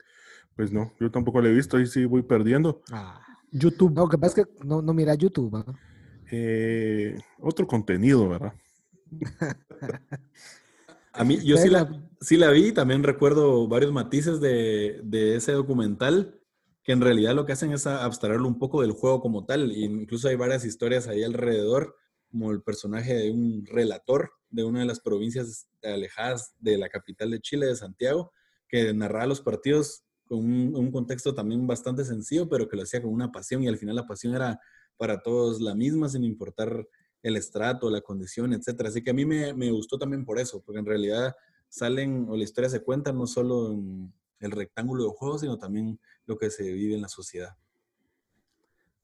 Pues 0.56 0.72
no, 0.72 0.92
yo 0.98 1.08
tampoco 1.12 1.40
lo 1.40 1.46
he 1.46 1.52
visto, 1.52 1.76
ahí 1.76 1.86
sí 1.86 2.04
voy 2.06 2.22
perdiendo. 2.22 2.82
Ah. 2.90 3.20
YouTube. 3.52 3.92
No, 3.94 4.02
lo 4.02 4.08
que 4.08 4.18
pasa 4.18 4.40
es 4.40 4.46
que 4.48 4.64
no, 4.64 4.82
no 4.82 4.92
mira 4.92 5.14
YouTube. 5.14 5.64
¿no? 5.64 5.78
Eh, 6.32 7.16
otro 7.38 7.68
contenido, 7.68 8.28
¿verdad? 8.28 8.52
A 11.12 11.24
mí, 11.24 11.38
yo 11.42 11.56
sí 11.56 11.68
la, 11.68 12.08
sí 12.20 12.36
la 12.36 12.50
vi, 12.50 12.72
también 12.72 13.02
recuerdo 13.02 13.66
varios 13.66 13.92
matices 13.92 14.40
de, 14.40 15.00
de 15.02 15.36
ese 15.36 15.52
documental, 15.52 16.40
que 16.82 16.92
en 16.92 17.00
realidad 17.00 17.34
lo 17.34 17.46
que 17.46 17.52
hacen 17.52 17.72
es 17.72 17.86
abstraerlo 17.86 18.48
un 18.48 18.58
poco 18.58 18.82
del 18.82 18.92
juego 18.92 19.20
como 19.20 19.44
tal. 19.44 19.70
e 19.70 19.80
incluso 19.80 20.28
hay 20.28 20.36
varias 20.36 20.64
historias 20.64 21.08
ahí 21.08 21.22
alrededor, 21.22 21.96
como 22.30 22.52
el 22.52 22.62
personaje 22.62 23.14
de 23.14 23.30
un 23.30 23.66
relator 23.66 24.30
de 24.50 24.64
una 24.64 24.80
de 24.80 24.86
las 24.86 25.00
provincias 25.00 25.68
alejadas 25.82 26.54
de 26.58 26.78
la 26.78 26.88
capital 26.88 27.30
de 27.30 27.40
Chile, 27.40 27.66
de 27.66 27.76
Santiago, 27.76 28.32
que 28.68 28.92
narraba 28.94 29.26
los 29.26 29.40
partidos 29.40 30.04
con 30.24 30.38
un, 30.38 30.76
un 30.76 30.92
contexto 30.92 31.34
también 31.34 31.66
bastante 31.66 32.04
sencillo, 32.04 32.48
pero 32.48 32.68
que 32.68 32.76
lo 32.76 32.84
hacía 32.84 33.02
con 33.02 33.12
una 33.12 33.32
pasión 33.32 33.62
y 33.62 33.68
al 33.68 33.78
final 33.78 33.96
la 33.96 34.06
pasión 34.06 34.34
era 34.34 34.60
para 34.96 35.22
todos 35.22 35.60
la 35.60 35.74
misma, 35.74 36.08
sin 36.08 36.24
importar 36.24 36.86
el 37.22 37.36
estrato, 37.36 37.90
la 37.90 38.00
condición, 38.00 38.52
etcétera. 38.52 38.88
Así 38.88 39.02
que 39.02 39.10
a 39.10 39.14
mí 39.14 39.24
me, 39.24 39.52
me 39.54 39.70
gustó 39.70 39.98
también 39.98 40.24
por 40.24 40.38
eso, 40.38 40.62
porque 40.62 40.80
en 40.80 40.86
realidad 40.86 41.34
salen 41.68 42.26
o 42.28 42.36
la 42.36 42.44
historia 42.44 42.68
se 42.70 42.82
cuenta 42.82 43.12
no 43.12 43.26
solo 43.26 43.72
en 43.72 44.12
el 44.40 44.50
rectángulo 44.50 45.04
de 45.04 45.10
juego, 45.10 45.38
sino 45.38 45.58
también 45.58 46.00
lo 46.26 46.36
que 46.38 46.50
se 46.50 46.72
vive 46.72 46.94
en 46.94 47.02
la 47.02 47.08
sociedad. 47.08 47.56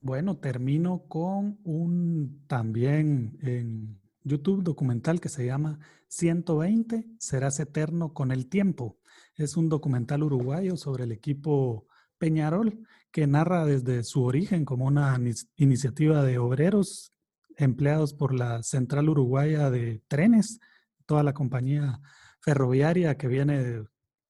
Bueno, 0.00 0.38
termino 0.38 1.04
con 1.08 1.58
un 1.64 2.44
también 2.46 3.38
en 3.42 4.00
YouTube 4.24 4.62
documental 4.62 5.20
que 5.20 5.28
se 5.28 5.46
llama 5.46 5.78
120 6.08 7.06
serás 7.18 7.60
eterno 7.60 8.12
con 8.12 8.30
el 8.30 8.48
tiempo. 8.48 8.98
Es 9.36 9.56
un 9.56 9.68
documental 9.68 10.22
uruguayo 10.22 10.76
sobre 10.76 11.04
el 11.04 11.12
equipo 11.12 11.86
Peñarol 12.18 12.86
que 13.10 13.26
narra 13.26 13.64
desde 13.64 14.02
su 14.04 14.24
origen 14.24 14.64
como 14.64 14.86
una 14.86 15.18
iniciativa 15.56 16.22
de 16.22 16.38
obreros 16.38 17.12
empleados 17.56 18.14
por 18.14 18.34
la 18.34 18.62
Central 18.62 19.08
Uruguaya 19.08 19.70
de 19.70 20.02
Trenes, 20.08 20.60
toda 21.06 21.22
la 21.22 21.34
compañía 21.34 22.00
ferroviaria 22.40 23.16
que 23.16 23.28
viene 23.28 23.84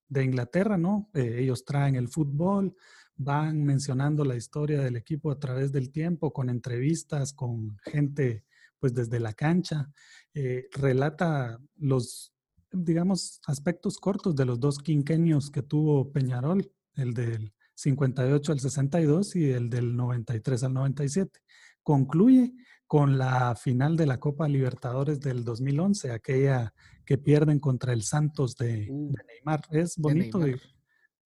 de, 0.09 0.25
Inglaterra, 0.25 0.79
¿no? 0.79 1.11
Eh, 1.15 1.39
ellos 1.41 1.65
traen 1.65 1.97
el 1.97 2.09
fútbol, 2.09 2.75
van 3.17 3.65
mencionando 3.65 4.25
la 4.25 4.37
historia 4.37 4.81
del 4.81 4.97
equipo 4.97 5.31
a 5.31 5.39
través 5.39 5.73
del 5.73 5.91
tiempo, 5.91 6.33
con 6.33 6.49
entrevistas, 6.49 7.33
con 7.33 7.77
gente 7.83 8.45
pues 8.79 8.95
desde 8.95 9.21
la 9.21 9.33
cancha, 9.33 9.91
eh, 10.35 10.69
relata 10.73 11.59
los, 11.77 12.33
digamos, 12.71 13.41
aspectos 13.47 13.99
cortos 13.99 14.37
de 14.37 14.45
los 14.45 14.61
dos 14.61 14.79
quinquenios 14.79 15.51
que 15.51 15.63
tuvo 15.63 16.13
Peñarol, 16.13 16.71
el 16.95 17.15
del 17.15 17.53
58 17.75 18.53
al 18.53 18.61
62 18.61 19.37
y 19.37 19.51
el 19.51 19.71
del 19.71 19.97
93 19.97 20.63
al 20.65 20.75
97. 20.75 21.41
Concluye 21.83 22.55
con 22.87 23.19
la 23.19 23.55
final 23.57 23.97
de 23.97 24.07
la 24.07 24.19
Copa 24.21 24.47
Libertadores 24.49 25.21
del 25.21 25.45
2011, 25.45 26.13
aquella 26.13 26.73
que 27.05 27.19
pierden 27.19 27.59
contra 27.61 27.93
el 27.93 28.03
Santos 28.03 28.57
de, 28.57 28.87
Uh, 28.91 29.13
de 29.13 29.25
Neymar. 29.25 29.63
Es 29.71 29.97
de 29.97 30.03
bonito, 30.03 30.39
Neymar. 30.39 30.57
y- 30.59 30.61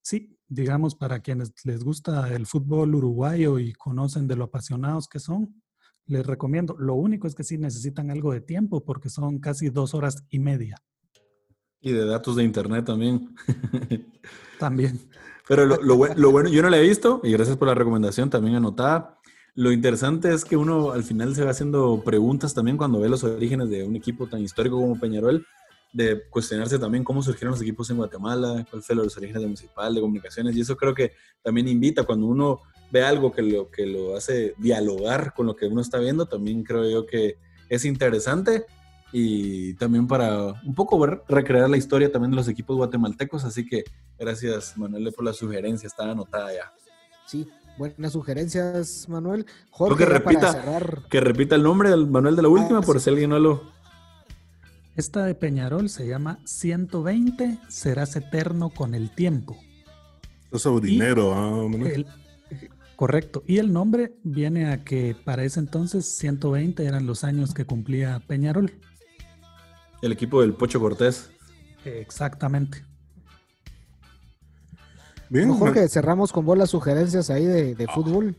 sí, 0.01 0.37
digamos, 0.47 0.95
para 0.95 1.19
quienes 1.21 1.53
les 1.63 1.83
gusta 1.83 2.33
el 2.33 2.45
fútbol 2.47 2.95
uruguayo 2.95 3.59
y 3.59 3.73
conocen 3.73 4.27
de 4.27 4.35
lo 4.35 4.45
apasionados 4.45 5.07
que 5.07 5.19
son, 5.19 5.61
les 6.07 6.25
recomiendo. 6.25 6.75
Lo 6.79 6.95
único 6.95 7.27
es 7.27 7.35
que 7.35 7.43
sí 7.43 7.57
necesitan 7.57 8.09
algo 8.11 8.33
de 8.33 8.41
tiempo 8.41 8.83
porque 8.83 9.09
son 9.09 9.39
casi 9.39 9.69
dos 9.69 9.93
horas 9.93 10.25
y 10.29 10.39
media 10.39 10.75
Y 11.79 11.91
de 11.91 12.05
datos 12.05 12.35
de 12.35 12.43
internet 12.43 12.85
también. 12.85 13.35
también. 14.59 14.99
Pero 15.47 15.65
lo, 15.65 15.81
lo 15.81 15.95
bue- 15.97 16.15
lo 16.15 16.31
bueno, 16.31 16.49
yo 16.49 16.61
no 16.61 16.69
la 16.69 16.77
he 16.77 16.81
visto, 16.81 17.19
y 17.23 17.31
gracias 17.31 17.57
por 17.57 17.67
la 17.67 17.73
recomendación 17.75 18.29
también 18.29 18.55
anotada. 18.55 19.19
Lo 19.53 19.71
interesante 19.71 20.33
es 20.33 20.45
que 20.45 20.55
uno 20.55 20.91
al 20.91 21.03
final 21.03 21.35
se 21.35 21.43
va 21.43 21.51
haciendo 21.51 22.01
preguntas 22.03 22.53
también 22.53 22.77
cuando 22.77 23.01
ve 23.01 23.09
los 23.09 23.23
orígenes 23.23 23.69
de 23.69 23.83
un 23.83 23.95
equipo 23.95 24.27
tan 24.27 24.41
histórico 24.41 24.77
como 24.77 24.99
Peñarol, 24.99 25.45
de 25.91 26.23
cuestionarse 26.29 26.79
también 26.79 27.03
cómo 27.03 27.21
surgieron 27.21 27.51
los 27.51 27.61
equipos 27.61 27.89
en 27.89 27.97
Guatemala, 27.97 28.65
cuál 28.69 28.81
fue 28.81 28.95
los 28.95 29.17
orígenes 29.17 29.41
de 29.41 29.47
Municipal, 29.47 29.93
de 29.93 30.01
Comunicaciones, 30.01 30.55
y 30.55 30.61
eso 30.61 30.77
creo 30.77 30.93
que 30.93 31.11
también 31.43 31.67
invita 31.67 32.03
cuando 32.03 32.27
uno 32.27 32.61
ve 32.91 33.03
algo 33.03 33.31
que 33.31 33.41
lo, 33.41 33.69
que 33.69 33.85
lo 33.85 34.15
hace 34.15 34.53
dialogar 34.57 35.33
con 35.33 35.47
lo 35.47 35.55
que 35.55 35.65
uno 35.65 35.81
está 35.81 35.97
viendo, 35.97 36.25
también 36.25 36.63
creo 36.63 36.89
yo 36.89 37.05
que 37.05 37.37
es 37.67 37.83
interesante 37.83 38.65
y 39.11 39.73
también 39.73 40.07
para 40.07 40.61
un 40.63 40.73
poco 40.73 41.05
recrear 41.05 41.69
la 41.69 41.77
historia 41.77 42.09
también 42.09 42.31
de 42.31 42.37
los 42.37 42.47
equipos 42.47 42.77
guatemaltecos, 42.77 43.43
así 43.43 43.65
que 43.65 43.83
gracias 44.17 44.77
Manuel 44.77 45.11
por 45.13 45.25
la 45.25 45.33
sugerencia, 45.33 45.87
está 45.87 46.09
anotada 46.09 46.53
ya. 46.53 46.71
Sí, 47.25 47.47
buenas 47.81 48.13
sugerencias, 48.13 49.07
Manuel. 49.09 49.45
Jorge, 49.71 49.97
que 49.97 50.05
repita, 50.05 50.51
cerrar. 50.53 51.01
que 51.09 51.19
repita 51.19 51.55
el 51.55 51.63
nombre 51.63 51.89
del 51.89 52.07
Manuel 52.07 52.35
de 52.35 52.41
la 52.43 52.47
última, 52.49 52.79
Ah, 52.79 52.81
por 52.81 52.99
sí. 52.99 53.05
si 53.05 53.09
alguien 53.09 53.31
no 53.31 53.39
lo... 53.39 53.63
Esta 54.95 55.23
de 55.25 55.33
Peñarol 55.35 55.89
se 55.89 56.07
llama 56.07 56.37
120 56.45 57.57
serás 57.69 58.15
eterno 58.15 58.69
con 58.69 58.93
el 58.93 59.09
tiempo. 59.15 59.57
Sos 60.51 60.61
sobrinero, 60.63 61.33
ah, 61.33 61.67
Manuel. 61.67 62.05
El- 62.51 62.69
correcto. 62.97 63.43
Y 63.47 63.57
el 63.57 63.73
nombre 63.73 64.13
viene 64.23 64.71
a 64.71 64.83
que 64.83 65.15
para 65.25 65.43
ese 65.43 65.59
entonces 65.59 66.05
120 66.05 66.85
eran 66.85 67.07
los 67.07 67.23
años 67.23 67.53
que 67.53 67.65
cumplía 67.65 68.21
Peñarol. 68.27 68.71
El 70.03 70.11
equipo 70.11 70.41
del 70.41 70.53
Pocho 70.53 70.79
Cortés. 70.79 71.31
Exactamente. 71.83 72.83
Bien, 75.31 75.47
man- 75.47 75.57
Jorge, 75.57 75.87
cerramos 75.87 76.33
con 76.33 76.45
vos 76.45 76.57
las 76.57 76.69
sugerencias 76.69 77.29
ahí 77.29 77.45
de, 77.45 77.73
de 77.73 77.87
fútbol. 77.87 78.35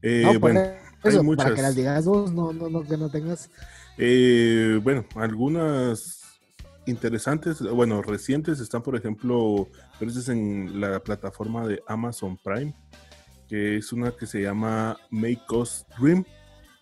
eh, 0.00 0.22
no, 0.24 0.40
bueno, 0.40 0.60
hay 0.60 1.10
eso, 1.10 1.22
para 1.36 1.54
que 1.54 1.60
las 1.62 1.76
digas 1.76 2.06
vos, 2.06 2.32
no, 2.32 2.52
no, 2.54 2.70
no, 2.70 2.82
que 2.84 2.96
no 2.96 3.10
tengas. 3.10 3.50
Eh, 3.98 4.80
bueno, 4.82 5.04
algunas 5.14 6.22
interesantes, 6.86 7.60
bueno, 7.60 8.00
recientes 8.00 8.60
están, 8.60 8.82
por 8.82 8.96
ejemplo, 8.96 9.68
veces 10.00 10.30
en 10.30 10.80
la 10.80 11.00
plataforma 11.00 11.66
de 11.68 11.82
Amazon 11.86 12.38
Prime, 12.42 12.74
que 13.46 13.76
es 13.76 13.92
una 13.92 14.10
que 14.12 14.26
se 14.26 14.40
llama 14.40 14.96
Make 15.10 15.42
Us 15.50 15.84
Dream, 16.00 16.24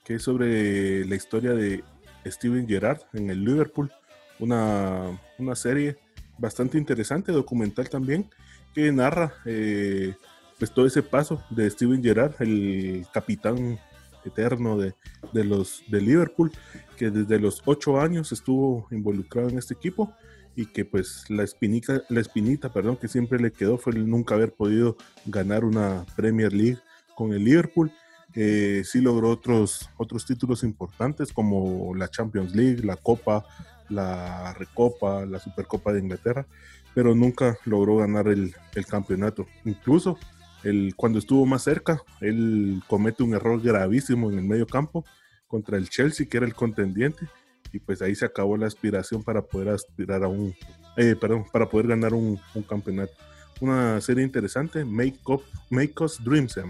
que 0.05 0.15
es 0.15 0.23
sobre 0.23 1.05
la 1.07 1.17
historia 1.17 1.55
de 1.55 1.83
Steven 2.25 2.69
Gerrard 2.69 3.01
en 3.15 3.31
el 3.31 3.45
Liverpool, 3.45 3.91
una, 4.39 5.21
una 5.39 5.57
serie 5.57 5.97
bastante 6.41 6.79
interesante, 6.79 7.33
documental 7.33 7.89
también, 7.89 8.29
que 8.75 8.91
narra 8.91 9.35
eh, 9.45 10.15
pues 10.59 10.73
todo 10.73 10.87
ese 10.87 11.03
paso 11.03 11.43
de 11.51 11.71
Steven 11.71 12.03
Gerrard, 12.03 12.35
el 12.41 13.07
capitán 13.13 13.79
eterno 14.25 14.77
de, 14.77 14.95
de 15.33 15.45
los 15.45 15.83
de 15.89 16.01
Liverpool, 16.01 16.51
que 16.97 17.11
desde 17.11 17.39
los 17.39 17.63
ocho 17.65 18.01
años 18.01 18.33
estuvo 18.33 18.87
involucrado 18.91 19.49
en 19.49 19.59
este 19.59 19.75
equipo 19.75 20.15
y 20.57 20.67
que 20.67 20.85
pues 20.85 21.25
la 21.29 21.43
espinita, 21.43 22.03
la 22.09 22.21
espinita, 22.21 22.73
perdón, 22.73 22.97
que 22.97 23.09
siempre 23.09 23.39
le 23.39 23.53
quedó 23.53 23.79
fue 23.79 23.95
el 23.95 24.09
nunca 24.09 24.35
haber 24.35 24.53
podido 24.53 24.97
ganar 25.27 25.65
una 25.65 26.05
Premier 26.17 26.53
League 26.53 26.79
con 27.15 27.33
el 27.33 27.45
Liverpool. 27.45 27.93
Eh, 28.35 28.83
sí 28.85 29.01
logró 29.01 29.31
otros, 29.31 29.89
otros 29.97 30.25
títulos 30.25 30.63
importantes 30.63 31.33
como 31.33 31.95
la 31.95 32.09
Champions 32.09 32.55
League, 32.55 32.83
la 32.85 32.97
Copa, 32.97 33.45
la 33.91 34.55
Recopa, 34.55 35.27
la 35.27 35.39
Supercopa 35.39 35.93
de 35.93 36.01
Inglaterra, 36.01 36.47
pero 36.95 37.15
nunca 37.15 37.59
logró 37.65 37.97
ganar 37.99 38.29
el, 38.29 38.55
campeonato. 38.89 39.47
Incluso 39.65 40.19
el, 40.65 40.95
cuando 40.97 41.19
estuvo 41.19 41.47
más 41.47 41.63
cerca, 41.63 42.03
él 42.21 42.83
comete 42.87 43.23
un 43.23 43.35
error 43.35 43.61
gravísimo 43.61 44.31
en 44.31 44.39
el 44.39 44.45
medio 44.45 44.67
campo 44.67 45.05
contra 45.47 45.77
el 45.77 45.89
Chelsea, 45.89 46.27
que 46.29 46.37
era 46.37 46.47
el 46.47 46.55
contendiente, 46.55 47.29
y 47.73 47.79
pues 47.79 48.03
ahí 48.03 48.15
se 48.15 48.25
acabó 48.25 48.57
la 48.57 48.67
aspiración 48.67 49.23
para 49.23 49.43
poder 49.43 49.71
aspirar 49.71 50.25
a 50.25 50.29
un, 50.29 50.55
eh, 50.97 51.17
perdón, 51.21 51.45
para 51.53 51.69
poder 51.69 51.89
ganar 51.89 52.15
un, 52.15 52.41
campeonato. 52.69 53.13
Una 53.61 54.01
serie 54.01 54.25
interesante, 54.25 54.85
Make, 54.85 55.19
Up, 55.27 55.43
Make 55.69 55.95
Us 56.03 56.23
Dream 56.23 56.49
se. 56.49 56.63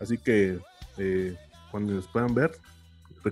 Así 0.00 0.18
que 0.18 0.58
eh, 0.98 1.36
cuando 1.70 1.94
los 1.94 2.06
puedan 2.08 2.34
ver, 2.34 2.52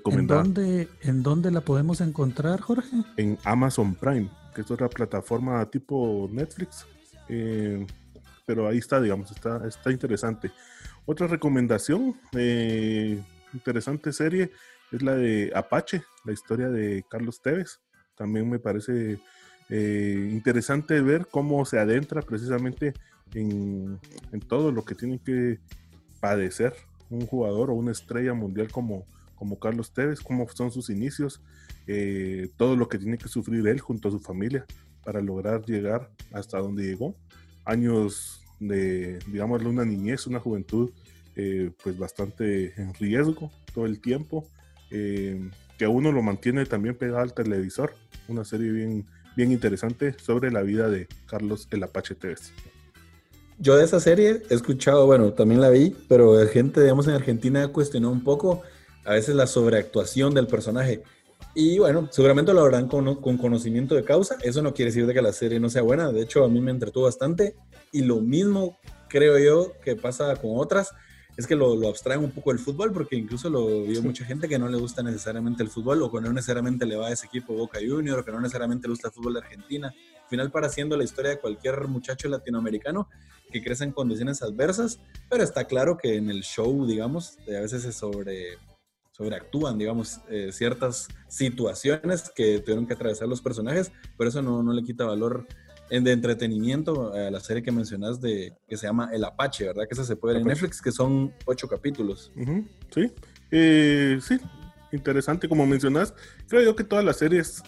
¿En 0.06 0.26
dónde, 0.26 0.88
¿En 1.02 1.22
dónde 1.22 1.50
la 1.50 1.60
podemos 1.60 2.00
encontrar, 2.00 2.60
Jorge? 2.60 2.96
En 3.16 3.38
Amazon 3.44 3.94
Prime, 3.94 4.30
que 4.54 4.62
es 4.62 4.70
otra 4.70 4.88
plataforma 4.88 5.64
tipo 5.70 6.28
Netflix. 6.32 6.86
Eh, 7.28 7.86
pero 8.46 8.68
ahí 8.68 8.78
está, 8.78 9.00
digamos, 9.00 9.30
está, 9.30 9.66
está 9.66 9.92
interesante. 9.92 10.50
Otra 11.04 11.26
recomendación, 11.26 12.16
eh, 12.32 13.22
interesante 13.52 14.12
serie, 14.12 14.50
es 14.90 15.02
la 15.02 15.14
de 15.14 15.50
Apache, 15.54 16.02
la 16.24 16.32
historia 16.32 16.68
de 16.68 17.04
Carlos 17.08 17.40
Tevez. 17.40 17.80
También 18.14 18.48
me 18.48 18.58
parece 18.58 19.18
eh, 19.68 20.28
interesante 20.30 21.00
ver 21.00 21.26
cómo 21.30 21.64
se 21.64 21.78
adentra 21.78 22.22
precisamente 22.22 22.92
en, 23.34 23.98
todo 24.48 24.70
lo 24.70 24.84
que 24.84 24.94
tiene 24.94 25.18
que 25.18 25.60
padecer 26.20 26.74
un 27.08 27.26
jugador 27.26 27.70
o 27.70 27.74
una 27.74 27.92
estrella 27.92 28.34
mundial 28.34 28.70
como, 28.70 29.06
como 29.42 29.58
Carlos 29.58 29.92
Tevez, 29.92 30.20
cómo 30.20 30.46
son 30.54 30.70
sus 30.70 30.88
inicios, 30.88 31.40
eh, 31.88 32.48
todo 32.56 32.76
lo 32.76 32.88
que 32.88 32.96
tiene 32.96 33.18
que 33.18 33.26
sufrir 33.26 33.66
él 33.66 33.80
junto 33.80 34.06
a 34.06 34.12
su 34.12 34.20
familia 34.20 34.64
para 35.04 35.20
lograr 35.20 35.64
llegar 35.66 36.12
hasta 36.30 36.58
donde 36.58 36.84
llegó. 36.84 37.16
Años 37.64 38.40
de, 38.60 39.18
digamos, 39.26 39.60
una 39.64 39.84
niñez, 39.84 40.28
una 40.28 40.38
juventud 40.38 40.92
eh, 41.34 41.72
pues 41.82 41.98
bastante 41.98 42.80
en 42.80 42.94
riesgo 42.94 43.50
todo 43.74 43.86
el 43.86 44.00
tiempo, 44.00 44.48
eh, 44.92 45.50
que 45.76 45.88
uno 45.88 46.12
lo 46.12 46.22
mantiene 46.22 46.64
también 46.64 46.94
pegado 46.94 47.18
al 47.18 47.34
televisor, 47.34 47.94
una 48.28 48.44
serie 48.44 48.70
bien, 48.70 49.06
bien 49.36 49.50
interesante 49.50 50.14
sobre 50.20 50.52
la 50.52 50.62
vida 50.62 50.88
de 50.88 51.08
Carlos 51.26 51.66
el 51.72 51.82
Apache 51.82 52.14
Tevez. 52.14 52.52
Yo 53.58 53.76
de 53.76 53.86
esa 53.86 53.98
serie 53.98 54.44
he 54.48 54.54
escuchado, 54.54 55.04
bueno, 55.06 55.32
también 55.32 55.60
la 55.60 55.70
vi, 55.70 55.96
pero 56.08 56.40
la 56.40 56.48
gente, 56.48 56.80
digamos, 56.80 57.08
en 57.08 57.14
Argentina 57.14 57.66
cuestionó 57.66 58.12
un 58.12 58.22
poco 58.22 58.62
a 59.04 59.12
veces 59.12 59.34
la 59.34 59.46
sobreactuación 59.46 60.34
del 60.34 60.46
personaje. 60.46 61.02
Y 61.54 61.78
bueno, 61.78 62.08
seguramente 62.10 62.54
lo 62.54 62.64
harán 62.64 62.88
con, 62.88 63.16
con, 63.16 63.36
conocimiento 63.36 63.94
de 63.94 64.04
causa. 64.04 64.36
Eso 64.42 64.62
no 64.62 64.72
quiere 64.72 64.90
decir 64.90 65.06
de 65.06 65.14
que 65.14 65.22
la 65.22 65.32
serie 65.32 65.60
no 65.60 65.68
sea 65.68 65.82
buena. 65.82 66.10
De 66.10 66.22
hecho, 66.22 66.44
a 66.44 66.48
mí 66.48 66.60
me 66.60 66.70
entretuvo 66.70 67.04
bastante. 67.04 67.56
Y 67.90 68.02
lo 68.02 68.20
mismo 68.20 68.78
creo 69.08 69.38
yo 69.38 69.72
que 69.84 69.96
pasa 69.96 70.34
con 70.36 70.52
otras 70.54 70.92
es 71.36 71.46
que 71.46 71.56
lo, 71.56 71.76
lo 71.76 71.88
abstraen 71.88 72.22
un 72.22 72.30
poco 72.30 72.52
el 72.52 72.58
fútbol, 72.58 72.92
porque 72.92 73.16
incluso 73.16 73.48
lo 73.48 73.84
vio 73.84 74.02
mucha 74.02 74.24
gente 74.24 74.48
que 74.48 74.58
no 74.58 74.68
le 74.68 74.76
gusta 74.76 75.02
necesariamente 75.02 75.62
el 75.62 75.70
fútbol, 75.70 76.02
o 76.02 76.10
que 76.10 76.20
no 76.20 76.32
necesariamente 76.32 76.84
le 76.84 76.96
va 76.96 77.08
a 77.08 77.12
ese 77.12 77.26
equipo 77.26 77.54
Boca 77.54 77.78
Junior, 77.86 78.18
o 78.18 78.24
que 78.24 78.32
no 78.32 78.40
necesariamente 78.40 78.86
le 78.86 78.92
gusta 78.92 79.08
el 79.08 79.14
fútbol 79.14 79.34
de 79.34 79.40
Argentina. 79.40 79.88
Al 79.88 80.28
final, 80.28 80.50
para 80.50 80.66
haciendo 80.66 80.96
la 80.96 81.04
historia 81.04 81.30
de 81.30 81.40
cualquier 81.40 81.88
muchacho 81.88 82.28
latinoamericano 82.28 83.08
que 83.50 83.62
crece 83.62 83.84
en 83.84 83.92
condiciones 83.92 84.42
adversas, 84.42 85.00
pero 85.28 85.42
está 85.42 85.64
claro 85.64 85.96
que 85.96 86.16
en 86.16 86.30
el 86.30 86.42
show, 86.42 86.86
digamos, 86.86 87.38
a 87.48 87.60
veces 87.60 87.82
se 87.82 87.92
sobre, 87.92 88.58
sobreactúan, 89.22 89.78
digamos, 89.78 90.20
eh, 90.28 90.50
ciertas 90.52 91.08
situaciones 91.28 92.30
que 92.34 92.58
tuvieron 92.58 92.86
que 92.86 92.94
atravesar 92.94 93.28
los 93.28 93.40
personajes, 93.40 93.92
pero 94.18 94.28
eso 94.28 94.42
no, 94.42 94.62
no 94.62 94.72
le 94.72 94.82
quita 94.82 95.04
valor 95.04 95.46
de 95.90 96.12
entretenimiento 96.12 97.12
a 97.12 97.30
la 97.30 97.38
serie 97.40 97.62
que 97.62 97.70
mencionas 97.70 98.18
de 98.18 98.56
que 98.66 98.78
se 98.78 98.86
llama 98.86 99.10
El 99.12 99.24
Apache, 99.24 99.66
¿verdad? 99.66 99.86
Que 99.86 99.92
esa 99.92 100.04
se 100.04 100.16
puede 100.16 100.34
ver 100.34 100.42
en 100.42 100.48
Netflix, 100.48 100.80
que 100.80 100.90
son 100.90 101.34
ocho 101.44 101.68
capítulos. 101.68 102.32
Sí, 102.94 103.12
eh, 103.50 104.18
sí, 104.22 104.40
interesante 104.90 105.48
como 105.50 105.66
mencionas. 105.66 106.14
Creo 106.48 106.62
yo 106.62 106.74
que 106.74 106.84
todas 106.84 107.04
las 107.04 107.18
series, 107.18 107.62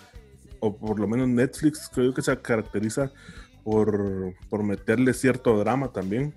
o 0.61 0.75
por 0.75 0.99
lo 0.99 1.07
menos 1.07 1.29
Netflix, 1.29 1.91
creo 1.93 2.07
yo 2.07 2.15
que 2.15 2.23
se 2.23 2.35
caracteriza 2.41 3.13
por, 3.63 4.35
por 4.49 4.63
meterle 4.63 5.13
cierto 5.13 5.59
drama 5.59 5.93
también 5.93 6.35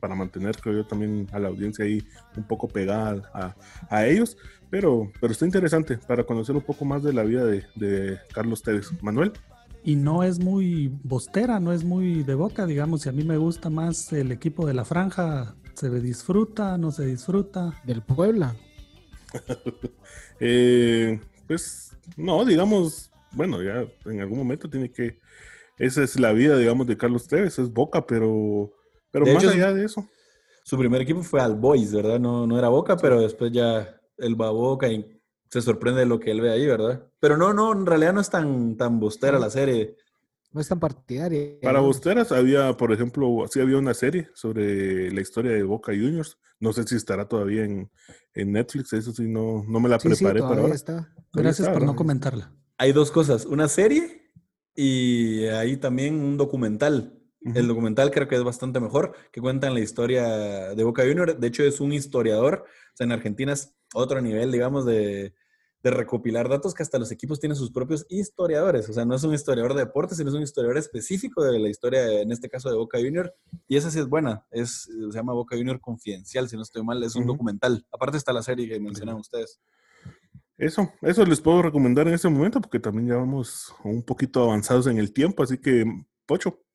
para 0.00 0.14
mantener, 0.14 0.56
creo 0.56 0.76
yo, 0.76 0.86
también 0.86 1.28
a 1.32 1.38
la 1.38 1.48
audiencia 1.48 1.84
ahí 1.84 2.02
un 2.36 2.44
poco 2.44 2.68
pegada 2.68 3.30
a, 3.32 3.56
a 3.88 4.06
ellos. 4.06 4.36
Pero, 4.70 5.10
pero 5.20 5.32
está 5.32 5.44
interesante 5.44 5.96
para 5.96 6.24
conocer 6.24 6.56
un 6.56 6.62
poco 6.62 6.84
más 6.84 7.02
de 7.02 7.12
la 7.12 7.22
vida 7.22 7.44
de, 7.44 7.64
de 7.76 8.18
Carlos 8.32 8.62
Tevez. 8.62 8.90
Manuel 9.02 9.32
y 9.86 9.94
no 9.94 10.24
es 10.24 10.40
muy 10.40 10.88
bostera, 11.04 11.60
no 11.60 11.72
es 11.72 11.84
muy 11.84 12.24
de 12.24 12.34
boca, 12.34 12.66
digamos, 12.66 13.02
si 13.02 13.08
a 13.08 13.12
mí 13.12 13.22
me 13.22 13.36
gusta 13.36 13.70
más 13.70 14.12
el 14.12 14.32
equipo 14.32 14.66
de 14.66 14.74
la 14.74 14.84
franja, 14.84 15.54
¿se 15.74 15.88
disfruta, 16.00 16.76
no 16.76 16.90
se 16.90 17.06
disfruta? 17.06 17.80
Del 17.84 18.02
Puebla. 18.02 18.54
Eh, 20.38 21.18
pues 21.46 21.96
no, 22.14 22.44
digamos, 22.44 23.10
bueno, 23.32 23.62
ya 23.62 23.86
en 24.04 24.20
algún 24.20 24.36
momento 24.36 24.68
tiene 24.68 24.92
que, 24.92 25.18
esa 25.78 26.02
es 26.02 26.20
la 26.20 26.32
vida, 26.32 26.58
digamos, 26.58 26.86
de 26.86 26.98
Carlos 26.98 27.26
Tevez, 27.26 27.58
es 27.58 27.72
Boca, 27.72 28.06
pero, 28.06 28.70
pero 29.24 29.34
más 29.34 29.46
allá 29.46 29.72
de 29.72 29.84
eso. 29.84 30.06
Su 30.64 30.76
primer 30.76 31.00
equipo 31.00 31.22
fue 31.22 31.40
al 31.40 31.54
Boys, 31.54 31.92
¿verdad? 31.92 32.18
No, 32.18 32.46
no 32.46 32.58
era 32.58 32.68
Boca, 32.68 32.96
pero 32.96 33.20
después 33.20 33.52
ya 33.52 34.00
él 34.18 34.40
va 34.40 34.48
a 34.48 34.50
Boca 34.50 34.88
y 34.88 35.20
se 35.48 35.62
sorprende 35.62 36.00
de 36.00 36.06
lo 36.06 36.18
que 36.18 36.30
él 36.30 36.40
ve 36.40 36.50
ahí, 36.50 36.66
¿verdad? 36.66 37.06
Pero 37.20 37.36
no, 37.36 37.52
no, 37.52 37.72
en 37.72 37.86
realidad 37.86 38.12
no 38.12 38.20
es 38.20 38.30
tan, 38.30 38.76
tan 38.76 38.98
bostera 38.98 39.38
la 39.38 39.50
serie. 39.50 39.96
No 40.52 40.60
es 40.60 40.68
tan 40.68 40.80
partidaria. 40.80 41.60
Para 41.62 41.80
bosteras 41.80 42.32
había, 42.32 42.76
por 42.76 42.92
ejemplo, 42.92 43.44
sí 43.50 43.60
había 43.60 43.78
una 43.78 43.94
serie 43.94 44.28
sobre 44.34 45.10
la 45.12 45.20
historia 45.20 45.52
de 45.52 45.62
Boca 45.62 45.92
Juniors. 45.92 46.38
No 46.58 46.72
sé 46.72 46.84
si 46.84 46.96
estará 46.96 47.28
todavía 47.28 47.64
en, 47.64 47.90
Netflix, 48.34 48.92
eso 48.92 49.12
sí, 49.12 49.28
no, 49.28 49.64
no 49.66 49.80
me 49.80 49.88
la 49.88 49.98
preparé 49.98 50.40
para 50.40 50.60
ahora. 50.60 50.74
Está. 50.74 51.14
Gracias 51.32 51.68
por 51.68 51.82
no 51.82 51.96
comentarla. 51.96 52.52
Hay 52.78 52.92
dos 52.92 53.10
cosas, 53.10 53.46
una 53.46 53.68
serie 53.68 54.30
y 54.74 55.46
ahí 55.46 55.76
también 55.78 56.14
un 56.16 56.36
documental. 56.36 57.18
El 57.42 57.68
documental 57.68 58.10
creo 58.10 58.26
que 58.26 58.34
es 58.34 58.42
bastante 58.42 58.80
mejor, 58.80 59.14
que 59.30 59.40
cuentan 59.40 59.74
la 59.74 59.80
historia 59.80 60.74
de 60.74 60.84
Boca 60.84 61.02
Juniors. 61.02 61.38
De 61.38 61.46
hecho, 61.46 61.62
es 61.62 61.80
un 61.80 61.92
historiador. 61.92 62.64
O 62.66 62.96
sea, 62.96 63.04
en 63.04 63.12
Argentina 63.12 63.52
es 63.52 63.74
otro 63.94 64.20
nivel, 64.20 64.50
digamos, 64.50 64.84
de, 64.84 65.34
recopilar 65.84 66.48
datos 66.48 66.74
que 66.74 66.82
hasta 66.82 66.98
los 66.98 67.12
equipos 67.12 67.38
tienen 67.38 67.54
sus 67.54 67.70
propios 67.70 68.06
historiadores. 68.08 68.88
O 68.88 68.92
sea, 68.92 69.04
no 69.04 69.14
es 69.14 69.22
un 69.22 69.32
historiador 69.32 69.72
de 69.74 69.84
deportes, 69.84 70.18
sino 70.18 70.30
es 70.30 70.34
un 70.34 70.42
historiador 70.42 70.76
específico 70.78 71.44
de 71.44 71.60
la 71.60 71.68
historia, 71.68 72.22
en 72.22 72.32
este 72.32 72.48
caso 72.48 72.68
de 72.68 72.74
Boca 72.74 72.98
Junior. 72.98 73.32
Y 73.68 73.76
esa 73.76 73.88
sí 73.92 74.00
es 74.00 74.08
buena. 74.08 74.44
Es, 74.50 74.88
se 74.90 75.16
llama 75.16 75.32
Boca 75.32 75.56
Junior 75.56 75.80
Confidencial, 75.80 76.48
si 76.48 76.56
no 76.56 76.62
estoy 76.62 76.82
mal. 76.82 77.00
Es 77.04 77.14
un 77.14 77.24
documental. 77.24 77.86
Aparte 77.92 78.16
está 78.16 78.32
la 78.32 78.42
serie 78.42 78.68
que 78.68 78.80
mencionan 78.80 79.14
ustedes. 79.14 79.60
Eso, 80.58 80.90
eso 81.02 81.24
les 81.24 81.40
puedo 81.40 81.62
recomendar 81.62 82.08
en 82.08 82.14
este 82.14 82.28
momento 82.28 82.60
porque 82.60 82.80
también 82.80 83.06
ya 83.06 83.14
vamos 83.14 83.72
un 83.84 84.02
poquito 84.02 84.42
avanzados 84.42 84.88
en 84.88 84.98
el 84.98 85.12
tiempo. 85.12 85.44
Así 85.44 85.58
que, 85.58 85.84
Pocho. 86.26 86.65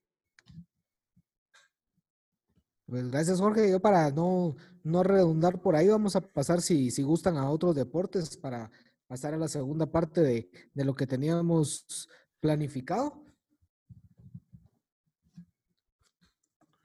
Pues 2.91 3.09
gracias, 3.09 3.39
Jorge. 3.39 3.71
Yo 3.71 3.79
para 3.79 4.11
no, 4.11 4.57
no 4.83 5.01
redundar 5.01 5.61
por 5.61 5.77
ahí, 5.77 5.87
vamos 5.87 6.17
a 6.17 6.19
pasar, 6.19 6.59
si, 6.61 6.91
si 6.91 7.03
gustan, 7.03 7.37
a 7.37 7.49
otros 7.49 7.73
deportes 7.73 8.35
para 8.35 8.69
pasar 9.07 9.33
a 9.33 9.37
la 9.37 9.47
segunda 9.47 9.89
parte 9.89 10.19
de, 10.19 10.49
de 10.73 10.83
lo 10.83 10.93
que 10.93 11.07
teníamos 11.07 12.09
planificado. 12.41 13.23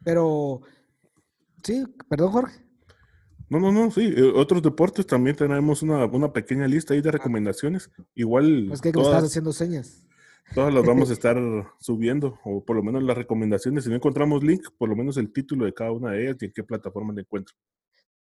Pero, 0.04 0.60
sí, 1.64 1.84
perdón, 2.08 2.30
Jorge. 2.30 2.64
No, 3.48 3.58
no, 3.58 3.72
no, 3.72 3.90
sí. 3.90 4.14
Eh, 4.16 4.32
otros 4.32 4.62
deportes 4.62 5.08
también 5.08 5.34
tenemos 5.34 5.82
una, 5.82 6.04
una 6.04 6.32
pequeña 6.32 6.68
lista 6.68 6.94
ahí 6.94 7.00
de 7.00 7.08
ah. 7.08 7.12
recomendaciones. 7.12 7.90
Igual. 8.14 8.70
Es 8.70 8.80
que 8.80 8.92
todas... 8.92 9.08
estás 9.08 9.24
haciendo 9.24 9.52
señas. 9.52 10.06
Todas 10.54 10.72
las 10.72 10.84
vamos 10.84 11.10
a 11.10 11.12
estar 11.14 11.36
subiendo, 11.78 12.38
o 12.44 12.64
por 12.64 12.76
lo 12.76 12.82
menos 12.82 13.02
las 13.02 13.16
recomendaciones. 13.16 13.84
Si 13.84 13.90
no 13.90 13.96
encontramos 13.96 14.42
link, 14.42 14.68
por 14.78 14.88
lo 14.88 14.96
menos 14.96 15.16
el 15.16 15.32
título 15.32 15.64
de 15.64 15.74
cada 15.74 15.92
una 15.92 16.12
de 16.12 16.24
ellas 16.24 16.36
y 16.40 16.46
en 16.46 16.52
qué 16.52 16.62
plataforma 16.62 17.12
de 17.12 17.22
encuentro. 17.22 17.54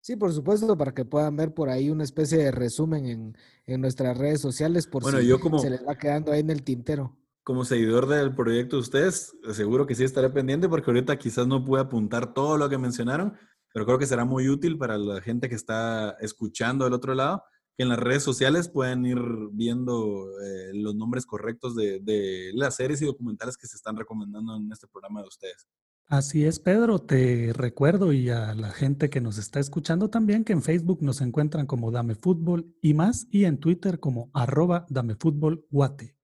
Sí, 0.01 0.15
por 0.15 0.31
supuesto, 0.31 0.77
para 0.77 0.93
que 0.93 1.03
puedan 1.03 1.35
ver 1.35 1.53
por 1.53 1.69
ahí 1.69 1.89
una 1.89 2.03
especie 2.03 2.37
de 2.37 2.51
resumen 2.51 3.05
en, 3.05 3.37
en 3.65 3.81
nuestras 3.81 4.17
redes 4.17 4.39
sociales, 4.39 4.87
por 4.87 5.03
si 5.03 5.11
se 5.11 5.69
les 5.69 5.85
va 5.85 5.95
quedando 5.95 6.31
ahí 6.31 6.39
en 6.39 6.49
el 6.49 6.63
tintero. 6.63 7.17
Como 7.43 7.65
seguidor 7.65 8.07
del 8.07 8.33
proyecto 8.33 8.77
de 8.77 8.81
ustedes, 8.81 9.35
seguro 9.51 9.85
que 9.85 9.95
sí 9.95 10.03
estaré 10.03 10.29
pendiente, 10.29 10.69
porque 10.69 10.89
ahorita 10.89 11.17
quizás 11.17 11.47
no 11.47 11.65
pude 11.65 11.81
apuntar 11.81 12.33
todo 12.33 12.57
lo 12.57 12.69
que 12.69 12.77
mencionaron, 12.77 13.33
pero 13.73 13.85
creo 13.85 13.99
que 13.99 14.05
será 14.05 14.23
muy 14.23 14.47
útil 14.47 14.77
para 14.77 14.97
la 14.97 15.21
gente 15.21 15.49
que 15.49 15.55
está 15.55 16.11
escuchando 16.21 16.85
del 16.85 16.93
otro 16.93 17.13
lado 17.13 17.43
en 17.83 17.89
las 17.89 17.99
redes 17.99 18.23
sociales 18.23 18.67
pueden 18.67 19.05
ir 19.05 19.19
viendo 19.51 20.29
eh, 20.41 20.71
los 20.73 20.95
nombres 20.95 21.25
correctos 21.25 21.75
de, 21.75 22.51
las 22.53 22.75
series 22.75 23.01
y 23.01 23.05
documentales 23.05 23.55
que 23.55 23.67
se 23.67 23.77
están 23.77 23.95
recomendando 23.95 24.55
en 24.57 24.69
este 24.71 24.87
programa 24.87 25.21
de 25.21 25.27
ustedes. 25.27 25.67
Así 26.07 26.43
es, 26.43 26.59
Pedro. 26.59 26.99
Te 26.99 27.53
recuerdo 27.53 28.11
y 28.11 28.29
a 28.29 28.53
la 28.53 28.71
gente 28.71 29.09
que 29.09 29.21
nos 29.21 29.37
está 29.37 29.59
escuchando 29.59 30.09
también 30.09 30.43
que 30.43 30.53
en 30.53 30.61
Facebook 30.61 31.01
nos 31.01 31.21
encuentran 31.21 31.67
como 31.67 31.91
Dame 31.91 32.15
Fútbol 32.15 32.75
y 32.81 32.93
más 32.95 33.27
y 33.31 33.45
en 33.45 33.59
Twitter 33.59 33.99
como 33.99 34.29
arroba 34.33 34.85
Dame 34.89 35.15
Fútbol 35.15 35.65
Guate. 35.69 36.17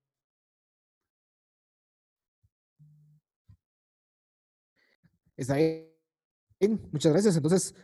Está 5.37 5.55
bien. 5.55 6.81
Muchas 6.91 7.13
gracias. 7.13 7.35
Entonces, 7.37 7.75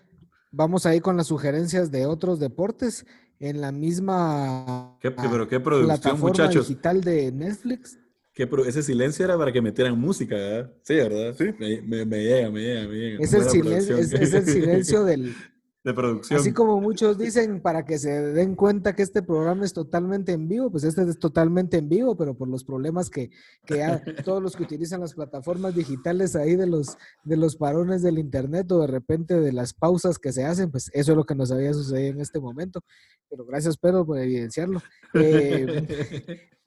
vamos 0.51 0.85
ahí 0.85 0.99
con 0.99 1.15
las 1.15 1.27
sugerencias 1.27 1.91
de 1.91 2.05
otros 2.05 2.39
deportes 2.39 3.05
en 3.41 3.59
la 3.59 3.71
misma 3.71 4.97
¿Qué, 5.01 5.11
pero 5.11 5.47
qué 5.47 5.59
producción, 5.59 6.19
muchachos? 6.19 6.67
digital 6.67 7.01
de 7.01 7.31
Netflix. 7.31 7.97
¿Qué 8.33 8.47
ese 8.65 8.81
silencio 8.81 9.25
era 9.25 9.37
para 9.37 9.51
que 9.51 9.61
metieran 9.61 9.99
música, 9.99 10.35
¿verdad? 10.35 10.73
Sí, 10.83 10.95
¿verdad? 10.95 11.35
Sí. 11.37 11.53
Me, 11.59 12.05
me, 12.05 12.23
llega, 12.23 12.49
me 12.49 12.61
llega, 12.61 12.87
me 12.87 12.95
llega. 12.95 13.23
Es 13.23 13.33
el, 13.33 13.43
silencio, 13.49 13.97
es, 13.97 14.13
es 14.13 14.33
el 14.33 14.45
silencio 14.45 15.03
del, 15.05 15.35
de 15.83 15.93
producción. 15.93 16.39
Así 16.39 16.53
como 16.53 16.79
muchos 16.79 17.17
dicen, 17.17 17.61
para 17.61 17.85
que 17.85 17.97
se 17.97 18.09
den 18.09 18.55
cuenta 18.55 18.95
que 18.95 19.01
este 19.01 19.23
programa 19.23 19.65
es 19.65 19.73
totalmente 19.73 20.31
en 20.31 20.47
vivo, 20.47 20.69
pues 20.69 20.83
este 20.83 21.01
es 21.03 21.17
totalmente 21.17 21.77
en 21.77 21.89
vivo, 21.89 22.15
pero 22.15 22.35
por 22.35 22.47
los 22.47 22.63
problemas 22.63 23.09
que, 23.09 23.31
que 23.65 23.81
todos 24.25 24.41
los 24.43 24.55
que 24.55 24.63
utilizan 24.63 25.01
las 25.01 25.13
plataformas 25.13 25.75
digitales 25.75 26.35
ahí 26.35 26.55
de 26.55 26.67
los, 26.67 26.97
de 27.23 27.37
los 27.37 27.55
parones 27.55 28.01
del 28.01 28.19
internet 28.19 28.71
o 28.71 28.81
de 28.81 28.87
repente 28.87 29.39
de 29.39 29.51
las 29.51 29.73
pausas 29.73 30.19
que 30.19 30.31
se 30.31 30.45
hacen, 30.45 30.69
pues 30.69 30.89
eso 30.93 31.11
es 31.11 31.17
lo 31.17 31.25
que 31.25 31.35
nos 31.35 31.51
había 31.51 31.73
sucedido 31.73 32.13
en 32.13 32.21
este 32.21 32.39
momento. 32.39 32.81
Pero 33.29 33.45
gracias, 33.45 33.77
Pedro, 33.77 34.05
por 34.05 34.19
evidenciarlo. 34.19 34.81
Eh, 35.13 36.47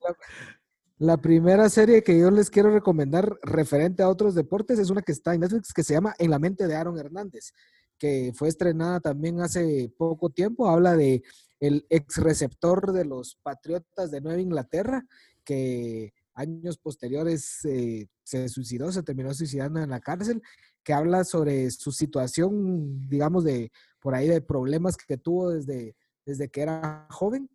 La 0.99 1.17
primera 1.17 1.69
serie 1.69 2.05
que 2.05 2.17
yo 2.17 2.31
les 2.31 2.51
quiero 2.51 2.71
recomendar 2.71 3.37
referente 3.43 4.03
a 4.03 4.09
otros 4.09 4.37
deportes 4.37 4.79
es 4.79 4.91
una 4.91 5.03
que 5.03 5.11
está 5.11 5.35
en 5.35 5.41
Netflix 5.41 5.73
que 5.73 5.83
se 5.83 5.93
llama 5.93 6.15
En 6.19 6.31
la 6.31 6.39
mente 6.39 6.69
de 6.69 6.77
Aaron 6.77 6.97
Hernández, 6.99 7.53
que 7.99 8.33
fue 8.35 8.49
estrenada 8.49 9.01
también 9.01 9.41
hace 9.41 9.93
poco 9.97 10.31
tiempo. 10.31 10.69
Habla 10.69 10.97
de 10.97 11.23
el 11.61 11.87
ex 11.89 12.17
receptor 12.19 12.93
de 12.93 13.05
los 13.05 13.37
Patriotas 13.43 14.11
de 14.11 14.21
Nueva 14.21 14.41
Inglaterra, 14.41 15.07
que 15.45 16.13
años 16.35 16.79
posteriores 16.79 17.65
eh, 17.65 18.09
se 18.23 18.49
suicidó, 18.49 18.91
se 18.93 19.03
terminó 19.03 19.33
suicidando 19.33 19.81
en 19.81 19.91
la 19.91 20.01
cárcel, 20.01 20.43
que 20.83 20.93
habla 20.93 21.25
sobre 21.25 21.71
su 21.71 21.93
situación, 21.93 23.09
digamos, 23.09 23.45
de 23.45 23.71
por 24.01 24.15
ahí 24.15 24.29
de 24.29 24.43
problemas 24.43 24.97
que 24.97 25.17
tuvo 25.17 25.51
desde, 25.51 25.97
desde 26.27 26.49
que 26.49 26.63
era 26.63 27.07
joven. 27.11 27.49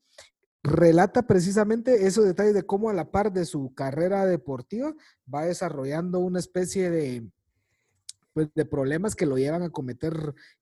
Relata 0.63 1.23
precisamente 1.27 2.07
esos 2.07 2.25
detalles 2.25 2.53
de 2.53 2.63
cómo 2.63 2.89
a 2.89 2.93
la 2.93 3.11
par 3.11 3.31
de 3.31 3.45
su 3.45 3.73
carrera 3.73 4.25
deportiva 4.25 4.93
va 5.33 5.45
desarrollando 5.45 6.19
una 6.19 6.39
especie 6.39 6.89
de, 6.89 7.29
pues, 8.33 8.49
de 8.53 8.65
problemas 8.65 9.15
que 9.15 9.25
lo 9.25 9.37
llevan 9.37 9.63
a 9.63 9.69
cometer 9.69 10.13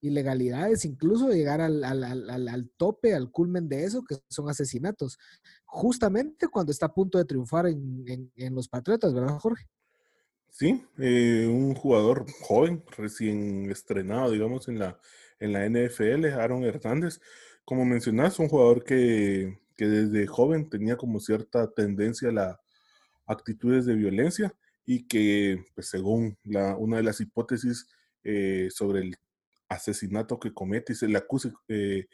ilegalidades, 0.02 0.86
incluso 0.86 1.30
llegar 1.30 1.62
al, 1.62 1.84
al, 1.84 2.04
al, 2.04 2.48
al, 2.48 2.70
tope, 2.78 3.14
al 3.14 3.32
culmen 3.32 3.68
de 3.70 3.84
eso, 3.84 4.04
que 4.08 4.18
son 4.30 4.50
asesinatos, 4.50 5.18
justamente 5.66 6.48
cuando 6.48 6.72
está 6.72 6.88
a 6.88 6.94
punto 6.94 7.18
de 7.18 7.26
triunfar 7.26 7.68
en, 7.68 8.32
en, 8.36 8.56
los 8.56 8.68
Patriotas, 8.68 9.14
¿verdad, 9.14 9.38
Jorge? 9.40 9.66
Sí, 10.50 10.84
eh, 10.98 11.48
un 11.48 11.76
jugador 11.76 12.26
joven, 12.42 12.84
recién 12.98 13.70
estrenado, 13.70 14.32
digamos, 14.32 14.68
en 14.70 14.80
la, 14.80 15.00
en 15.40 15.54
la 15.54 15.68
NFL, 15.70 16.26
Aaron 16.34 16.64
Hernández. 16.64 17.20
Como 17.64 17.86
mencionas, 17.86 18.40
un 18.40 18.48
jugador 18.48 18.84
que, 18.84 19.60
que 19.76 19.88
desde 19.88 20.26
joven 20.26 20.70
tenía 20.70 20.96
como 20.96 21.20
cierta 21.20 21.70
tendencia 21.72 22.30
a 22.30 22.34
las 22.34 22.58
actitudes 23.28 23.86
de 23.86 23.96
violencia 23.96 24.56
y 24.88 25.06
que, 25.06 25.66
pues, 25.76 25.90
según 25.90 26.38
la, 26.44 26.78
una 26.78 26.98
de 26.98 27.04
las 27.04 27.20
hipótesis 27.20 27.88
eh, 28.24 28.70
sobre 28.72 29.02
el 29.02 29.18
asesinato 29.68 30.40
que 30.40 30.54
comete 30.54 30.94
y 30.94 30.96
se 30.96 31.10
le 31.10 31.18
acusa, 31.18 31.52
eh, 31.68 32.08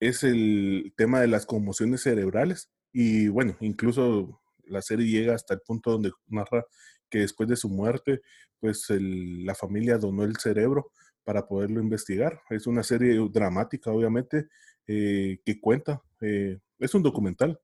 es 0.00 0.24
el 0.24 0.92
tema 0.96 1.20
de 1.20 1.28
las 1.28 1.46
conmociones 1.46 2.02
cerebrales. 2.02 2.68
Y 2.92 3.28
bueno, 3.28 3.56
incluso 3.60 4.42
la 4.64 4.82
serie 4.82 5.06
llega 5.06 5.36
hasta 5.36 5.54
el 5.54 5.60
punto 5.60 5.92
donde 5.92 6.10
narra 6.26 6.66
que 7.08 7.20
después 7.20 7.48
de 7.48 7.56
su 7.56 7.68
muerte, 7.68 8.22
pues 8.58 8.90
el, 8.90 9.46
la 9.46 9.54
familia 9.54 9.96
donó 9.96 10.24
el 10.24 10.36
cerebro 10.36 10.90
para 11.22 11.46
poderlo 11.46 11.80
investigar. 11.80 12.40
Es 12.50 12.66
una 12.66 12.82
serie 12.82 13.16
dramática, 13.30 13.92
obviamente, 13.92 14.48
eh, 14.88 15.38
que 15.44 15.60
cuenta, 15.60 16.02
eh, 16.20 16.58
es 16.80 16.92
un 16.92 17.04
documental 17.04 17.60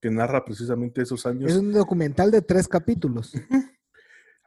que 0.00 0.10
narra 0.10 0.44
precisamente 0.44 1.02
esos 1.02 1.26
años. 1.26 1.50
Es 1.50 1.58
un 1.58 1.72
documental 1.72 2.30
de 2.30 2.40
tres 2.40 2.68
capítulos. 2.68 3.32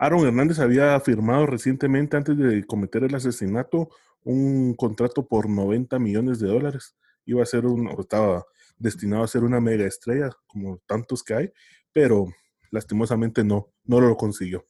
Aaron 0.03 0.27
Hernández 0.27 0.59
había 0.59 0.99
firmado 0.99 1.45
recientemente, 1.45 2.17
antes 2.17 2.37
de 2.37 2.65
cometer 2.65 3.05
el 3.05 3.15
asesinato, 3.15 3.87
un 4.25 4.73
contrato 4.73 5.25
por 5.25 5.49
90 5.49 5.97
millones 5.97 6.39
de 6.41 6.49
dólares. 6.49 6.97
Iba 7.25 7.41
a 7.41 7.45
ser 7.45 7.65
un, 7.65 7.87
estaba 7.97 8.43
destinado 8.77 9.23
a 9.23 9.29
ser 9.29 9.45
una 9.45 9.61
mega 9.61 9.85
estrella, 9.85 10.29
como 10.45 10.79
tantos 10.87 11.23
que 11.23 11.35
hay, 11.35 11.53
pero 11.93 12.27
lastimosamente 12.69 13.45
no, 13.45 13.69
no 13.85 14.01
lo 14.01 14.17
consiguió. 14.17 14.65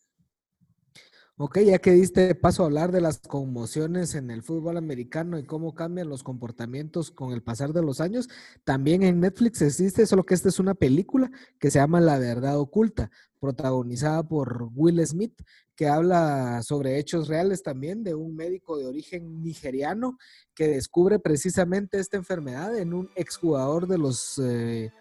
Ok, 1.35 1.57
ya 1.65 1.79
que 1.79 1.89
diste 1.91 2.35
paso 2.35 2.61
a 2.61 2.67
hablar 2.67 2.91
de 2.91 3.01
las 3.01 3.17
conmociones 3.17 4.13
en 4.13 4.29
el 4.29 4.43
fútbol 4.43 4.77
americano 4.77 5.39
y 5.39 5.43
cómo 5.43 5.73
cambian 5.73 6.07
los 6.07 6.21
comportamientos 6.21 7.09
con 7.09 7.33
el 7.33 7.41
pasar 7.41 7.73
de 7.73 7.81
los 7.81 8.01
años, 8.01 8.29
también 8.63 9.01
en 9.01 9.19
Netflix 9.19 9.63
existe, 9.63 10.05
solo 10.05 10.25
que 10.25 10.35
esta 10.35 10.49
es 10.49 10.59
una 10.59 10.75
película 10.75 11.31
que 11.59 11.71
se 11.71 11.79
llama 11.79 12.01
La 12.01 12.19
Verdad 12.19 12.59
Oculta, 12.59 13.09
protagonizada 13.39 14.21
por 14.21 14.69
Will 14.75 15.03
Smith, 15.07 15.33
que 15.75 15.87
habla 15.87 16.61
sobre 16.61 16.99
hechos 16.99 17.27
reales 17.27 17.63
también 17.63 18.03
de 18.03 18.13
un 18.13 18.35
médico 18.35 18.77
de 18.77 18.85
origen 18.85 19.41
nigeriano 19.41 20.19
que 20.53 20.67
descubre 20.67 21.17
precisamente 21.17 21.97
esta 21.97 22.15
enfermedad 22.15 22.77
en 22.77 22.93
un 22.93 23.09
exjugador 23.15 23.87
de 23.87 23.97
los 23.97 24.37
eh, 24.37 24.91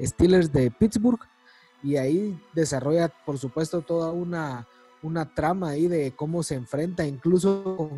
Steelers 0.00 0.52
de 0.52 0.70
Pittsburgh. 0.70 1.20
Y 1.82 1.96
ahí 1.96 2.40
desarrolla, 2.54 3.12
por 3.26 3.36
supuesto, 3.36 3.82
toda 3.82 4.12
una 4.12 4.68
una 5.02 5.34
trama 5.34 5.70
ahí 5.70 5.88
de 5.88 6.12
cómo 6.12 6.42
se 6.42 6.54
enfrenta 6.54 7.06
incluso 7.06 7.90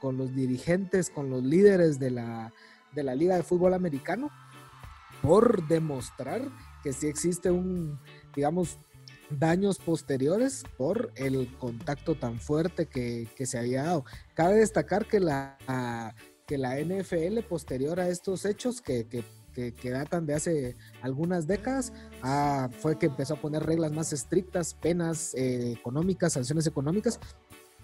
con, 0.00 0.16
los 0.16 0.34
dirigentes, 0.34 1.10
con 1.10 1.30
los 1.30 1.42
líderes 1.42 1.98
de 1.98 2.10
la, 2.10 2.52
de 2.92 3.02
la 3.02 3.14
Liga 3.14 3.36
de 3.36 3.42
Fútbol 3.42 3.74
Americano, 3.74 4.30
por 5.22 5.66
demostrar 5.68 6.42
que 6.82 6.92
sí 6.92 7.06
existe 7.06 7.50
un, 7.50 7.98
digamos, 8.34 8.78
daños 9.30 9.78
posteriores 9.78 10.64
por 10.76 11.12
el 11.14 11.56
contacto 11.58 12.16
tan 12.16 12.40
fuerte 12.40 12.86
que, 12.86 13.28
que 13.36 13.46
se 13.46 13.58
había 13.58 13.84
dado. 13.84 14.04
Cabe 14.34 14.56
destacar 14.56 15.06
que 15.06 15.20
la, 15.20 15.56
que 16.46 16.58
la 16.58 16.80
NFL 16.80 17.40
posterior 17.48 18.00
a 18.00 18.08
estos 18.08 18.44
hechos 18.44 18.80
que 18.80 19.04
que, 19.60 19.74
que, 19.74 19.90
datan 19.90 20.26
de 20.26 20.34
hace 20.34 20.76
algunas 21.02 21.46
décadas, 21.46 21.92
ah, 22.22 22.68
fue 22.80 22.98
que 22.98 23.06
empezó 23.06 23.34
a 23.34 23.40
poner 23.40 23.64
reglas 23.64 23.92
más 23.92 24.12
estrictas, 24.12 24.74
penas 24.74 25.34
eh, 25.34 25.72
económicas, 25.72 26.32
sanciones 26.32 26.66
económicas, 26.66 27.20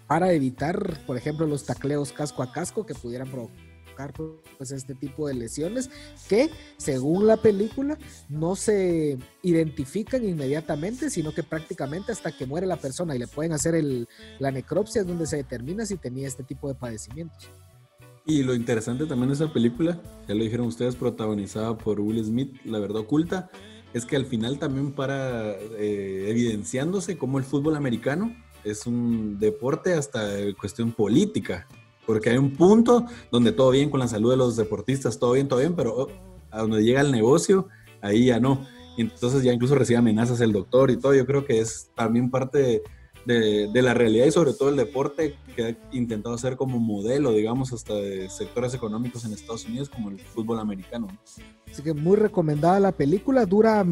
para 0.07 0.31
evitar, 0.31 1.05
por 1.05 1.17
ejemplo, 1.17 1.45
los 1.45 1.65
tacleos 1.65 2.13
casco 2.13 2.41
a 2.41 2.51
casco 2.51 2.85
que 2.85 2.95
pudieran 2.95 3.29
provocar 3.29 4.13
pues, 4.57 4.71
este 4.71 4.95
tipo 4.95 5.27
de 5.27 5.33
lesiones 5.33 5.89
que, 6.29 6.49
según 6.77 7.27
la 7.27 7.37
película, 7.37 7.97
no 8.29 8.55
se 8.55 9.17
identifican 9.41 10.23
inmediatamente, 10.23 11.09
sino 11.09 11.33
que 11.33 11.43
prácticamente 11.43 12.11
hasta 12.11 12.31
que 12.31 12.45
muere 12.45 12.67
la 12.67 12.77
persona 12.77 13.15
y 13.15 13.19
le 13.19 13.27
pueden 13.27 13.53
hacer 13.53 13.75
el, 13.75 14.07
la 14.39 14.51
necropsia 14.51 15.01
es 15.01 15.07
donde 15.07 15.25
se 15.25 15.37
determina 15.37 15.85
si 15.85 15.97
tenía 15.97 16.27
este 16.27 16.43
tipo 16.43 16.67
de 16.67 16.75
padecimientos. 16.75 17.49
Y 18.27 18.43
lo 18.43 18.53
interesante 18.53 19.05
también 19.05 19.29
de 19.29 19.35
esa 19.35 19.53
película, 19.53 20.01
ya 20.27 20.35
lo 20.35 20.43
dijeron 20.43 20.67
ustedes, 20.67 20.97
protagonizada 20.97 21.77
por 21.77 22.01
Will 22.01 22.23
Smith, 22.25 22.57
La 22.65 22.77
Verdad 22.77 22.97
Oculta, 22.97 23.49
es 23.93 24.05
que 24.05 24.17
al 24.17 24.25
final 24.25 24.59
también 24.59 24.91
para 24.91 25.51
eh, 25.53 26.25
evidenciándose 26.27 27.17
cómo 27.17 27.37
el 27.37 27.45
fútbol 27.45 27.77
americano 27.77 28.35
es 28.65 28.85
un 28.85 29.39
deporte 29.39 29.93
hasta 29.93 30.27
cuestión 30.59 30.91
política, 30.91 31.67
porque 32.05 32.31
hay 32.31 32.37
un 32.37 32.51
punto 32.51 33.05
donde 33.31 33.53
todo 33.53 33.71
bien 33.71 33.89
con 33.89 34.01
la 34.01 34.09
salud 34.09 34.31
de 34.31 34.37
los 34.37 34.57
deportistas, 34.57 35.19
todo 35.19 35.31
bien, 35.31 35.47
todo 35.47 35.59
bien, 35.59 35.73
pero 35.73 35.95
oh, 35.95 36.07
a 36.51 36.59
donde 36.59 36.83
llega 36.83 36.99
el 36.99 37.13
negocio, 37.13 37.69
ahí 38.01 38.25
ya 38.25 38.41
no. 38.41 38.67
Y 38.97 39.03
entonces 39.03 39.41
ya 39.41 39.53
incluso 39.53 39.75
recibe 39.75 39.99
amenazas 39.99 40.41
el 40.41 40.51
doctor 40.51 40.91
y 40.91 40.97
todo. 40.97 41.13
Yo 41.13 41.25
creo 41.25 41.45
que 41.45 41.59
es 41.59 41.91
también 41.95 42.29
parte 42.29 42.81
de, 43.27 43.81
la 43.81 43.93
realidad 43.93 44.25
y 44.25 44.31
sobre 44.31 44.53
todo 44.53 44.69
el 44.69 44.77
deporte 44.77 45.35
que 45.55 45.63
ha 45.63 45.77
intentado 45.91 46.33
hacer 46.33 46.55
como 46.55 46.79
modelo, 46.79 47.31
digamos, 47.31 47.73
hasta 47.73 47.93
de 47.93 48.29
sectores 48.29 48.73
económicos 48.73 49.25
en 49.25 49.33
Estados 49.33 49.65
Unidos 49.65 49.89
como 49.89 50.09
el 50.09 50.19
fútbol 50.19 50.59
americano. 50.59 51.07
Así 51.69 51.81
que 51.83 51.93
muy 51.93 52.15
recomendada 52.15 52.79
la 52.79 52.93
película, 52.93 53.45
dura 53.45 53.85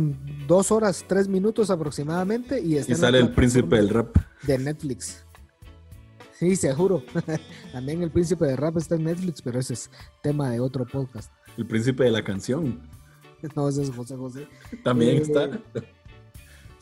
dos 0.48 0.72
horas, 0.72 1.04
tres 1.08 1.28
minutos 1.28 1.70
aproximadamente 1.70 2.62
y, 2.62 2.78
y 2.78 2.96
sale 2.96 3.20
el 3.20 3.34
príncipe 3.34 3.76
del 3.76 3.90
rap. 3.90 4.16
De 4.44 4.58
Netflix. 4.58 5.26
Sí, 6.34 6.56
seguro. 6.56 7.04
También 7.74 8.04
el 8.04 8.12
príncipe 8.12 8.46
del 8.46 8.58
rap 8.58 8.78
está 8.78 8.96
en 8.96 9.06
Netflix, 9.06 9.42
pero 9.42 9.60
ese 9.60 9.74
es 9.74 9.90
tema 10.22 10.50
de 10.50 10.60
otro 10.60 10.86
podcast. 10.86 11.32
El 11.58 11.66
príncipe 11.66 12.06
de 12.06 12.12
la 12.12 12.24
canción. 12.24 12.82
No, 13.56 13.70
ese 13.70 13.84
es 13.84 13.92
José 13.92 14.16
José. 14.16 14.48
También 14.84 15.18
eh, 15.18 15.22
está. 15.22 15.48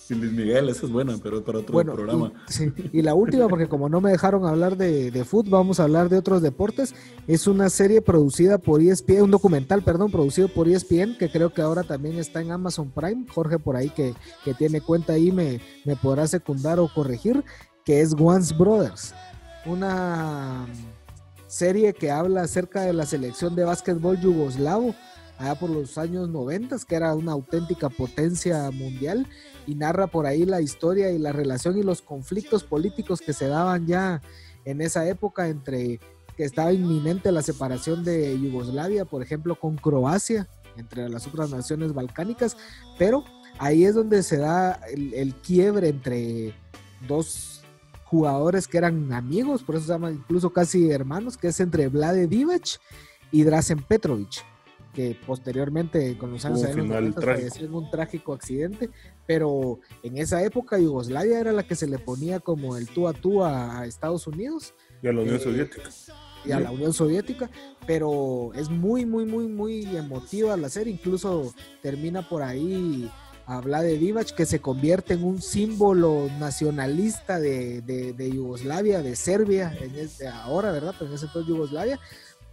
Sin 0.05 0.19
Luis 0.19 0.33
Miguel, 0.33 0.67
esa 0.67 0.85
es 0.85 0.91
buena, 0.91 1.17
pero 1.23 1.41
para 1.45 1.59
otro 1.59 1.71
bueno, 1.71 1.93
programa. 1.93 2.33
Y, 2.49 2.51
sí, 2.51 2.73
y, 2.91 3.01
la 3.01 3.13
última, 3.13 3.47
porque 3.47 3.69
como 3.69 3.87
no 3.87 4.01
me 4.01 4.11
dejaron 4.11 4.45
hablar 4.45 4.75
de, 4.75 5.11
de 5.11 5.23
fútbol, 5.23 5.51
vamos 5.51 5.79
a 5.79 5.83
hablar 5.83 6.09
de 6.09 6.17
otros 6.17 6.41
deportes. 6.41 6.93
Es 7.25 7.47
una 7.47 7.69
serie 7.69 8.01
producida 8.01 8.57
por 8.57 8.81
ESPN, 8.81 9.21
un 9.21 9.31
documental, 9.31 9.81
perdón, 9.81 10.11
producido 10.11 10.49
por 10.49 10.67
ESPN, 10.67 11.17
que 11.17 11.29
creo 11.29 11.53
que 11.53 11.61
ahora 11.61 11.83
también 11.83 12.17
está 12.17 12.41
en 12.41 12.51
Amazon 12.51 12.91
Prime. 12.91 13.25
Jorge 13.33 13.59
por 13.59 13.77
ahí 13.77 13.91
que, 13.91 14.13
que 14.43 14.53
tiene 14.53 14.81
cuenta 14.81 15.13
ahí 15.13 15.31
me, 15.31 15.61
me 15.85 15.95
podrá 15.95 16.27
secundar 16.27 16.81
o 16.81 16.89
corregir, 16.93 17.41
que 17.85 18.01
es 18.01 18.13
Once 18.19 18.53
Brothers. 18.53 19.13
Una 19.65 20.65
serie 21.47 21.93
que 21.93 22.11
habla 22.11 22.41
acerca 22.41 22.81
de 22.81 22.91
la 22.91 23.05
selección 23.05 23.55
de 23.55 23.63
básquetbol 23.63 24.19
yugoslavo 24.19 24.93
allá 25.37 25.55
por 25.55 25.69
los 25.69 25.97
años 25.97 26.29
90, 26.29 26.77
que 26.87 26.95
era 26.95 27.13
una 27.15 27.31
auténtica 27.31 27.89
potencia 27.89 28.69
mundial, 28.71 29.27
y 29.67 29.75
narra 29.75 30.07
por 30.07 30.25
ahí 30.25 30.45
la 30.45 30.61
historia 30.61 31.11
y 31.11 31.19
la 31.19 31.31
relación 31.31 31.77
y 31.77 31.83
los 31.83 32.01
conflictos 32.01 32.63
políticos 32.63 33.21
que 33.21 33.33
se 33.33 33.47
daban 33.47 33.85
ya 33.87 34.21
en 34.65 34.81
esa 34.81 35.07
época 35.07 35.47
entre 35.47 35.99
que 36.35 36.43
estaba 36.43 36.73
inminente 36.73 37.31
la 37.31 37.41
separación 37.41 38.03
de 38.03 38.39
Yugoslavia, 38.39 39.05
por 39.05 39.21
ejemplo, 39.21 39.55
con 39.59 39.75
Croacia, 39.75 40.47
entre 40.77 41.07
las 41.09 41.27
otras 41.27 41.51
naciones 41.51 41.93
balcánicas, 41.93 42.57
pero 42.97 43.23
ahí 43.59 43.85
es 43.85 43.93
donde 43.93 44.23
se 44.23 44.37
da 44.37 44.79
el, 44.91 45.35
quiebre 45.35 45.89
entre 45.89 46.55
dos 47.07 47.61
jugadores 48.05 48.67
que 48.67 48.77
eran 48.77 49.13
amigos, 49.13 49.63
por 49.63 49.75
eso 49.75 49.85
se 49.85 49.91
llaman 49.93 50.15
incluso 50.15 50.51
casi 50.51 50.89
hermanos, 50.89 51.37
que 51.37 51.49
es 51.49 51.59
entre 51.59 51.87
Vlade 51.89 52.27
Divac 52.27 52.79
y 53.31 53.43
Drazen 53.43 53.83
Petrovic 53.83 54.43
que 54.93 55.17
posteriormente 55.25 56.17
con 56.17 56.31
los 56.31 56.45
años 56.45 56.61
falleció 57.15 57.65
en 57.65 57.73
un 57.73 57.89
trágico 57.89 58.33
accidente, 58.33 58.89
pero 59.25 59.79
en 60.03 60.17
esa 60.17 60.43
época 60.43 60.79
Yugoslavia 60.79 61.39
era 61.39 61.51
la 61.51 61.63
que 61.63 61.75
se 61.75 61.87
le 61.87 61.97
ponía 61.97 62.39
como 62.39 62.77
el 62.77 62.87
tú 62.87 63.07
a 63.07 63.13
tú 63.13 63.43
a 63.43 63.85
Estados 63.85 64.27
Unidos. 64.27 64.73
Y 65.01 65.07
a 65.07 65.13
la 65.13 65.21
Unión 65.21 65.37
eh, 65.37 65.39
Soviética. 65.39 65.89
Y 66.45 66.51
a 66.51 66.59
la 66.59 66.71
Unión 66.71 66.93
Soviética, 66.93 67.49
pero 67.87 68.51
es 68.53 68.69
muy, 68.69 69.05
muy, 69.05 69.25
muy, 69.25 69.47
muy 69.47 69.83
emotiva 69.95 70.55
la 70.57 70.69
serie, 70.69 70.93
incluso 70.93 71.53
termina 71.81 72.27
por 72.27 72.43
ahí 72.43 73.09
a 73.45 73.61
de 73.61 73.97
Divac, 73.97 74.31
que 74.31 74.45
se 74.45 74.61
convierte 74.61 75.15
en 75.15 75.23
un 75.23 75.41
símbolo 75.41 76.29
nacionalista 76.39 77.39
de, 77.39 77.81
de, 77.81 78.31
Yugoslavia, 78.31 79.01
de 79.01 79.15
Serbia, 79.15 79.75
en 79.81 79.95
este, 79.95 80.27
ahora, 80.27 80.71
¿verdad? 80.71 80.95
Pero 80.97 81.09
en 81.09 81.15
ese 81.15 81.25
entonces 81.25 81.49
Yugoslavia, 81.49 81.99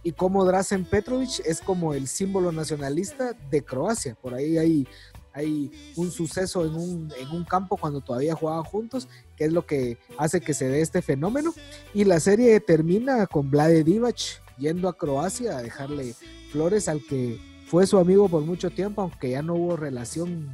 y 0.03 0.11
como 0.13 0.45
Drazen 0.45 0.85
Petrovic 0.85 1.41
es 1.45 1.61
como 1.61 1.93
el 1.93 2.07
símbolo 2.07 2.51
nacionalista 2.51 3.33
de 3.49 3.63
Croacia. 3.63 4.15
Por 4.15 4.33
ahí 4.33 4.57
hay, 4.57 4.87
hay 5.33 5.93
un 5.95 6.11
suceso 6.11 6.65
en 6.65 6.73
un, 6.73 7.13
en 7.19 7.29
un 7.29 7.43
campo 7.43 7.77
cuando 7.77 8.01
todavía 8.01 8.35
jugaban 8.35 8.63
juntos, 8.63 9.07
que 9.35 9.45
es 9.45 9.53
lo 9.53 9.65
que 9.65 9.97
hace 10.17 10.41
que 10.41 10.53
se 10.53 10.67
dé 10.67 10.81
este 10.81 11.01
fenómeno. 11.01 11.53
Y 11.93 12.05
la 12.05 12.19
serie 12.19 12.59
termina 12.59 13.27
con 13.27 13.51
Vlade 13.51 13.83
Divac 13.83 14.41
yendo 14.57 14.89
a 14.89 14.97
Croacia 14.97 15.57
a 15.57 15.61
dejarle 15.61 16.15
flores 16.51 16.87
al 16.87 17.05
que 17.05 17.39
fue 17.67 17.87
su 17.87 17.97
amigo 17.97 18.27
por 18.27 18.41
mucho 18.41 18.69
tiempo, 18.69 19.01
aunque 19.01 19.29
ya 19.29 19.41
no 19.41 19.53
hubo 19.53 19.77
relación 19.77 20.51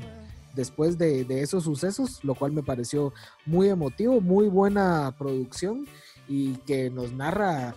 después 0.54 0.98
de, 0.98 1.26
esos 1.41 1.64
sucesos, 1.64 2.24
lo 2.24 2.36
cual 2.36 2.52
me 2.52 2.64
pareció 2.64 3.14
muy 3.45 3.70
emotivo, 3.70 4.20
muy 4.20 4.48
buena 4.48 5.16
producción 5.18 5.88
y 6.28 6.56
que 6.66 6.89
nos 6.89 7.14
narra 7.14 7.76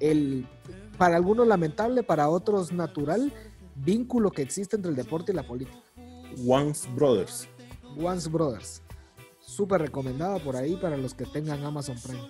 el, 0.00 0.46
para 0.98 1.16
algunos 1.16 1.46
lamentable, 1.46 2.02
para 2.02 2.28
otros 2.28 2.72
natural, 2.72 3.32
vínculo 3.74 4.30
que 4.30 4.42
existe 4.42 4.76
entre 4.76 4.90
el 4.90 4.96
deporte 4.96 5.32
y 5.32 5.34
la 5.34 5.42
política. 5.42 5.78
Once 6.46 6.88
Brothers. 6.94 7.48
Once 7.96 8.28
Brothers. 8.28 8.82
Súper 9.40 9.82
recomendada 9.82 10.38
por 10.38 10.56
ahí 10.56 10.76
para 10.76 10.96
los 10.96 11.14
que 11.14 11.24
tengan 11.26 11.64
Amazon 11.64 11.96
Prime. 12.02 12.22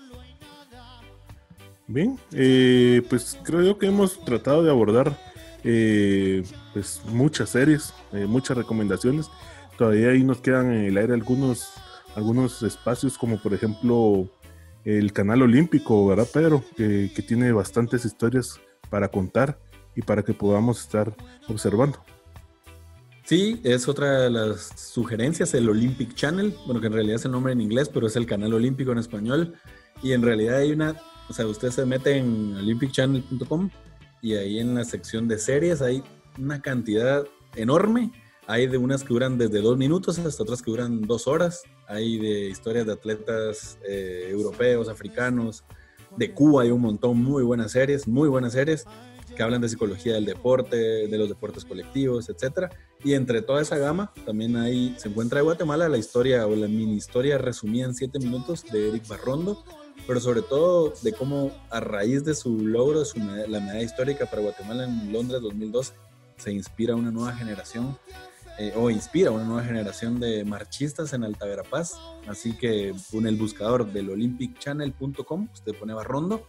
Bien, 1.86 2.18
eh, 2.32 3.02
pues 3.08 3.38
creo 3.42 3.62
yo 3.62 3.78
que 3.78 3.86
hemos 3.86 4.24
tratado 4.24 4.62
de 4.62 4.70
abordar 4.70 5.16
eh, 5.62 6.42
pues 6.72 7.02
muchas 7.06 7.50
series, 7.50 7.92
eh, 8.12 8.26
muchas 8.26 8.56
recomendaciones 8.56 9.28
todavía 9.76 10.10
ahí 10.10 10.24
nos 10.24 10.40
quedan 10.40 10.72
en 10.72 10.84
el 10.84 10.96
aire 10.96 11.14
algunos, 11.14 11.72
algunos 12.14 12.62
espacios, 12.62 13.18
como 13.18 13.38
por 13.38 13.54
ejemplo 13.54 14.28
el 14.84 15.12
canal 15.12 15.42
olímpico, 15.42 16.06
¿verdad, 16.06 16.28
Pedro? 16.32 16.64
Que, 16.76 17.10
tiene 17.26 17.52
bastantes 17.52 18.04
historias 18.04 18.60
para 18.90 19.08
contar 19.08 19.58
y 19.96 20.02
para 20.02 20.22
que 20.22 20.34
podamos 20.34 20.80
estar 20.80 21.14
observando. 21.48 21.98
Sí, 23.24 23.60
es 23.64 23.88
otra 23.88 24.22
de 24.22 24.30
las 24.30 24.72
sugerencias, 24.76 25.54
el 25.54 25.68
Olympic 25.68 26.14
Channel, 26.14 26.54
bueno, 26.66 26.80
que 26.80 26.88
en 26.88 26.92
realidad 26.92 27.16
es 27.16 27.24
el 27.24 27.32
nombre 27.32 27.52
en 27.52 27.60
inglés, 27.62 27.88
pero 27.88 28.06
es 28.06 28.16
el 28.16 28.26
canal 28.26 28.52
olímpico 28.52 28.92
en 28.92 28.98
español. 28.98 29.54
Y 30.02 30.12
en 30.12 30.22
realidad 30.22 30.58
hay 30.58 30.72
una, 30.72 30.96
o 31.30 31.32
sea, 31.32 31.46
usted 31.46 31.70
se 31.70 31.86
mete 31.86 32.18
en 32.18 32.54
olympicchannel.com 32.56 33.70
y 34.20 34.34
ahí 34.34 34.58
en 34.58 34.74
la 34.74 34.84
sección 34.84 35.26
de 35.26 35.38
series 35.38 35.80
hay 35.80 36.02
una 36.38 36.60
cantidad 36.60 37.24
enorme 37.56 38.12
hay 38.46 38.66
de 38.66 38.78
unas 38.78 39.02
que 39.02 39.08
duran 39.08 39.38
desde 39.38 39.60
dos 39.60 39.76
minutos 39.78 40.18
hasta 40.18 40.42
otras 40.42 40.62
que 40.62 40.70
duran 40.70 41.02
dos 41.02 41.26
horas. 41.26 41.62
Hay 41.86 42.18
de 42.18 42.48
historias 42.48 42.86
de 42.86 42.92
atletas 42.92 43.78
eh, 43.86 44.28
europeos, 44.30 44.88
africanos. 44.88 45.64
De 46.16 46.32
Cuba 46.32 46.62
hay 46.62 46.70
un 46.70 46.80
montón, 46.80 47.22
muy 47.22 47.42
buenas 47.42 47.72
series, 47.72 48.06
muy 48.06 48.28
buenas 48.28 48.52
series 48.52 48.86
que 49.34 49.42
hablan 49.42 49.60
de 49.60 49.68
psicología 49.68 50.14
del 50.14 50.24
deporte, 50.24 50.76
de 50.76 51.18
los 51.18 51.28
deportes 51.28 51.64
colectivos, 51.64 52.28
etc. 52.28 52.72
Y 53.02 53.14
entre 53.14 53.42
toda 53.42 53.60
esa 53.60 53.76
gama 53.76 54.12
también 54.24 54.56
hay, 54.56 54.94
se 54.96 55.08
encuentra 55.08 55.40
Guatemala 55.40 55.88
la 55.88 55.98
historia 55.98 56.46
o 56.46 56.54
la 56.54 56.68
mini 56.68 56.94
historia 56.94 57.38
resumida 57.38 57.86
en 57.86 57.94
siete 57.94 58.18
minutos 58.18 58.64
de 58.70 58.88
Eric 58.88 59.06
Barrondo, 59.08 59.64
pero 60.06 60.20
sobre 60.20 60.42
todo 60.42 60.92
de 61.02 61.12
cómo 61.12 61.50
a 61.70 61.80
raíz 61.80 62.24
de 62.24 62.34
su 62.34 62.58
logro 62.66 63.00
de 63.00 63.04
su, 63.06 63.18
la 63.18 63.60
medalla 63.60 63.82
histórica 63.82 64.26
para 64.26 64.42
Guatemala 64.42 64.84
en 64.84 65.12
Londres 65.12 65.40
2012 65.42 65.92
se 66.36 66.52
inspira 66.52 66.94
una 66.94 67.10
nueva 67.10 67.34
generación 67.34 67.96
eh, 68.58 68.72
o 68.76 68.88
inspira 68.88 69.32
una 69.32 69.44
nueva 69.44 69.64
generación 69.64 70.20
de 70.20 70.44
marchistas 70.44 71.12
en 71.12 71.24
Alta 71.24 71.46
Verapaz. 71.46 71.94
Así 72.28 72.52
que 72.52 72.94
en 73.12 73.26
el 73.26 73.36
buscador 73.36 73.92
del 73.92 74.10
olympicchannel.com, 74.10 75.48
usted 75.52 75.74
pone 75.74 75.92
Barrondo 75.92 76.46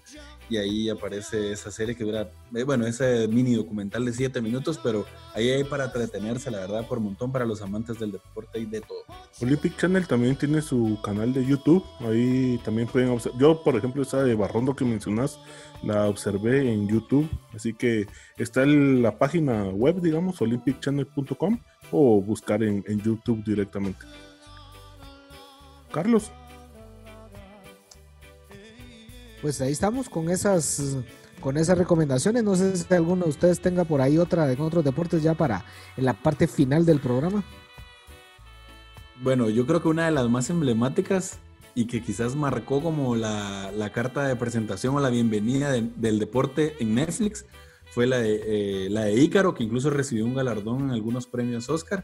y 0.49 0.57
ahí 0.57 0.89
aparece 0.89 1.51
esa 1.51 1.71
serie 1.71 1.95
que 1.95 2.03
dura, 2.03 2.29
eh, 2.53 2.63
bueno, 2.63 2.85
ese 2.85 3.27
mini 3.27 3.55
documental 3.55 4.05
de 4.05 4.13
7 4.13 4.41
minutos, 4.41 4.79
pero 4.81 5.05
ahí 5.33 5.49
hay 5.49 5.63
para 5.63 5.85
entretenerse, 5.85 6.51
la 6.51 6.59
verdad, 6.59 6.87
por 6.87 6.99
montón 6.99 7.31
para 7.31 7.45
los 7.45 7.61
amantes 7.61 7.99
del 7.99 8.11
deporte 8.11 8.59
y 8.59 8.65
de 8.65 8.81
todo. 8.81 8.99
Olympic 9.41 9.77
Channel 9.77 10.07
también 10.07 10.35
tiene 10.35 10.61
su 10.61 10.99
canal 11.03 11.33
de 11.33 11.45
YouTube, 11.45 11.83
ahí 12.01 12.59
también 12.63 12.87
pueden 12.87 13.09
observar. 13.09 13.39
Yo, 13.39 13.63
por 13.63 13.75
ejemplo, 13.75 14.03
esa 14.03 14.23
de 14.23 14.35
Barrondo 14.35 14.75
que 14.75 14.85
mencionas, 14.85 15.39
la 15.83 16.07
observé 16.07 16.71
en 16.71 16.87
YouTube, 16.87 17.29
así 17.53 17.73
que 17.73 18.07
está 18.37 18.63
en 18.63 19.01
la 19.01 19.17
página 19.17 19.65
web, 19.65 20.01
digamos, 20.01 20.41
olympicchannel.com 20.41 21.59
o 21.91 22.21
buscar 22.21 22.63
en, 22.63 22.83
en 22.88 22.99
YouTube 23.01 23.43
directamente. 23.43 23.99
Carlos. 25.91 26.31
Pues 29.41 29.61
ahí 29.61 29.71
estamos 29.71 30.09
con 30.09 30.29
esas 30.29 30.97
con 31.39 31.57
esas 31.57 31.77
recomendaciones. 31.77 32.43
No 32.43 32.55
sé 32.55 32.75
si 32.75 32.93
alguno 32.93 33.25
de 33.25 33.29
ustedes 33.29 33.59
tenga 33.59 33.83
por 33.83 34.01
ahí 34.01 34.17
otra 34.17 34.47
de 34.47 34.59
otros 34.59 34.83
deportes 34.83 35.21
ya 35.21 35.36
para 35.36 35.63
en 35.95 36.05
la 36.05 36.13
parte 36.13 36.47
final 36.47 36.86
del 36.86 36.99
programa. 36.99 37.43
Bueno, 39.21 39.49
yo 39.49 39.65
creo 39.65 39.81
que 39.81 39.88
una 39.88 40.05
de 40.05 40.11
las 40.11 40.27
más 40.27 40.49
emblemáticas 40.49 41.38
y 41.75 41.86
que 41.86 42.01
quizás 42.01 42.36
marcó 42.36 42.81
como 42.81 43.15
la, 43.15 43.71
carta 43.93 44.27
de 44.27 44.36
presentación 44.36 44.95
o 44.95 44.99
la 44.99 45.09
bienvenida 45.09 45.71
del 45.71 46.19
deporte 46.19 46.75
en 46.79 46.95
Netflix 46.95 47.45
fue 47.95 48.07
la 48.07 48.17
de, 48.17 48.87
eh, 48.87 49.15
Ícaro, 49.15 49.53
que 49.53 49.63
incluso 49.63 49.89
recibió 49.89 50.25
un 50.25 50.35
galardón 50.35 50.81
en 50.81 50.91
algunos 50.91 51.27
premios 51.27 51.69
Oscar. 51.69 52.03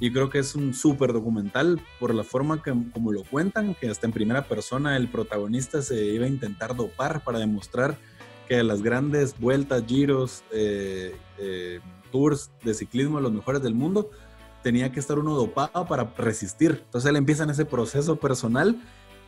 Y 0.00 0.12
creo 0.12 0.30
que 0.30 0.40
es 0.40 0.56
un 0.56 0.74
súper 0.74 1.12
documental 1.12 1.80
por 2.00 2.12
la 2.12 2.24
forma 2.24 2.60
que, 2.60 2.74
como 2.92 3.12
lo 3.12 3.22
cuentan, 3.22 3.76
que 3.76 3.88
hasta 3.88 4.08
en 4.08 4.12
primera 4.12 4.48
persona 4.48 4.96
el 4.96 5.06
protagonista 5.06 5.80
se 5.80 6.06
iba 6.06 6.24
a 6.24 6.28
intentar 6.28 6.74
dopar 6.74 7.22
para 7.22 7.38
demostrar 7.38 7.96
que 8.48 8.64
las 8.64 8.82
grandes 8.82 9.38
vueltas, 9.38 9.84
giros, 9.86 10.42
eh, 10.50 11.14
eh, 11.38 11.78
tours 12.10 12.50
de 12.64 12.74
ciclismo, 12.74 13.20
los 13.20 13.32
mejores 13.32 13.62
del 13.62 13.76
mundo, 13.76 14.10
tenía 14.64 14.90
que 14.90 14.98
estar 14.98 15.20
uno 15.20 15.36
dopado 15.36 15.86
para 15.86 16.12
resistir. 16.18 16.82
Entonces 16.84 17.08
él 17.08 17.14
empieza 17.14 17.44
en 17.44 17.50
ese 17.50 17.64
proceso 17.64 18.16
personal 18.16 18.76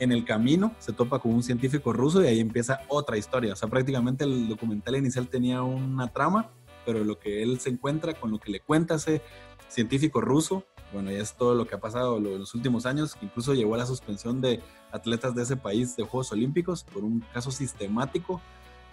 en 0.00 0.12
el 0.12 0.24
camino 0.24 0.74
se 0.78 0.92
topa 0.92 1.20
con 1.20 1.32
un 1.32 1.42
científico 1.42 1.92
ruso 1.92 2.24
y 2.24 2.26
ahí 2.26 2.40
empieza 2.40 2.80
otra 2.88 3.16
historia. 3.16 3.52
O 3.52 3.56
sea, 3.56 3.68
prácticamente 3.68 4.24
el 4.24 4.48
documental 4.48 4.96
inicial 4.96 5.28
tenía 5.28 5.62
una 5.62 6.08
trama, 6.08 6.50
pero 6.84 7.04
lo 7.04 7.18
que 7.18 7.42
él 7.42 7.60
se 7.60 7.68
encuentra 7.68 8.14
con 8.14 8.30
lo 8.30 8.40
que 8.40 8.50
le 8.50 8.60
cuenta 8.60 8.96
ese 8.96 9.22
científico 9.68 10.20
ruso, 10.20 10.64
bueno, 10.92 11.10
ya 11.12 11.18
es 11.18 11.34
todo 11.34 11.54
lo 11.54 11.66
que 11.66 11.74
ha 11.74 11.80
pasado 11.80 12.16
en 12.16 12.38
los 12.38 12.54
últimos 12.54 12.86
años, 12.86 13.14
que 13.14 13.26
incluso 13.26 13.54
llegó 13.54 13.74
a 13.74 13.78
la 13.78 13.86
suspensión 13.86 14.40
de 14.40 14.60
atletas 14.90 15.34
de 15.34 15.42
ese 15.42 15.56
país 15.56 15.96
de 15.96 16.02
Juegos 16.02 16.32
Olímpicos 16.32 16.82
por 16.82 17.04
un 17.04 17.20
caso 17.32 17.52
sistemático 17.52 18.40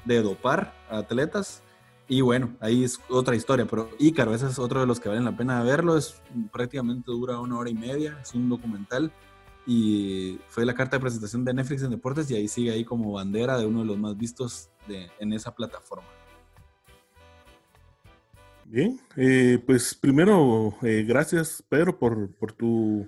de 0.06 0.22
dopar 0.22 0.74
a 0.90 1.00
atletas. 1.00 1.64
Y 2.10 2.22
bueno, 2.22 2.56
ahí 2.60 2.84
es 2.84 3.00
otra 3.10 3.36
historia, 3.36 3.66
pero 3.66 3.90
Ícaro, 3.98 4.34
ese 4.34 4.48
es 4.48 4.60
otro 4.60 4.82
de 4.82 4.86
los 4.86 5.00
que 5.00 5.10
valen 5.10 5.26
la 5.26 5.36
pena 5.36 5.64
verlo, 5.64 5.98
es 5.98 6.22
prácticamente 6.52 7.12
dura 7.12 7.40
una 7.40 7.58
hora 7.58 7.70
y 7.70 7.74
media, 7.74 8.18
es 8.22 8.34
un 8.34 8.48
documental 8.48 9.12
y 9.68 10.40
fue 10.48 10.66
la 10.66 10.74
carta 10.74 10.96
de 10.96 11.02
presentación 11.02 11.44
de 11.44 11.54
Netflix 11.54 11.84
en 11.84 11.92
deportes 11.92 12.32
y 12.32 12.36
ahí 12.36 12.48
sigue 12.48 12.72
ahí 12.72 12.86
como 12.86 13.12
bandera 13.12 13.58
de 13.60 13.66
uno 13.66 13.82
de 13.82 13.86
los 13.86 13.98
más 13.98 14.18
vistos 14.18 14.70
de, 14.88 15.12
en 15.20 15.34
esa 15.34 15.54
plataforma. 15.54 16.08
Bien, 18.64 18.98
eh, 19.18 19.62
pues 19.66 19.94
primero, 19.94 20.74
eh, 20.82 21.04
gracias 21.06 21.62
Pedro 21.68 22.00
por, 22.00 22.34
por 22.36 22.54
tu, 22.54 23.08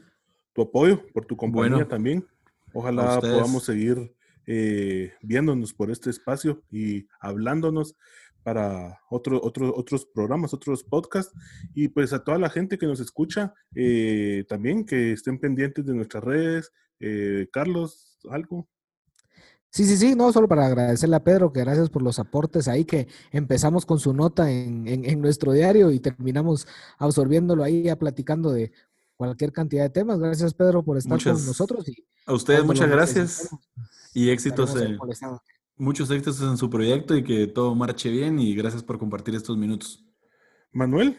tu, 0.54 0.62
apoyo, 0.62 1.02
por 1.14 1.26
tu 1.26 1.38
compañía 1.38 1.88
también. 1.88 2.28
Ojalá 2.74 3.20
podamos 3.22 3.64
seguir 3.64 4.14
eh, 4.52 5.14
viéndonos 5.22 5.76
por 5.76 5.92
este 5.92 6.10
espacio 6.10 6.64
y 6.72 7.08
hablándonos 7.20 7.96
para 8.42 9.00
otro, 9.12 9.40
otro, 9.44 9.72
otros 9.76 10.08
programas, 10.08 10.56
otros 10.56 10.84
podcasts. 10.84 11.32
Y 11.76 11.90
pues 11.90 12.14
a 12.14 12.24
toda 12.24 12.40
la 12.40 12.50
gente 12.50 12.80
que 12.80 12.88
nos 12.88 13.00
escucha, 13.00 13.54
eh, 13.76 14.46
también 14.50 14.88
que 14.88 15.12
estén 15.12 15.38
pendientes 15.38 15.86
de 15.86 15.94
nuestras 15.94 16.24
redes. 16.24 16.72
Eh, 17.00 17.48
Carlos, 17.54 18.18
¿algo? 18.32 18.68
Sí, 19.70 19.86
sí, 19.86 19.98
sí, 19.98 20.16
no, 20.16 20.34
solo 20.34 20.48
para 20.48 20.66
agradecerle 20.66 21.18
a 21.18 21.24
Pedro, 21.24 21.54
que 21.54 21.60
gracias 21.60 21.92
por 21.92 22.02
los 22.02 22.18
aportes 22.18 22.68
ahí, 22.68 22.86
que 22.86 23.08
empezamos 23.32 23.86
con 23.86 24.00
su 24.00 24.14
nota 24.16 24.50
en, 24.52 24.88
en, 24.88 25.22
nuestro 25.22 25.54
diario 25.54 25.92
y 25.92 26.00
terminamos 26.00 26.68
absorbiéndolo 26.98 27.64
ahí, 27.64 27.84
ya 27.84 28.00
platicando 28.00 28.52
de 28.52 28.72
cualquier 29.16 29.52
cantidad 29.52 29.84
de 29.84 29.92
temas. 29.92 30.20
Gracias, 30.20 30.56
Pedro, 30.56 30.84
por 30.84 30.98
estar 30.98 31.22
con 31.24 31.46
nosotros. 31.46 31.88
Y 31.88 32.04
a 32.26 32.34
ustedes 32.34 32.66
muchas 32.66 32.90
gracias 32.90 33.50
y 34.14 34.30
éxitos. 34.30 34.76
En, 34.76 34.98
muchos 35.76 36.12
éxitos 36.12 36.42
en 36.42 36.58
su 36.58 36.70
proyecto 36.70 37.16
y 37.16 37.24
que 37.24 37.48
todo 37.48 37.74
marche 37.74 38.10
bien 38.10 38.38
y 38.40 38.54
gracias 38.54 38.84
por 38.84 39.00
compartir 39.00 39.34
estos 39.34 39.58
minutos. 39.58 40.06
Manuel. 40.72 41.18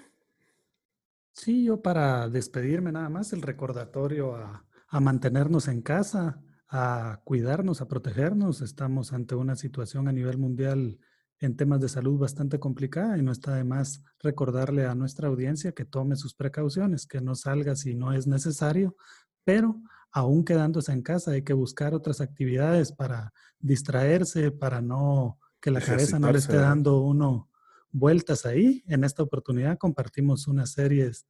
Sí, 1.33 1.65
yo 1.65 1.81
para 1.81 2.29
despedirme 2.29 2.93
nada 2.93 3.09
más, 3.09 3.33
el 3.33 3.41
recordatorio 3.41 4.37
a, 4.37 4.67
a 4.89 5.01
mantenernos 5.01 5.67
en 5.69 5.81
casa, 5.81 6.43
a 6.69 7.21
cuidarnos, 7.25 7.81
a 7.81 7.89
protegernos. 7.89 8.61
Estamos 8.61 9.13
ante 9.13 9.35
una 9.35 9.57
situación 9.57 10.09
a 10.09 10.13
nivel 10.13 10.37
mundial 10.37 10.99
en 11.41 11.57
temas 11.57 11.81
de 11.81 11.89
salud 11.89 12.19
bastante 12.19 12.61
complicada 12.61 13.17
y 13.17 13.23
no 13.23 13.33
está 13.33 13.55
de 13.55 13.65
más 13.65 14.03
recordarle 14.19 14.85
a 14.85 14.95
nuestra 14.95 15.29
audiencia 15.29 15.73
que 15.73 15.87
tome 15.87 16.17
sus 16.17 16.35
precauciones, 16.35 17.07
que 17.07 17.23
no 17.23 17.35
salga 17.35 17.75
si 17.77 17.95
no 17.95 18.13
es 18.13 18.27
necesario, 18.27 18.95
pero 19.43 19.81
aún 20.13 20.45
quedándose 20.45 20.93
en 20.93 21.03
casa 21.03 21.33
hay 21.33 21.43
que 21.43 21.53
buscar 21.53 21.95
otras 21.95 22.21
actividades 22.21 22.93
para 22.93 23.33
distraerse, 23.59 24.51
para 24.51 24.81
no 24.81 25.39
que 25.61 25.71
la 25.71 25.81
cabeza 25.81 26.19
no 26.19 26.33
le 26.33 26.39
esté 26.39 26.57
dando 26.57 27.01
uno 27.01 27.49
vueltas 27.93 28.47
ahí. 28.47 28.83
En 28.87 29.05
esta 29.05 29.23
oportunidad 29.23 29.79
compartimos 29.79 30.49
unas 30.49 30.73
series 30.73 31.27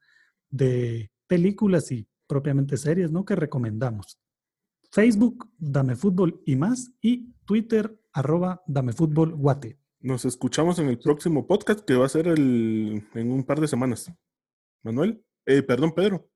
de 0.48 1.10
películas 1.26 1.90
y 1.90 2.06
propiamente 2.26 2.76
series, 2.76 3.10
¿no? 3.10 3.24
Que 3.24 3.34
recomendamos. 3.34 4.18
Facebook, 4.90 5.48
Dame 5.58 5.96
Fútbol 5.96 6.42
y 6.46 6.56
más, 6.56 6.92
y 7.00 7.32
Twitter, 7.44 8.00
arroba 8.12 8.62
Dame 8.66 8.92
Fútbol 8.92 9.34
Guate. 9.34 9.78
Nos 10.00 10.24
escuchamos 10.24 10.78
en 10.78 10.88
el 10.88 10.98
próximo 10.98 11.46
podcast 11.46 11.80
que 11.80 11.94
va 11.94 12.06
a 12.06 12.08
ser 12.08 12.26
el, 12.28 13.04
en 13.14 13.32
un 13.32 13.44
par 13.44 13.60
de 13.60 13.68
semanas. 13.68 14.10
Manuel, 14.82 15.24
eh, 15.44 15.62
perdón, 15.62 15.92
Pedro. 15.94 16.29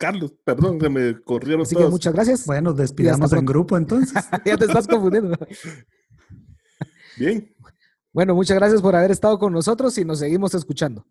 Carlos, 0.00 0.32
perdón, 0.44 0.78
que 0.78 0.88
me 0.88 1.20
corrieron 1.20 1.60
Así 1.60 1.76
que 1.76 1.84
muchas 1.84 2.14
gracias. 2.14 2.46
Bueno, 2.46 2.72
despidamos 2.72 3.34
en 3.34 3.44
grupo 3.44 3.76
entonces. 3.76 4.14
ya 4.46 4.56
te 4.56 4.64
estás 4.64 4.88
confundiendo. 4.88 5.36
Bien. 7.18 7.54
Bueno, 8.10 8.34
muchas 8.34 8.56
gracias 8.56 8.80
por 8.80 8.96
haber 8.96 9.10
estado 9.10 9.38
con 9.38 9.52
nosotros 9.52 9.98
y 9.98 10.06
nos 10.06 10.20
seguimos 10.20 10.54
escuchando. 10.54 11.06